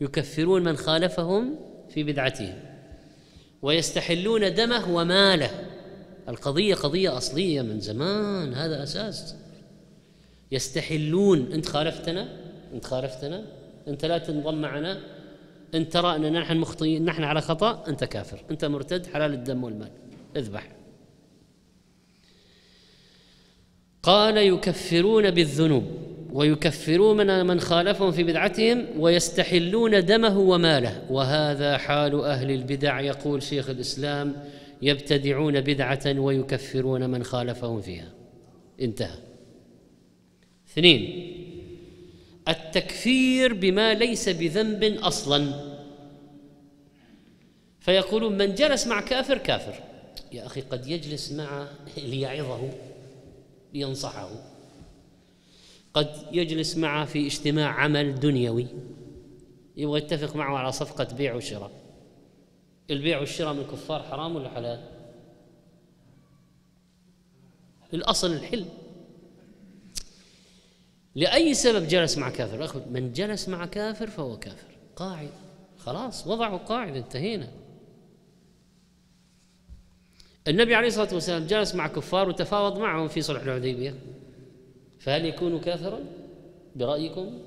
يكفرون 0.01 0.63
من 0.63 0.75
خالفهم 0.75 1.55
في 1.89 2.03
بدعتهم. 2.03 2.72
ويستحلون 3.64 4.53
دمه 4.53 4.95
وماله. 4.95 5.51
القضية 6.30 6.76
قضية 6.76 7.18
أصلية 7.18 7.61
من 7.61 7.80
زمان 7.80 8.53
هذا 8.53 8.84
أساس. 8.84 9.36
يستحلون 10.51 11.51
أنت 11.51 11.66
خالفتنا؟ 11.66 12.39
أنت 12.74 12.86
خالفتنا؟ 12.86 13.45
أنت 13.88 14.05
لا 14.05 14.18
تنضم 14.18 14.61
معنا؟ 14.61 14.99
أنت 15.74 15.93
ترى 15.93 16.16
أننا 16.16 16.39
نحن 16.39 16.57
مخطئين 16.57 17.05
نحن 17.05 17.24
على 17.24 17.41
خطأ؟ 17.41 17.84
أنت 17.88 18.03
كافر. 18.03 18.43
أنت 18.51 18.66
مرتد 18.66 19.05
حلال 19.05 19.34
الدم 19.34 19.64
والمال. 19.64 19.91
اذبح. 20.36 20.76
قال 24.03 24.38
يكفرون 24.38 25.32
بالذنوب. 25.32 26.12
ويكفرون 26.34 27.45
من 27.45 27.59
خالفهم 27.59 28.11
في 28.11 28.23
بدعتهم 28.23 28.86
ويستحلون 28.99 30.05
دمه 30.05 30.39
وماله. 30.39 31.01
وهذا 31.09 31.77
حال 31.77 32.21
أهل 32.21 32.51
البدع 32.51 32.99
يقول 32.99 33.43
شيخ 33.43 33.69
الإسلام 33.69 34.43
يبتدعون 34.81 35.61
بدعة 35.61 36.19
ويكفرون 36.19 37.09
من 37.09 37.23
خالفهم 37.23 37.81
فيها. 37.81 38.11
انتهى. 38.81 39.17
اثنين 40.71 41.34
التكفير 42.47 43.53
بما 43.53 43.93
ليس 43.93 44.29
بذنب 44.29 44.84
أصلا. 44.84 45.73
فيقولون 47.79 48.38
من 48.38 48.55
جلس 48.55 48.88
مع 48.88 49.01
كافر 49.01 49.38
كافر. 49.38 49.73
يا 50.31 50.45
أخي 50.45 50.61
قد 50.61 50.88
يجلس 50.88 51.31
معه 51.31 51.67
ليعظه 51.97 52.69
لينصحه. 53.73 54.53
قد 55.93 56.15
يجلس 56.31 56.77
معه 56.77 57.05
في 57.05 57.27
اجتماع 57.27 57.71
عمل 57.71 58.19
دنيوي 58.19 58.67
يبغى 59.77 59.97
يتفق 59.99 60.35
معه 60.35 60.57
على 60.57 60.71
صفقة 60.71 61.15
بيع 61.15 61.35
وشراء. 61.35 61.71
البيع 62.89 63.19
والشراء 63.19 63.53
من 63.53 63.59
الكفار 63.59 64.03
حرام 64.03 64.35
ولا 64.35 64.49
حلال؟ 64.49 64.89
الأصل 67.93 68.33
الحل. 68.33 68.65
لأي 71.15 71.53
سبب 71.53 71.87
جلس 71.87 72.17
مع 72.17 72.29
كافر؟ 72.29 72.81
من 72.91 73.13
جلس 73.13 73.49
مع 73.49 73.65
كافر 73.65 74.07
فهو 74.07 74.39
كافر. 74.39 74.67
قاعدة 74.95 75.29
خلاص 75.77 76.27
وضعوا 76.27 76.57
قاعدة 76.57 76.97
انتهينا. 76.97 77.51
النبي 80.47 80.75
عليه 80.75 80.87
الصلاة 80.87 81.13
والسلام 81.13 81.47
جلس 81.47 81.75
مع 81.75 81.87
كفار 81.87 82.29
وتفاوض 82.29 82.77
معهم 82.79 83.07
في 83.07 83.21
صلح 83.21 83.41
الحديبية. 83.41 83.95
فهل 85.04 85.26
يكون 85.26 85.60
كافرا 85.60 85.99
برأيكم؟ 86.76 87.39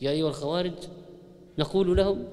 يا 0.00 0.10
أيها 0.10 0.28
الخوارج 0.28 0.72
نقول 1.58 1.96
لهم 1.96 2.24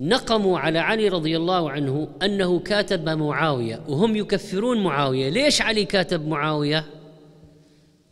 نقموا 0.00 0.58
على 0.58 0.78
علي 0.78 1.08
رضي 1.08 1.36
الله 1.36 1.70
عنه 1.70 2.08
أنه 2.22 2.58
كاتب 2.58 3.08
معاوية 3.08 3.82
وهم 3.88 4.16
يكفرون 4.16 4.84
معاوية. 4.84 5.30
ليش 5.30 5.62
علي 5.62 5.84
كاتب 5.84 6.28
معاوية؟ 6.28 6.84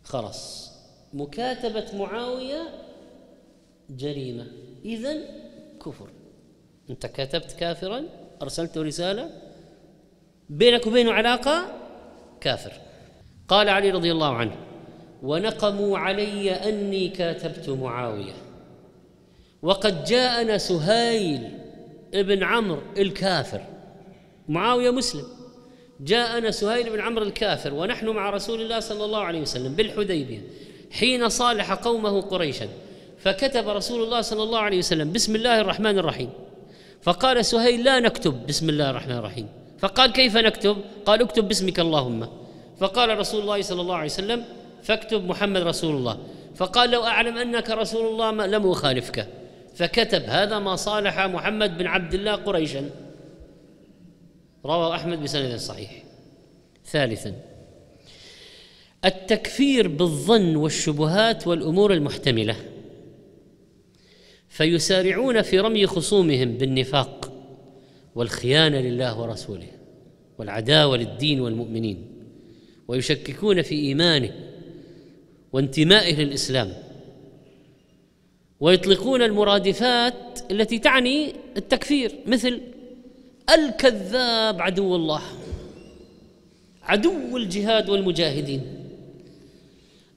خلاص 0.04 0.72
مكاتبة 1.12 1.86
معاوية 1.98 2.68
جريمة. 3.90 4.46
إذا 4.84 5.14
كفر. 5.84 6.08
أنت 6.90 7.06
كتبت 7.06 7.52
كافرا 7.52 8.04
أرسلت 8.42 8.78
رسالة 8.78 9.30
بينك 10.48 10.86
وبينه 10.86 11.12
علاقة 11.12 11.64
كافر. 12.40 12.91
قال 13.48 13.68
علي 13.68 13.90
رضي 13.90 14.12
الله 14.12 14.36
عنه 14.36 14.56
ونقموا 15.22 15.98
علي 15.98 16.50
أني 16.50 17.08
كاتبت 17.08 17.68
معاوية. 17.68 18.32
وقد 19.62 20.04
جاءنا 20.04 20.58
سهيل 20.58 21.48
ابن 22.14 22.42
عمرو 22.42 22.78
الكافر. 22.98 23.60
معاوية 24.48 24.90
مسلم. 24.90 25.24
جاءنا 26.00 26.50
سهيل 26.50 26.90
بن 26.90 27.00
عمرو 27.00 27.24
الكافر 27.24 27.74
ونحن 27.74 28.08
مع 28.08 28.30
رسول 28.30 28.60
الله 28.60 28.80
صلى 28.80 29.04
الله 29.04 29.20
عليه 29.20 29.40
وسلم 29.40 29.74
بالحديبية 29.74 30.40
حين 30.90 31.28
صالح 31.28 31.72
قومه 31.72 32.20
قريشا 32.20 32.68
فكتب 33.18 33.68
رسول 33.68 34.02
الله 34.02 34.20
صلى 34.20 34.42
الله 34.42 34.58
عليه 34.58 34.78
وسلم 34.78 35.12
بسم 35.12 35.36
الله 35.36 35.60
الرحمن 35.60 35.98
الرحيم. 35.98 36.30
فقال 37.02 37.44
سهيل 37.44 37.84
لا 37.84 38.00
نكتب 38.00 38.46
بسم 38.46 38.68
الله 38.68 38.90
الرحمن 38.90 39.16
الرحيم. 39.16 39.48
فقال 39.78 40.12
كيف 40.12 40.36
نكتب؟ 40.36 40.76
قال 41.06 41.22
اكتب 41.22 41.48
باسمك 41.48 41.80
اللهم. 41.80 42.28
فقال 42.82 43.18
رسول 43.18 43.40
الله 43.40 43.62
صلى 43.62 43.80
الله 43.80 43.94
عليه 43.94 44.10
وسلم 44.10 44.44
فاكتب 44.82 45.24
محمد 45.24 45.62
رسول 45.62 45.96
الله. 45.96 46.18
فقال 46.54 46.90
لو 46.90 47.04
أعلم 47.04 47.38
أنك 47.38 47.70
رسول 47.70 48.06
الله 48.06 48.46
لم 48.46 48.70
أخالفك. 48.70 49.28
فكتب 49.74 50.22
هذا 50.22 50.58
ما 50.58 50.76
صالح 50.76 51.26
محمد 51.26 51.78
بن 51.78 51.86
عبد 51.86 52.14
الله 52.14 52.34
قريشا. 52.34 52.90
رواه 54.64 54.94
أحمد 54.94 55.22
بسند 55.22 55.56
صحيح. 55.56 56.02
ثالثا 56.86 57.34
التكفير 59.04 59.88
بالظن 59.88 60.56
والشبهات 60.56 61.46
والأمور 61.46 61.92
المحتملة. 61.92 62.56
فيسارعون 64.48 65.42
في 65.42 65.60
رمي 65.60 65.86
خصومهم 65.86 66.58
بالنفاق 66.58 67.32
والخيانة 68.14 68.80
لله 68.80 69.20
ورسوله 69.20 69.68
والعداوة 70.38 70.96
للدين 70.96 71.40
والمؤمنين. 71.40 72.11
ويشككون 72.88 73.62
في 73.62 73.74
إيمانه 73.74 74.30
وانتمائه 75.52 76.16
للإسلام 76.16 76.72
ويطلقون 78.60 79.22
المرادفات 79.22 80.38
التي 80.50 80.78
تعني 80.78 81.32
التكفير 81.56 82.14
مثل 82.26 82.60
الكذاب 83.54 84.62
عدو 84.62 84.96
الله 84.96 85.22
عدو 86.82 87.36
الجهاد 87.36 87.90
والمجاهدين 87.90 88.62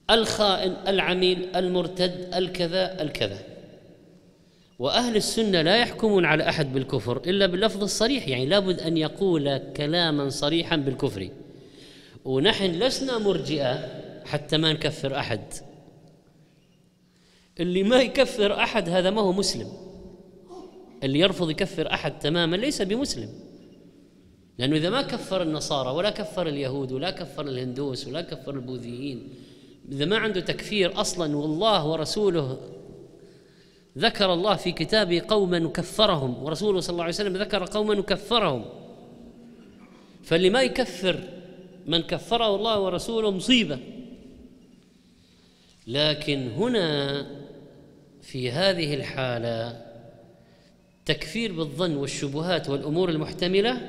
الخائن 0.10 0.74
العميل 0.88 1.56
المرتد 1.56 2.30
الكذا 2.36 3.02
الكذا. 3.02 3.40
وأهل 4.80 5.16
السنة 5.16 5.62
لا 5.62 5.78
يحكمون 5.78 6.26
على 6.26 6.50
أحد 6.50 6.74
بالكفر 6.74 7.22
إلا 7.28 7.46
باللفظ 7.46 7.84
الصريح 7.84 8.28
يعني 8.28 8.46
لابد 8.46 8.80
أن 8.80 8.98
يقول 8.98 9.58
كلاما 9.58 10.30
صريحا 10.30 10.76
بالكفر. 10.76 11.30
ونحن 12.26 12.72
لسنا 12.72 13.18
مرجئة 13.18 14.02
حتى 14.26 14.58
ما 14.58 14.74
نكفر 14.74 15.20
أحد. 15.20 15.54
اللي 17.60 17.84
ما 17.84 18.02
يكفر 18.02 18.54
أحد 18.54 18.90
هذا 18.90 19.10
ما 19.10 19.22
هو 19.22 19.32
مسلم. 19.32 19.68
اللي 21.04 21.20
يرفض 21.20 21.50
يكفر 21.50 21.94
أحد 21.94 22.20
تماما 22.20 22.56
ليس 22.56 22.82
بمسلم. 22.82 23.30
لأنه 24.58 24.76
إذا 24.76 24.90
ما 24.90 25.02
كفر 25.02 25.42
النصارى 25.42 25.90
ولا 25.90 26.10
كفر 26.10 26.48
اليهود 26.48 26.92
ولا 26.92 27.12
كفر 27.12 27.48
الهندوس 27.48 28.08
ولا 28.08 28.22
كفر 28.22 28.54
البوذيين 28.54 29.30
إذا 29.92 30.06
ما 30.06 30.18
عنده 30.18 30.42
تكفير 30.42 31.02
أصلا 31.02 31.38
والله 31.38 31.88
ورسوله 31.88 32.58
ذكر 33.98 34.34
الله 34.34 34.56
في 34.56 34.72
كتابه 34.72 35.22
قوما 35.28 35.70
كفرهم 35.70 36.44
ورسوله 36.44 36.80
صلى 36.80 36.94
الله 36.94 37.04
عليه 37.04 37.14
وسلم 37.14 37.38
ذكر 37.38 37.66
قوما 37.66 38.02
كفرهم. 38.02 38.66
فاللي 40.24 40.50
ما 40.50 40.62
يكفر 40.62 41.20
من 41.86 42.02
كفره 42.02 42.56
الله 42.56 42.80
ورسوله 42.80 43.32
مصيبة. 43.32 43.80
لكن 45.88 46.48
هنا 46.48 47.26
في 48.22 48.52
هذه 48.52 48.94
الحالة 48.94 49.86
تكفير 51.06 51.54
بالظن 51.54 51.96
والشبهات 51.96 52.70
والأمور 52.70 53.10
المحتملة 53.10 53.82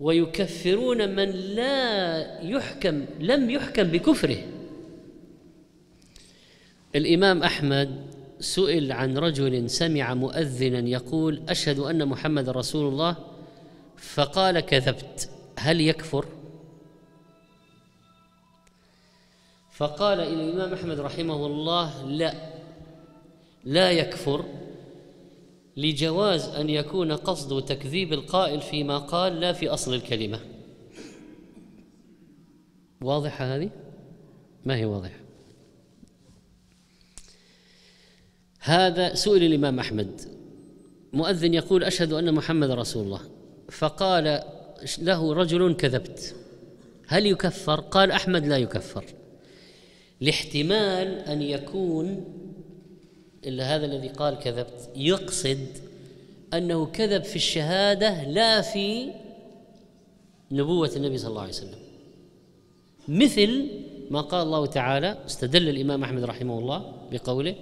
ويكفرون 0.00 1.08
من 1.16 1.30
لا 1.30 2.40
يحكم 2.40 3.04
لم 3.20 3.50
يحكم 3.50 3.82
بكفره. 3.82 4.38
الإمام 6.94 7.42
أحمد 7.42 8.06
سئل 8.40 8.92
عن 8.92 9.18
رجل 9.18 9.70
سمع 9.70 10.14
مؤذنا 10.14 10.88
يقول 10.88 11.42
أشهد 11.48 11.78
أن 11.78 12.08
محمد 12.08 12.48
رسول 12.48 12.88
الله 12.92 13.16
فقال 13.96 14.60
كذبت. 14.60 15.31
هل 15.58 15.80
يكفر؟ 15.80 16.26
فقال 19.72 20.20
إلى 20.20 20.44
الإمام 20.44 20.72
أحمد 20.72 21.00
رحمه 21.00 21.46
الله 21.46 22.06
لا. 22.06 22.52
لا 23.64 23.90
يكفر 23.90 24.44
لجواز 25.76 26.48
أن 26.48 26.70
يكون 26.70 27.12
قصد 27.12 27.64
تكذيب 27.64 28.12
القائل 28.12 28.60
فيما 28.60 28.98
قال 28.98 29.40
لا 29.40 29.52
في 29.52 29.68
أصل 29.68 29.94
الكلمة. 29.94 30.40
واضحة 33.00 33.44
هذه؟ 33.44 33.70
ما 34.64 34.76
هي 34.76 34.84
واضحة؟ 34.84 35.20
هذا 38.60 39.14
سئل 39.14 39.42
الإمام 39.42 39.78
أحمد. 39.78 40.20
مؤذن 41.12 41.54
يقول 41.54 41.84
أشهد 41.84 42.12
أن 42.12 42.34
محمد 42.34 42.70
رسول 42.70 43.04
الله. 43.04 43.20
فقال 43.70 44.42
له 44.98 45.34
رجل 45.34 45.74
كذبت. 45.74 46.34
هل 47.06 47.26
يكفر؟ 47.26 47.80
قال 47.80 48.10
أحمد 48.10 48.46
لا 48.46 48.58
يكفر. 48.58 49.04
لاحتمال 50.20 51.18
أن 51.18 51.42
يكون 51.42 52.24
إلا 53.46 53.76
هذا 53.76 53.86
الذي 53.86 54.08
قال 54.08 54.38
كذبت 54.38 54.90
يقصد 54.96 55.66
أنه 56.54 56.86
كذب 56.86 57.24
في 57.24 57.36
الشهادة 57.36 58.24
لا 58.24 58.60
في 58.60 59.10
نبوة 60.50 60.90
النبي 60.96 61.18
صلى 61.18 61.30
الله 61.30 61.40
عليه 61.40 61.52
وسلم. 61.52 61.78
مثل 63.08 63.68
ما 64.10 64.20
قال 64.20 64.42
الله 64.46 64.66
تعالى 64.66 65.18
استدل 65.26 65.68
الإمام 65.68 66.04
أحمد 66.04 66.24
رحمه 66.24 66.58
الله 66.58 66.92
بقوله 67.12 67.54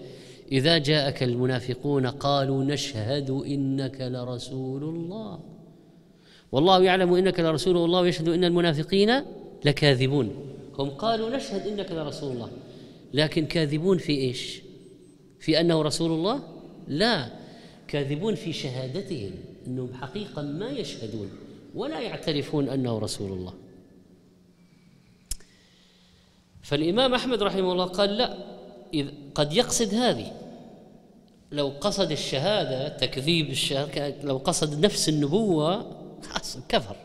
إذا 0.52 0.78
جاءك 0.78 1.22
المنافقون 1.22 2.06
قالوا 2.06 2.64
نشهد 2.64 3.30
إنك 3.30 4.00
لرسول 4.00 4.82
الله. 4.84 5.40
والله 6.52 6.82
يعلم 6.82 7.14
إنك 7.14 7.40
لرسول 7.40 7.76
الله 7.76 8.00
ويشهد 8.00 8.28
إن 8.28 8.44
المنافقين 8.44 9.22
لكاذبون. 9.64 10.30
هم 10.78 10.90
قالوا 10.90 11.30
نشهد 11.30 11.66
إنك 11.66 11.92
لرسول 11.92 12.32
الله 12.32 12.50
لكن 13.14 13.46
كاذبون 13.46 13.98
في 13.98 14.12
إيش؟ 14.12 14.62
في 15.40 15.60
أنه 15.60 15.82
رسول 15.82 16.10
الله؟ 16.10 16.42
لا 16.88 17.30
كاذبون 17.88 18.34
في 18.34 18.52
شهادتهم 18.52 19.32
إنهم 19.66 19.94
حقيقه 19.94 20.42
ما 20.42 20.70
يشهدون 20.70 21.30
ولا 21.74 22.00
يعترفون 22.00 22.68
أنه 22.68 22.98
رسول 22.98 23.32
الله. 23.32 23.54
فالإمام 26.62 27.14
أحمد 27.14 27.42
رحمه 27.42 27.72
الله 27.72 27.84
قال 27.84 28.16
لا 28.16 28.36
إذ 28.94 29.08
قد 29.34 29.52
يقصد 29.52 29.94
هذه. 29.94 30.32
لو 31.52 31.72
قصد 31.80 32.10
الشهادة 32.10 32.88
تكذيب 32.88 33.50
الشهادة 33.50 34.22
لو 34.22 34.36
قصد 34.36 34.84
نفس 34.84 35.08
النبوة 35.08 35.99
خلاص 36.22 36.58
كفر. 36.68 36.96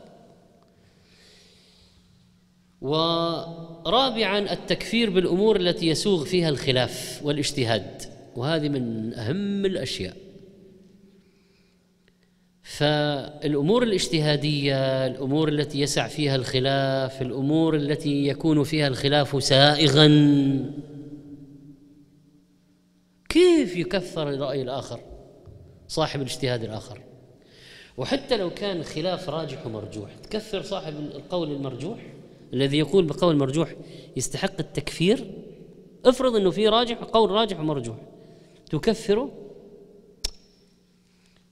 ورابعا 2.81 4.39
التكفير 4.39 5.09
بالأمور 5.09 5.55
التي 5.55 5.87
يسوغ 5.87 6.25
فيها 6.25 6.49
الخلاف 6.49 7.21
والاجتهاد 7.23 8.01
وهذه 8.35 8.69
من 8.69 9.13
أهم 9.13 9.65
الأشياء. 9.65 10.17
فالأمور 12.63 13.83
الاجتهادية 13.83 15.07
الأمور 15.07 15.49
التي 15.49 15.79
يسع 15.79 16.07
فيها 16.07 16.35
الخلاف 16.35 17.21
الأمور 17.21 17.75
التي 17.75 18.27
يكون 18.27 18.63
فيها 18.63 18.87
الخلاف 18.87 19.43
سائغا 19.43 20.07
كيف 23.29 23.75
يكفر 23.75 24.29
الرأي 24.29 24.61
الآخر؟ 24.61 24.99
صاحب 25.87 26.21
الاجتهاد 26.21 26.63
الآخر. 26.63 27.01
وحتى 27.97 28.37
لو 28.37 28.49
كان 28.49 28.83
خلاف 28.83 29.29
راجح 29.29 29.65
ومرجوح. 29.65 30.15
تكفر 30.15 30.61
صاحب 30.61 30.93
القول 30.99 31.51
المرجوح 31.51 31.99
الذي 32.53 32.77
يقول 32.77 33.05
بقول 33.05 33.35
مرجوح 33.35 33.75
يستحق 34.17 34.59
التكفير. 34.59 35.31
افرض 36.05 36.35
إنه 36.35 36.51
في 36.51 36.67
راجح 36.67 36.97
قول 36.97 37.31
راجح 37.31 37.59
ومرجوح. 37.59 37.97
تكفره 38.71 39.31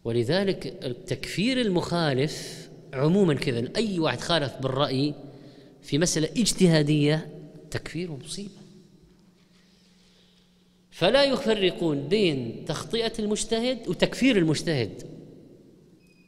ولذلك 0.03 0.85
التكفير 0.85 1.61
المخالف 1.61 2.69
عموما 2.93 3.33
كذا 3.33 3.69
أي 3.75 3.99
واحد 3.99 4.21
خالف 4.21 4.53
بالرأي 4.57 5.13
في 5.81 5.97
مسألة 5.97 6.29
اجتهادية 6.37 7.29
تكفيره 7.71 8.19
مصيبة. 8.25 8.63
فلا 10.91 11.23
يفرقون 11.23 12.07
بين 12.07 12.65
تخطئة 12.65 13.13
المجتهد 13.19 13.87
وتكفير 13.87 14.37
المجتهد. 14.37 15.03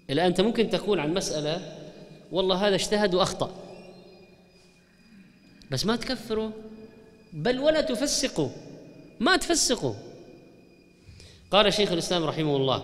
الان 0.09 0.25
انت 0.25 0.41
ممكن 0.41 0.69
تقول 0.69 0.99
عن 0.99 1.13
مسألة 1.13 1.61
والله 2.31 2.67
هذا 2.67 2.75
اجتهد 2.75 3.13
وأخطأ. 3.13 3.51
بس 5.71 5.85
ما 5.85 5.95
تكفره 5.95 6.51
بل 7.33 7.59
ولا 7.59 7.81
تفسقه 7.81 8.51
ما 9.19 9.37
تفسقه 9.37 9.95
قال 11.51 11.73
شيخ 11.73 11.91
الإسلام 11.91 12.23
رحمه 12.23 12.55
الله 12.55 12.83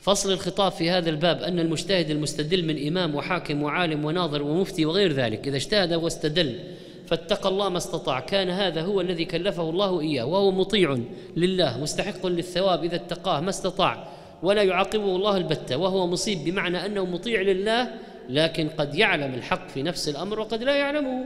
فصل 0.00 0.32
الخطاب 0.32 0.72
في 0.72 0.90
هذا 0.90 1.10
الباب 1.10 1.42
أن 1.42 1.58
المجتهد 1.58 2.10
المستدل 2.10 2.64
من 2.64 2.86
إمام 2.86 3.14
وحاكم 3.14 3.62
وعالم 3.62 4.04
وناظر 4.04 4.42
ومفتي 4.42 4.86
وغير 4.86 5.12
ذلك 5.12 5.48
إذا 5.48 5.56
اجتهد 5.56 5.92
واستدل 5.92 6.60
فاتقى 7.06 7.48
الله 7.48 7.68
ما 7.68 7.78
استطاع. 7.78 8.20
كان 8.20 8.50
هذا 8.50 8.82
هو 8.82 9.00
الذي 9.00 9.24
كلفه 9.24 9.70
الله 9.70 10.00
إياه 10.00 10.24
وهو 10.24 10.50
مطيع 10.50 10.98
لله 11.36 11.78
مستحق 11.78 12.26
للثواب 12.26 12.84
إذا 12.84 12.96
اتقاه 12.96 13.40
ما 13.40 13.50
استطاع. 13.50 14.17
ولا 14.42 14.62
يعاقبه 14.62 15.16
الله 15.16 15.36
البتة 15.36 15.76
وهو 15.76 16.06
مصيب 16.06 16.44
بمعنى 16.44 16.86
أنه 16.86 17.04
مطيع 17.04 17.40
لله 17.40 17.88
لكن 18.28 18.68
قد 18.68 18.94
يعلم 18.94 19.34
الحق 19.34 19.68
في 19.68 19.82
نفس 19.82 20.08
الأمر 20.08 20.40
وقد 20.40 20.62
لا 20.62 20.76
يعلمه. 20.76 21.24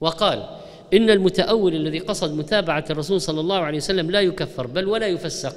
وقال 0.00 0.46
إن 0.94 1.10
المتأول 1.10 1.74
الذي 1.74 1.98
قصد 1.98 2.36
متابعة 2.36 2.84
الرسول 2.90 3.20
صلى 3.20 3.40
الله 3.40 3.58
عليه 3.58 3.78
وسلم 3.78 4.10
لا 4.10 4.20
يكفر 4.20 4.66
بل 4.66 4.88
ولا 4.88 5.06
يفسق 5.06 5.56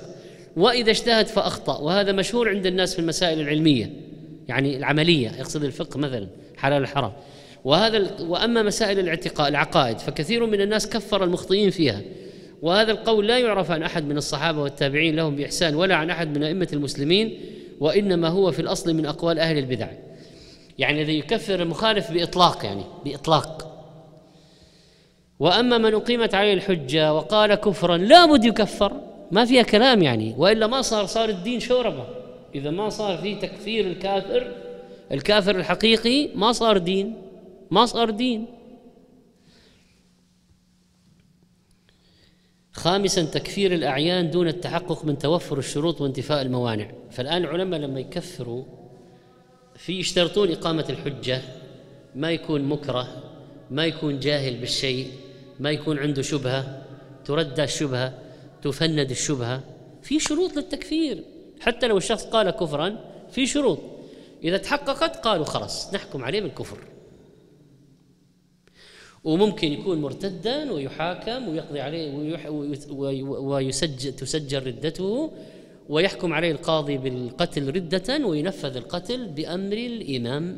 وإذا 0.57 0.91
اجتهد 0.91 1.27
فأخطأ 1.27 1.77
وهذا 1.77 2.11
مشهور 2.11 2.49
عند 2.49 2.65
الناس 2.65 2.93
في 2.93 2.99
المسائل 2.99 3.39
العلمية 3.39 3.91
يعني 4.47 4.77
العملية 4.77 5.29
يقصد 5.29 5.63
الفقه 5.63 5.97
مثلا 5.97 6.27
حلال 6.57 6.81
الحرام 6.81 7.11
وهذا 7.65 8.21
وأما 8.21 8.63
مسائل 8.63 8.99
الاعتقاد 8.99 9.47
العقائد 9.47 9.99
فكثير 9.99 10.45
من 10.45 10.61
الناس 10.61 10.89
كفر 10.89 11.23
المخطئين 11.23 11.69
فيها. 11.69 12.01
وهذا 12.61 12.91
القول 12.91 13.27
لا 13.27 13.39
يعرف 13.39 13.71
عن 13.71 13.83
أحد 13.83 14.05
من 14.05 14.17
الصحابة 14.17 14.61
والتابعين 14.61 15.15
لهم 15.15 15.35
بإحسان 15.35 15.75
ولا 15.75 15.95
عن 15.95 16.09
أحد 16.09 16.37
من 16.37 16.43
أئمة 16.43 16.67
المسلمين 16.73 17.39
وإنما 17.79 18.27
هو 18.27 18.51
في 18.51 18.61
الأصل 18.61 18.93
من 18.93 19.05
أقوال 19.05 19.39
أهل 19.39 19.57
البدع. 19.57 19.87
يعني 20.77 21.01
الذي 21.01 21.19
يكفر 21.19 21.61
المخالف 21.61 22.11
بإطلاق 22.11 22.65
يعني 22.65 22.83
بإطلاق. 23.05 23.73
وأما 25.39 25.77
من 25.77 25.93
أقيمت 25.93 26.35
عليه 26.35 26.53
الحجة 26.53 27.13
وقال 27.13 27.55
كفرا 27.55 27.97
لابد 27.97 28.45
يكفر. 28.45 28.91
ما 29.31 29.45
فيها 29.45 29.63
كلام 29.63 30.03
يعني 30.03 30.35
وإلا 30.37 30.67
ما 30.67 30.81
صار 30.81 31.05
صار 31.05 31.29
الدين 31.29 31.59
شوربة. 31.59 32.05
إذا 32.55 32.69
ما 32.69 32.89
صار 32.89 33.17
في 33.17 33.35
تكفير 33.35 33.87
الكافر 33.87 34.51
الكافر 35.11 35.55
الحقيقي 35.55 36.29
ما 36.35 36.51
صار 36.51 36.77
دين 36.77 37.13
ما 37.71 37.85
صار 37.85 38.09
دين. 38.09 38.56
خامسا 42.77 43.23
تكفير 43.23 43.73
الأعيان 43.73 44.31
دون 44.31 44.47
التحقق 44.47 45.05
من 45.05 45.17
توفر 45.17 45.57
الشروط 45.57 46.01
وانتفاء 46.01 46.41
الموانع. 46.41 46.91
فالآن 47.11 47.43
العلماء 47.43 47.79
لما 47.79 47.99
يكفروا 47.99 48.63
في 49.75 49.99
يشترطون 49.99 50.51
إقامة 50.51 50.85
الحجة 50.89 51.41
ما 52.15 52.31
يكون 52.31 52.63
مكره 52.63 53.23
ما 53.71 53.85
يكون 53.85 54.19
جاهل 54.19 54.57
بالشيء 54.57 55.07
ما 55.59 55.71
يكون 55.71 55.99
عنده 55.99 56.21
شبهة 56.21 56.81
تردى 57.25 57.63
الشبهة 57.63 58.13
تفند 58.63 59.11
الشبهة. 59.11 59.63
في 60.01 60.19
شروط 60.19 60.55
للتكفير. 60.55 61.23
حتى 61.59 61.87
لو 61.87 61.97
الشخص 61.97 62.25
قال 62.25 62.49
كفرا 62.49 62.97
في 63.31 63.47
شروط. 63.47 63.79
إذا 64.43 64.57
تحققت 64.57 65.15
قالوا 65.15 65.45
خلاص 65.45 65.93
نحكم 65.93 66.23
عليه 66.23 66.41
بالكفر. 66.41 66.77
وممكن 69.27 69.71
يكون 69.71 70.01
مرتدا 70.01 70.71
ويحاكم 70.71 71.47
ويقضي 71.47 71.79
عليه 71.79 72.13
ويسجل 73.29 74.13
تسجل 74.13 74.67
ردته 74.67 75.31
ويحكم 75.89 76.33
عليه 76.33 76.51
القاضي 76.51 76.97
بالقتل 76.97 77.67
ردة 77.75 78.25
وينفذ 78.25 78.77
القتل 78.77 79.27
بأمر 79.27 79.77
الإمام. 79.77 80.57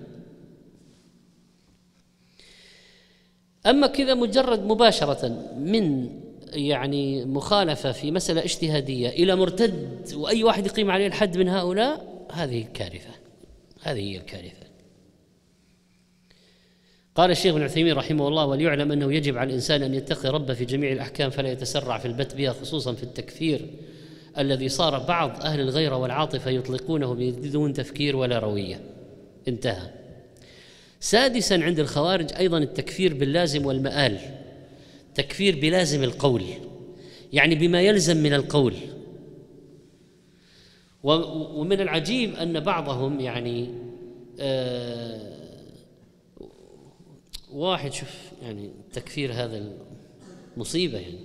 أما 3.65 3.88
كذا 3.88 4.13
مجرد 4.13 4.65
مباشرة 4.65 5.28
من 5.57 6.09
يعني 6.53 7.26
مخالفة 7.26 7.91
في 7.91 8.11
مسألة 8.11 8.43
اجتهادية 8.43 9.09
إلى 9.09 9.36
مرتد 9.36 10.07
وأي 10.13 10.43
واحد 10.43 10.65
يقيم 10.65 10.91
عليه 10.91 11.07
الحد 11.07 11.38
من 11.38 11.49
هؤلاء 11.49 12.26
هذه 12.32 12.65
كارثة. 12.74 13.13
هذه 13.82 13.99
هي 13.99 14.17
الكارثة. 14.17 14.59
قال 17.20 17.32
الشيخ 17.32 17.55
ابن 17.55 17.63
عثيمين 17.63 17.93
رحمه 17.93 18.28
الله 18.28 18.45
وليعلم 18.45 18.91
أنه 18.91 19.13
يجب 19.13 19.38
على 19.38 19.49
الإنسان 19.49 19.84
أن 19.84 19.93
يتقي 19.93 20.30
ربه 20.30 20.53
في 20.53 20.65
جميع 20.65 20.91
الأحكام 20.91 21.30
فلا 21.30 21.51
يتسرع 21.51 21.97
في 21.97 22.05
البت 22.05 22.36
بها 22.36 22.53
خصوصا 22.53 22.93
في 22.93 23.03
التكفير 23.03 23.65
الذي 24.38 24.70
صار 24.70 24.99
بعض 24.99 25.41
أهل 25.41 25.59
الغيرة 25.59 25.95
والعاطفة 25.97 26.51
يطلقونه 26.51 27.13
بدون 27.13 27.74
تفكير 27.74 28.15
ولا 28.15 28.39
روية. 28.39 28.82
انتهى. 29.47 29.89
سادسا 30.99 31.53
عند 31.53 31.80
الخوارج 31.80 32.34
أيضا 32.34 32.57
التكفير 32.57 33.13
باللازم 33.13 33.65
والمآل 33.65 34.17
تكفير 35.15 35.59
بلازم 35.59 36.03
القول 36.03 36.43
يعني 37.34 37.55
بما 37.55 37.82
يلزم 37.82 38.17
من 38.17 38.34
القول. 38.34 38.74
ومن 41.03 41.82
العجيب 41.82 42.36
أن 42.36 42.59
بعضهم 42.59 43.20
يعني 43.20 43.70
آه 44.39 45.39
واحد 47.54 47.93
شوف 47.93 48.32
يعني 48.41 48.72
تكفير 48.93 49.34
هذا 49.34 49.72
مصيبه 50.58 50.97
يعني. 51.00 51.20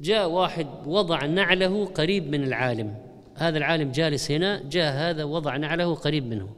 جاء 0.00 0.28
واحد 0.28 0.66
وضع 0.86 1.26
نعله 1.26 1.86
قريب 1.86 2.28
من 2.28 2.44
العالم. 2.44 2.94
هذا 3.34 3.58
العالم 3.58 3.92
جالس 3.92 4.30
هنا 4.30 4.62
جاء 4.68 4.92
هذا 4.92 5.24
وضع 5.24 5.56
نعله 5.56 5.94
قريب 5.94 6.26
منه. 6.26 6.48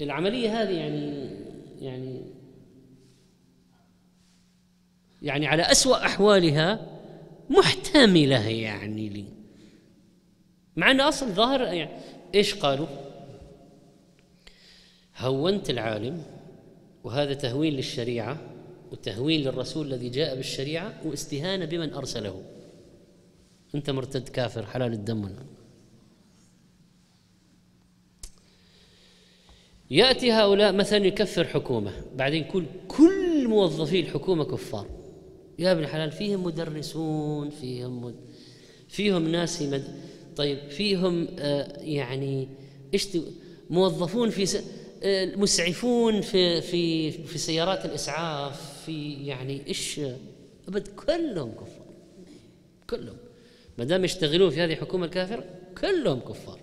العملية 0.00 0.62
هذه 0.62 0.70
يعني 0.70 1.30
يعني 1.80 2.22
يعني 5.22 5.46
على 5.46 5.62
أسوأ 5.62 6.06
أحوالها 6.06 6.86
محتملة 7.50 8.48
يعني 8.48 9.08
لي. 9.08 9.24
مع 10.76 10.90
أن 10.90 11.00
أصل 11.00 11.28
ظاهر 11.28 11.60
يعني 11.60 11.90
إيش 12.34 12.54
قالوا؟ 12.54 12.86
هونت 15.18 15.70
العالم 15.70 16.22
وهذا 17.04 17.34
تهوين 17.34 17.72
للشريعة 17.72 18.40
وتهوين 18.92 19.40
للرسول 19.40 19.86
الذي 19.86 20.08
جاء 20.08 20.36
بالشريعة 20.36 21.00
واستهانة 21.04 21.64
بمن 21.64 21.92
أرسله. 21.92 22.42
أنت 23.74 23.90
مرتد 23.90 24.28
كافر 24.28 24.66
حلال 24.66 24.92
الدم 24.92 25.28
يأتي 29.90 30.32
هؤلاء 30.32 30.72
مثلا 30.72 31.06
يكفر 31.06 31.44
حكومة 31.44 31.92
بعدين 32.16 32.44
كل 32.44 32.66
كل 32.88 33.48
موظفي 33.48 34.00
الحكومة 34.00 34.44
كفار. 34.44 34.86
يا 35.58 35.72
ابن 35.72 35.82
الحلال 35.82 36.12
فيهم 36.12 36.44
مدرسون 36.44 37.50
فيهم 37.50 38.04
مد... 38.04 38.14
فيهم 38.88 39.28
ناس 39.28 39.62
مد... 39.62 39.84
طيب 40.36 40.68
فيهم 40.68 41.28
آه 41.38 41.80
يعني 41.80 42.48
إيش 42.94 43.08
موظفون 43.70 44.30
في 44.30 44.58
آه 44.58 44.81
مسعفون 45.36 46.20
في 46.20 46.60
في 46.60 47.10
في 47.10 47.38
سيارات 47.38 47.84
الإسعاف 47.84 48.82
في 48.86 49.26
يعني 49.26 49.66
إيش 49.66 50.00
أبد 50.68 50.88
كلهم 50.88 51.52
كفار. 51.52 51.86
كلهم. 52.90 53.16
ما 53.78 53.84
دام 53.84 54.04
يشتغلون 54.04 54.50
في 54.50 54.60
هذه 54.60 54.72
الحكومة 54.72 55.04
الكافرة 55.04 55.44
كلهم 55.80 56.20
كفار. 56.20 56.60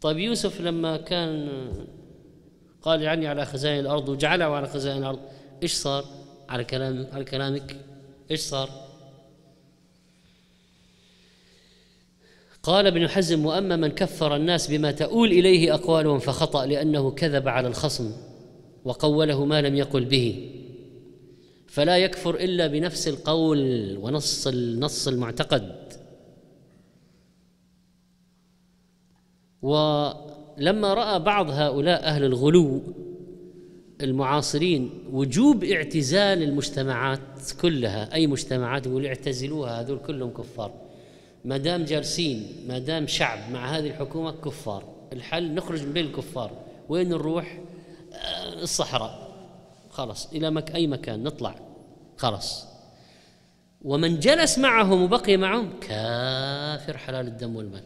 طيب 0.00 0.18
يوسف 0.18 0.60
لما 0.60 0.96
كان 0.96 1.48
قال 2.82 3.02
يعني 3.02 3.26
على 3.26 3.46
خزائن 3.46 3.80
الأرض 3.80 4.08
وجعله 4.08 4.44
على 4.44 4.68
خزائن 4.68 4.98
الأرض 4.98 5.20
إيش 5.62 5.72
صار؟ 5.72 6.04
على 6.48 6.64
كلام 6.64 7.06
على 7.12 7.24
كلامك 7.24 7.76
إيش 8.30 8.40
صار؟ 8.40 8.81
قال 12.62 12.86
ابن 12.86 13.08
حزم 13.08 13.46
وأما 13.46 13.76
من 13.76 13.88
كفر 13.88 14.36
الناس 14.36 14.70
بما 14.70 14.92
تؤول 14.92 15.32
إليه 15.32 15.74
اقوالهم 15.74 16.18
فخطأ 16.18 16.66
لأنه 16.66 17.10
كذب 17.10 17.48
على 17.48 17.68
الخصم 17.68 18.12
وقوله 18.84 19.44
ما 19.44 19.62
لم 19.62 19.76
يقل 19.76 20.04
به. 20.04 20.50
فلا 21.66 21.98
يكفر 21.98 22.34
إلا 22.34 22.66
بنفس 22.66 23.08
القول 23.08 23.96
ونص 23.96 24.46
النص 24.46 25.08
المعتقد. 25.08 25.92
ولما 29.62 30.94
رأى 30.94 31.18
بعض 31.18 31.50
هؤلاء 31.50 32.04
أهل 32.04 32.24
الغلو 32.24 32.82
المعاصرين 34.02 34.90
وجوب 35.12 35.64
اعتزال 35.64 36.42
المجتمعات 36.42 37.52
كلها 37.60 38.14
أي 38.14 38.26
مجتمعات 38.26 38.86
يقول 38.86 39.06
اعتزلوها 39.06 39.80
هذول 39.80 39.98
كلهم 39.98 40.30
كفار. 40.30 40.81
ما 41.44 41.56
دام 41.56 41.84
جالسين 41.84 42.64
ما 42.68 42.78
دام 42.78 43.06
شعب 43.06 43.50
مع 43.50 43.78
هذه 43.78 43.86
الحكومة 43.86 44.30
كفار. 44.30 44.84
الحل 45.12 45.54
نخرج 45.54 45.82
من 45.82 45.92
بين 45.92 46.06
الكفار. 46.06 46.50
وين 46.88 47.08
نروح؟ 47.08 47.58
آه، 48.12 48.62
الصحراء. 48.62 49.32
خلاص 49.90 50.32
إلى 50.32 50.50
مك 50.50 50.74
أي 50.74 50.86
مكان؟ 50.86 51.22
نطلع. 51.22 51.54
خلاص. 52.16 52.66
ومن 53.82 54.20
جلس 54.20 54.58
معهم 54.58 55.02
وبقي 55.02 55.36
معهم 55.36 55.80
كافر 55.80 56.98
حلال 56.98 57.26
الدم 57.26 57.56
والمال. 57.56 57.84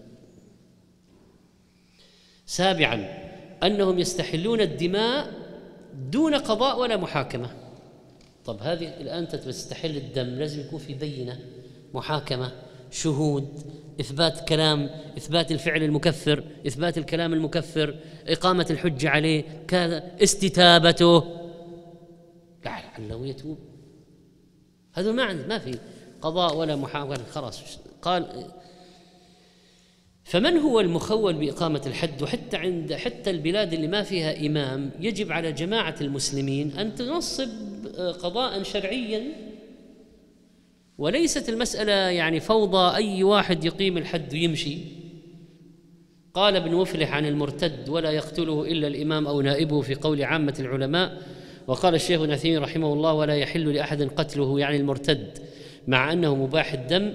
سابعا 2.46 3.08
أنهم 3.62 3.98
يستحلون 3.98 4.60
الدماء 4.60 5.32
دون 5.94 6.34
قضاء 6.34 6.78
ولا 6.78 6.96
محاكمة. 6.96 7.50
طب 8.44 8.62
هذه 8.62 9.00
الآن 9.00 9.28
تستحل 9.28 9.96
الدم 9.96 10.26
لازم 10.26 10.60
يكون 10.60 10.78
في 10.78 10.94
بينة 10.94 11.40
محاكمة. 11.94 12.52
شهود 13.02 13.62
إثبات 14.00 14.48
كلام 14.48 14.90
إثبات 15.18 15.52
الفعل 15.52 15.82
المكفر 15.82 16.44
إثبات 16.66 16.98
الكلام 16.98 17.32
المكفر 17.32 17.94
إقامة 18.26 18.66
الحجة 18.70 19.08
عليه 19.10 19.44
كذا 19.68 20.02
استتابته. 20.22 21.24
لعله 22.64 23.26
يتوب 23.26 23.58
هذا 24.92 25.12
ما 25.12 25.32
ما 25.32 25.58
في 25.58 25.78
قضاء 26.22 26.56
ولا 26.56 26.76
محاكمه 26.76 27.24
خلاص. 27.32 27.78
قال 28.02 28.50
فمن 30.24 30.58
هو 30.58 30.80
المخول 30.80 31.34
بإقامة 31.34 31.82
الحد؟ 31.86 32.22
وحتى 32.22 32.56
عند 32.56 32.94
حتى 32.94 33.30
البلاد 33.30 33.72
اللي 33.72 33.88
ما 33.88 34.02
فيها 34.02 34.46
إمام 34.46 34.90
يجب 35.00 35.32
على 35.32 35.52
جماعة 35.52 35.94
المسلمين 36.00 36.72
أن 36.72 36.94
تنصب 36.94 37.48
آه، 37.96 38.12
قضاء 38.12 38.62
شرعيا 38.62 39.22
وليست 40.98 41.48
المسألة 41.48 41.92
يعني 41.92 42.40
فوضى 42.40 42.96
أي 42.96 43.22
واحد 43.22 43.64
يقيم 43.64 43.98
الحد 43.98 44.32
ويمشي. 44.32 44.78
قال 46.34 46.56
ابن 46.56 46.74
مفلح 46.74 47.14
عن 47.14 47.26
المرتد 47.26 47.88
ولا 47.88 48.10
يقتله 48.10 48.64
إلا 48.64 48.86
الإمام 48.86 49.26
أو 49.26 49.40
نائبه 49.40 49.80
في 49.80 49.94
قول 49.94 50.22
عامة 50.22 50.54
العلماء 50.60 51.22
وقال 51.66 51.94
الشيخ 51.94 52.20
نثيم 52.22 52.62
رحمه 52.62 52.92
الله 52.92 53.12
ولا 53.12 53.36
يحل 53.36 53.74
لأحد 53.74 54.02
قتله 54.02 54.60
يعني 54.60 54.76
المرتد 54.76 55.38
مع 55.86 56.12
أنه 56.12 56.34
مباح 56.34 56.72
الدم 56.72 57.12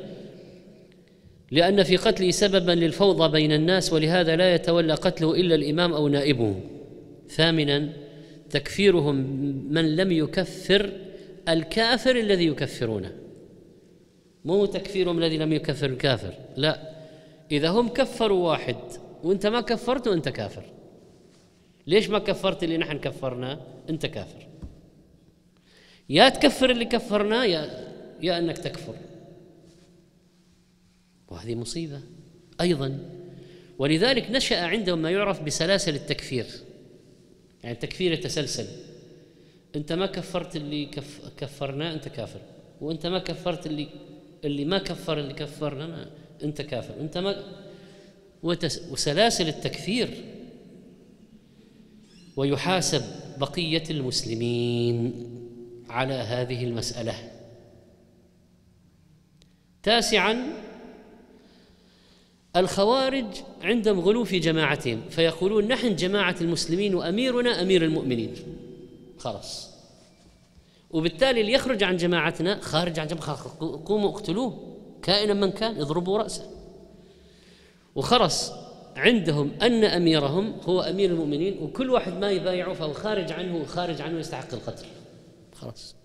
لأن 1.52 1.84
في 1.84 1.98
قتله 1.98 2.32
سببا 2.32 2.72
للفوضى 2.72 3.32
بين 3.32 3.52
الناس 3.52 3.94
ولهذا 3.94 4.36
لا 4.36 4.56
يتولى 4.56 4.94
قتله 4.94 5.36
إلا 5.36 5.56
الإمام 5.56 5.94
أو 5.94 6.08
نائبه. 6.08 6.56
ثامنا 7.30 7.90
تكفيرهم 8.50 9.16
من 9.70 9.96
لم 9.96 10.12
يكفر 10.12 10.90
الكافر 11.50 12.16
الذي 12.16 12.48
يكفرونه. 12.48 13.21
مو 14.46 14.66
تكفيرهم 14.66 15.18
الذي 15.18 15.38
لم 15.38 15.54
يكفر 15.54 15.86
الكافر. 15.86 16.34
لا. 16.58 16.92
إذا 17.52 17.70
هم 17.70 17.90
كفروا 17.90 18.50
واحد 18.50 18.76
وأنت 19.24 19.48
ما 19.48 19.62
كفرته 19.62 20.14
أنت 20.14 20.30
كافر. 20.30 20.64
ليش 21.88 22.10
ما 22.10 22.20
كفرت 22.20 22.64
اللي 22.64 22.78
نحن 22.78 23.00
كفرناه 23.00 23.60
أنت 23.90 24.06
كافر. 24.06 24.48
يا 26.10 26.30
تكفر 26.30 26.70
اللي 26.70 26.86
كفرناه 26.86 27.46
يا 27.46 27.92
يا 28.22 28.38
أنك 28.38 28.58
تكفر. 28.58 28.96
وهذه 31.28 31.56
مصيبة 31.56 32.00
أيضا. 32.62 33.00
ولذلك 33.80 34.32
نشأ 34.32 34.66
عندهم 34.66 35.02
ما 35.02 35.12
يعرف 35.12 35.44
بسلاسل 35.44 35.96
التكفير. 35.96 36.46
يعني 37.64 37.76
التكفير 37.76 38.12
يتسلسل. 38.12 38.68
أنت 39.76 39.94
ما 39.94 40.06
كفرت 40.06 40.56
اللي 40.56 40.86
كف 40.86 41.22
كفرناه 41.38 41.94
أنت 41.94 42.08
كافر. 42.08 42.40
وأنت 42.82 43.08
ما 43.08 43.20
كفرت 43.20 43.66
اللي 43.66 43.88
اللي 44.44 44.66
ما 44.66 44.78
كفر 44.78 45.20
اللي 45.20 45.34
كفرنا 45.34 46.12
أنت 46.44 46.62
كافر. 46.62 46.94
أنت 47.00 47.18
ما 47.18 47.44
وتس 48.44 48.82
وسلاسل 48.92 49.48
التكفير 49.48 50.24
ويحاسب 52.36 53.02
بقية 53.38 53.84
المسلمين 53.90 55.28
على 55.90 56.14
هذه 56.14 56.64
المسألة. 56.64 57.32
تاسعا 59.84 60.38
الخوارج 62.56 63.26
عندهم 63.62 64.00
غلو 64.00 64.24
في 64.24 64.40
جماعتهم 64.40 65.02
فيقولون 65.10 65.68
نحن 65.68 65.96
جماعة 65.96 66.36
المسلمين 66.42 66.96
وأميرنا 66.96 67.62
أمير 67.62 67.86
المؤمنين. 67.86 68.34
خلاص. 69.18 69.71
وبالتالي 70.94 71.42
اللي 71.42 71.54
يخرج 71.54 71.84
عن 71.84 71.98
جماعتنا 71.98 72.60
خارج 72.62 73.00
عن 73.00 73.08
جماعة 73.08 73.38
قوموا 73.86 74.10
اقتلوه. 74.10 74.78
كائنا 75.02 75.34
من 75.34 75.52
كان 75.52 75.82
اضربوا 75.82 76.18
رأسه. 76.18 76.46
وخرس 77.96 78.54
عندهم 78.96 79.52
أن 79.62 79.84
أميرهم 79.84 80.54
هو 80.64 80.82
أمير 80.82 81.10
المؤمنين 81.10 81.64
وكل 81.64 81.90
واحد 81.90 82.14
ما 82.14 82.32
يبايعه 82.32 82.74
فهو 82.74 82.94
خارج 82.94 83.32
عنه 83.32 83.66
خارج 83.66 84.02
عنه 84.02 84.20
يستحق 84.20 84.54
القتل. 84.54 84.86
خلاص. 85.56 85.96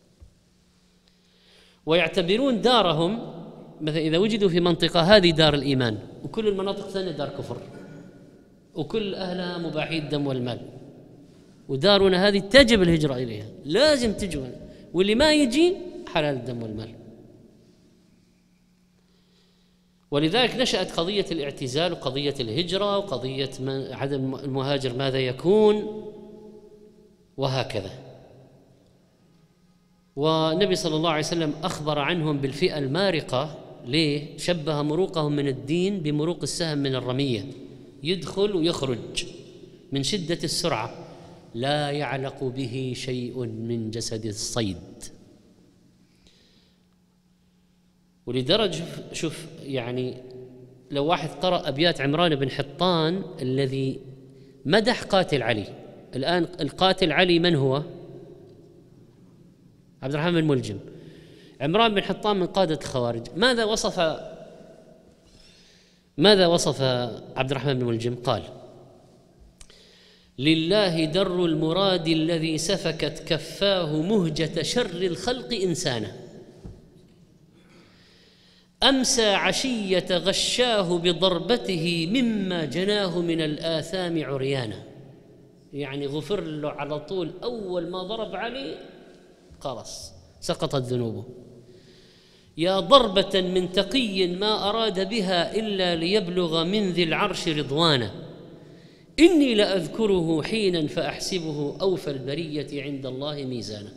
ويعتبرون 1.86 2.60
دارهم 2.60 3.32
مثلا 3.80 3.98
إذا 3.98 4.18
وجدوا 4.18 4.48
في 4.48 4.60
منطقة 4.60 5.00
هذه 5.00 5.30
دار 5.30 5.54
الإيمان 5.54 5.98
وكل 6.24 6.48
المناطق 6.48 6.84
الثانية 6.84 7.10
دار 7.10 7.28
كفر 7.28 7.56
وكل 8.74 9.14
أهلها 9.14 9.58
مباحي 9.58 9.98
الدم 9.98 10.26
والمال. 10.26 10.60
ودارنا 11.68 12.28
هذه 12.28 12.38
تجب 12.38 12.82
الهجرة 12.82 13.14
إليها. 13.14 13.46
لازم 13.64 14.12
تجوا 14.12 14.46
واللي 14.96 15.14
ما 15.14 15.32
يجي 15.32 15.76
حلال 16.14 16.36
الدم 16.36 16.62
والمال. 16.62 16.94
ولذلك 20.10 20.56
نشأت 20.56 20.92
قضية 20.92 21.26
الاعتزال 21.30 21.92
وقضية 21.92 22.34
الهجرة 22.40 22.98
وقضية 22.98 23.50
عدم 23.90 24.34
المهاجر 24.34 24.94
ماذا 24.94 25.18
يكون 25.18 26.04
وهكذا. 27.36 27.90
والنبي 30.16 30.74
صلى 30.74 30.96
الله 30.96 31.10
عليه 31.10 31.26
وسلم 31.26 31.54
أخبر 31.62 31.98
عنهم 31.98 32.38
بالفئة 32.38 32.78
المارقة 32.78 33.58
ليه؟ 33.84 34.38
شبه 34.38 34.82
مروقهم 34.82 35.36
من 35.36 35.48
الدين 35.48 36.00
بمروق 36.00 36.38
السهم 36.42 36.78
من 36.78 36.94
الرمية. 36.94 37.44
يدخل 38.02 38.56
ويخرج 38.56 39.26
من 39.92 40.02
شدة 40.02 40.38
السرعة. 40.44 41.05
لا 41.56 41.90
يعلق 41.90 42.44
به 42.44 42.92
شيء 42.96 43.44
من 43.46 43.90
جسد 43.90 44.26
الصيد. 44.26 45.04
ولدرجة 48.26 48.84
شوف 49.12 49.46
يعني 49.62 50.22
لو 50.90 51.04
واحد 51.04 51.28
قرأ 51.28 51.68
أبيات 51.68 52.00
عمران 52.00 52.34
بن 52.34 52.50
حطان 52.50 53.22
الذي 53.42 54.00
مدح 54.64 55.02
قاتل 55.02 55.42
علي. 55.42 55.66
الآن 56.16 56.48
القاتل 56.60 57.12
علي 57.12 57.38
من 57.38 57.54
هو؟ 57.54 57.82
عبد 60.02 60.14
الرحمن 60.14 60.40
بن 60.40 60.46
ملجم. 60.46 60.78
عمران 61.60 61.94
بن 61.94 62.02
حطام 62.02 62.40
من 62.40 62.46
قادة 62.46 62.78
الخوارج. 62.82 63.26
ماذا 63.36 63.64
وصف 63.64 64.20
ماذا 66.16 66.46
وصف 66.46 66.82
عبد 67.36 67.50
الرحمن 67.50 67.78
بن 67.78 67.84
ملجم؟ 67.84 68.14
قال 68.14 68.42
لله 70.38 71.04
در 71.04 71.44
المراد 71.44 72.08
الذي 72.08 72.58
سفكت 72.58 73.22
كفاه 73.28 74.02
مهجة 74.02 74.62
شر 74.62 75.02
الخلق 75.02 75.54
إنسانا. 75.54 76.12
أمسى 78.82 79.26
عشية 79.26 80.06
غشاه 80.10 80.98
بضربته 80.98 82.08
مما 82.12 82.64
جناه 82.64 83.20
من 83.20 83.40
الآثام 83.40 84.24
عريانا. 84.24 84.82
يعني 85.72 86.06
غفر 86.06 86.40
له 86.40 86.70
على 86.70 87.00
طول 87.00 87.32
أول 87.42 87.90
ما 87.90 88.02
ضرب 88.02 88.36
عليه 88.36 88.76
خلاص 89.60 90.12
سقطت 90.40 90.82
ذنوبه. 90.82 91.24
يا 92.58 92.80
ضربة 92.80 93.40
من 93.40 93.72
تقي 93.72 94.26
ما 94.26 94.68
أراد 94.68 95.08
بها 95.08 95.56
إلا 95.56 95.94
ليبلغ 95.94 96.64
من 96.64 96.90
ذي 96.90 97.02
العرش 97.02 97.48
رضوانا. 97.48 98.25
إني 99.18 99.54
لأذكره 99.54 100.42
حينا 100.42 100.86
فأحسبه 100.86 101.76
أوفى 101.80 102.10
البرية 102.10 102.82
عند 102.82 103.06
الله 103.06 103.44
ميزانا. 103.44 103.92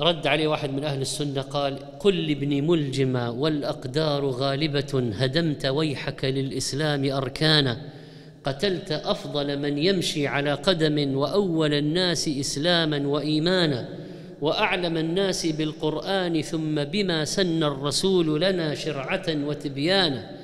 رد 0.00 0.26
عليه 0.26 0.48
واحد 0.48 0.70
من 0.70 0.84
أهل 0.84 1.00
السنة 1.00 1.40
قال 1.40 1.98
قل 1.98 2.26
لابن 2.26 2.66
ملجمه 2.66 3.30
والأقدار 3.30 4.26
غالبة 4.26 5.12
هدمت 5.14 5.66
ويحك 5.66 6.24
للإسلام 6.24 7.12
أركانا. 7.12 7.92
قتلت 8.44 8.92
أفضل 8.92 9.58
من 9.58 9.78
يمشي 9.78 10.26
على 10.26 10.54
قدم 10.54 11.16
وأول 11.16 11.74
الناس 11.74 12.28
إسلاما 12.28 13.08
وإيمانا. 13.08 13.88
وأعلم 14.40 14.96
الناس 14.96 15.46
بالقرآن 15.46 16.42
ثم 16.42 16.84
بما 16.84 17.24
سن 17.24 17.62
الرسول 17.62 18.40
لنا 18.40 18.74
شرعة 18.74 19.26
وتبيانا. 19.28 20.41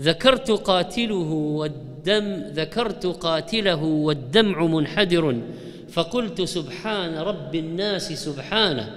ذكرت 0.00 0.50
قاتله 0.50 1.32
والدم 1.32 2.34
ذكرت 2.34 3.06
قاتله 3.06 3.82
والدمع 3.84 4.66
منحدر 4.66 5.40
فقلت 5.92 6.42
سبحان 6.42 7.14
رب 7.14 7.54
الناس 7.54 8.12
سبحانه 8.12 8.96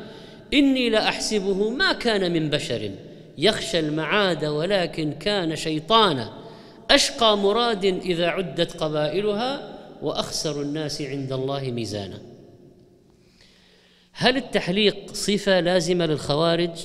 إني 0.54 0.90
لأحسبه 0.90 1.70
ما 1.70 1.94
كان 1.94 2.34
من 2.34 2.50
بشر 2.50 2.92
يخشى 3.38 3.80
المعاد 3.80 4.46
ولكن 4.46 5.12
كان 5.12 5.56
شيطانا 5.56 6.34
أشقى 6.92 7.38
مراد 7.38 7.86
إذا 7.86 8.28
عدت 8.28 8.78
قبائلها 8.78 9.78
وأخسر 10.02 10.62
الناس 10.62 11.02
عند 11.02 11.34
الله 11.34 11.62
ميزانا. 11.62 12.22
هل 14.14 14.38
التحليق 14.38 15.14
صفة 15.14 15.60
لازمة 15.60 16.06
للخوارج؟ 16.06 16.80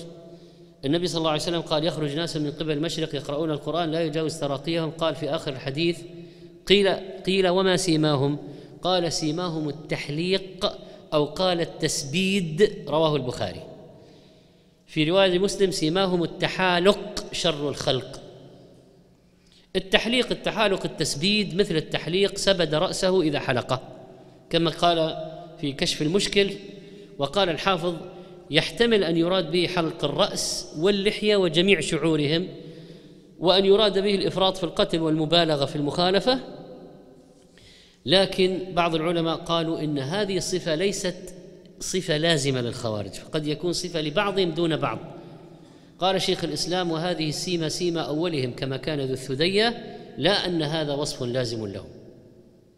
النبي 0.84 1.06
صلى 1.06 1.18
الله 1.18 1.30
عليه 1.30 1.42
وسلم 1.42 1.60
قال 1.60 1.84
يخرج 1.84 2.16
ناس 2.16 2.36
من 2.36 2.50
قبل 2.50 2.70
المشرق 2.70 3.14
يقرؤون 3.14 3.50
القرآن 3.50 3.90
لا 3.90 4.02
يجاوز 4.02 4.40
تراقيهم. 4.40 4.90
قال 4.90 5.14
في 5.14 5.30
آخر 5.30 5.52
الحديث 5.52 5.98
قيل 6.66 6.88
قيل 7.26 7.48
وما 7.48 7.76
سيماهم؟ 7.76 8.38
قال 8.82 9.12
سيماهم 9.12 9.68
التحليق 9.68 10.72
أو 11.14 11.24
قال 11.24 11.60
التسبيد 11.60 12.84
رواه 12.88 13.16
البخاري. 13.16 13.62
في 14.86 15.10
رواية 15.10 15.38
مسلم 15.38 15.70
سيماهم 15.70 16.22
التحالق 16.22 17.24
شر 17.32 17.68
الخلق. 17.68 18.20
التحليق 19.76 20.30
التحالق 20.30 20.84
التسبيد 20.84 21.54
مثل 21.54 21.76
التحليق 21.76 22.38
سبد 22.38 22.74
رأسه 22.74 23.22
إذا 23.22 23.38
حلقه. 23.38 23.80
كما 24.50 24.70
قال 24.70 25.16
في 25.60 25.72
كشف 25.72 26.02
المشكل 26.02 26.50
وقال 27.18 27.48
الحافظ 27.48 27.94
يحتمل 28.52 29.04
أن 29.04 29.16
يراد 29.16 29.50
به 29.50 29.66
حلق 29.66 30.04
الرأس 30.04 30.72
واللحية 30.78 31.36
وجميع 31.36 31.80
شعورهم 31.80 32.48
وأن 33.38 33.64
يراد 33.64 33.98
به 33.98 34.14
الإفراط 34.14 34.56
في 34.56 34.64
القتل 34.64 35.00
والمبالغة 35.00 35.64
في 35.64 35.76
المخالفة. 35.76 36.40
لكن 38.06 38.58
بعض 38.74 38.94
العلماء 38.94 39.36
قالوا 39.36 39.80
إن 39.80 39.98
هذه 39.98 40.36
الصفة 40.36 40.74
ليست 40.74 41.34
صفة 41.80 42.16
لازمة 42.16 42.60
للخوارج 42.60 43.10
قد 43.32 43.46
يكون 43.46 43.72
صفة 43.72 44.00
لبعضهم 44.00 44.50
دون 44.50 44.76
بعض. 44.76 44.98
قال 45.98 46.22
شيخ 46.22 46.44
الإسلام 46.44 46.90
وهذه 46.90 47.28
السيمه 47.28 47.68
سيمه 47.68 48.00
أولهم 48.00 48.52
كما 48.52 48.76
كان 48.76 49.00
ذو 49.00 49.12
الثدية 49.12 49.96
لا 50.18 50.46
أن 50.46 50.62
هذا 50.62 50.92
وصف 50.92 51.22
لازم 51.22 51.66
لهم. 51.66 51.88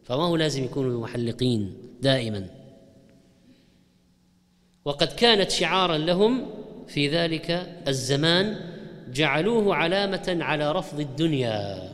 فما 0.03 0.22
هو 0.22 0.37
لازم 0.37 0.64
يكونوا 0.64 1.03
محلقين 1.03 1.75
دائما؟ 2.03 2.47
وقد 4.85 5.12
كانت 5.12 5.51
شعارا 5.51 5.99
لهم 5.99 6.51
في 6.87 7.09
ذلك 7.09 7.51
الزمان 7.89 8.61
جعلوه 9.09 9.74
علامة 9.74 10.39
على 10.41 10.72
رفض 10.72 11.01
الدنيا 11.01 11.91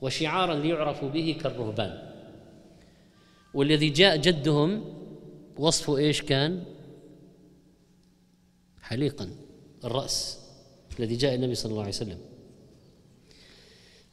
وشعارا 0.00 0.54
ليعرفوا 0.54 1.08
به 1.08 1.36
كالرهبان. 1.42 2.12
والذي 3.54 3.88
جاء 3.88 4.16
جدهم 4.16 4.84
وصفه 5.56 5.96
إيش 5.96 6.22
كان؟ 6.22 6.64
حليقا 8.82 9.28
الرأس 9.84 10.38
الذي 10.98 11.16
جاء 11.16 11.34
النبي 11.34 11.54
صلى 11.54 11.70
الله 11.70 11.82
عليه 11.82 11.92
وسلم. 11.92 12.18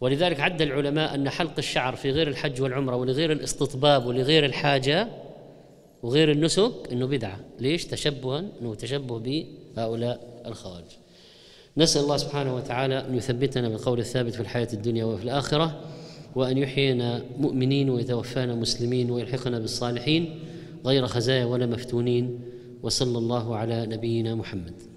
ولذلك 0.01 0.39
عد 0.39 0.61
العلماء 0.61 1.15
أن 1.15 1.29
حلق 1.29 1.53
الشعر 1.57 1.95
في 1.95 2.11
غير 2.11 2.27
الحج 2.27 2.61
والعمرة 2.61 2.95
ولغير 2.95 3.31
الاستطباب 3.31 4.05
ولغير 4.05 4.45
الحاجة 4.45 5.28
وغير 6.03 6.31
النسك 6.31 6.71
إنه 6.91 7.05
بدعة. 7.05 7.39
ليش؟ 7.59 7.85
تشبها 7.85 8.45
إنه 8.61 8.75
تشبه 8.75 9.19
بهؤلاء 9.75 10.41
الخوارج. 10.45 10.85
نسأل 11.77 12.01
الله 12.01 12.17
سبحانه 12.17 12.55
وتعالى 12.55 13.05
أن 13.07 13.15
يثبتنا 13.15 13.69
بالقول 13.69 13.99
الثابت 13.99 14.33
في 14.33 14.39
الحياة 14.39 14.67
الدنيا 14.73 15.05
وفي 15.05 15.23
الآخرة 15.23 15.81
وأن 16.35 16.57
يحيينا 16.57 17.25
مؤمنين 17.37 17.89
ويتوفانا 17.89 18.55
مسلمين 18.55 19.11
ويلحقنا 19.11 19.59
بالصالحين 19.59 20.39
غير 20.85 21.07
خزايا 21.07 21.45
ولا 21.45 21.65
مفتونين. 21.65 22.39
وصلى 22.83 23.17
الله 23.17 23.55
على 23.55 23.85
نبينا 23.85 24.35
محمد. 24.35 24.88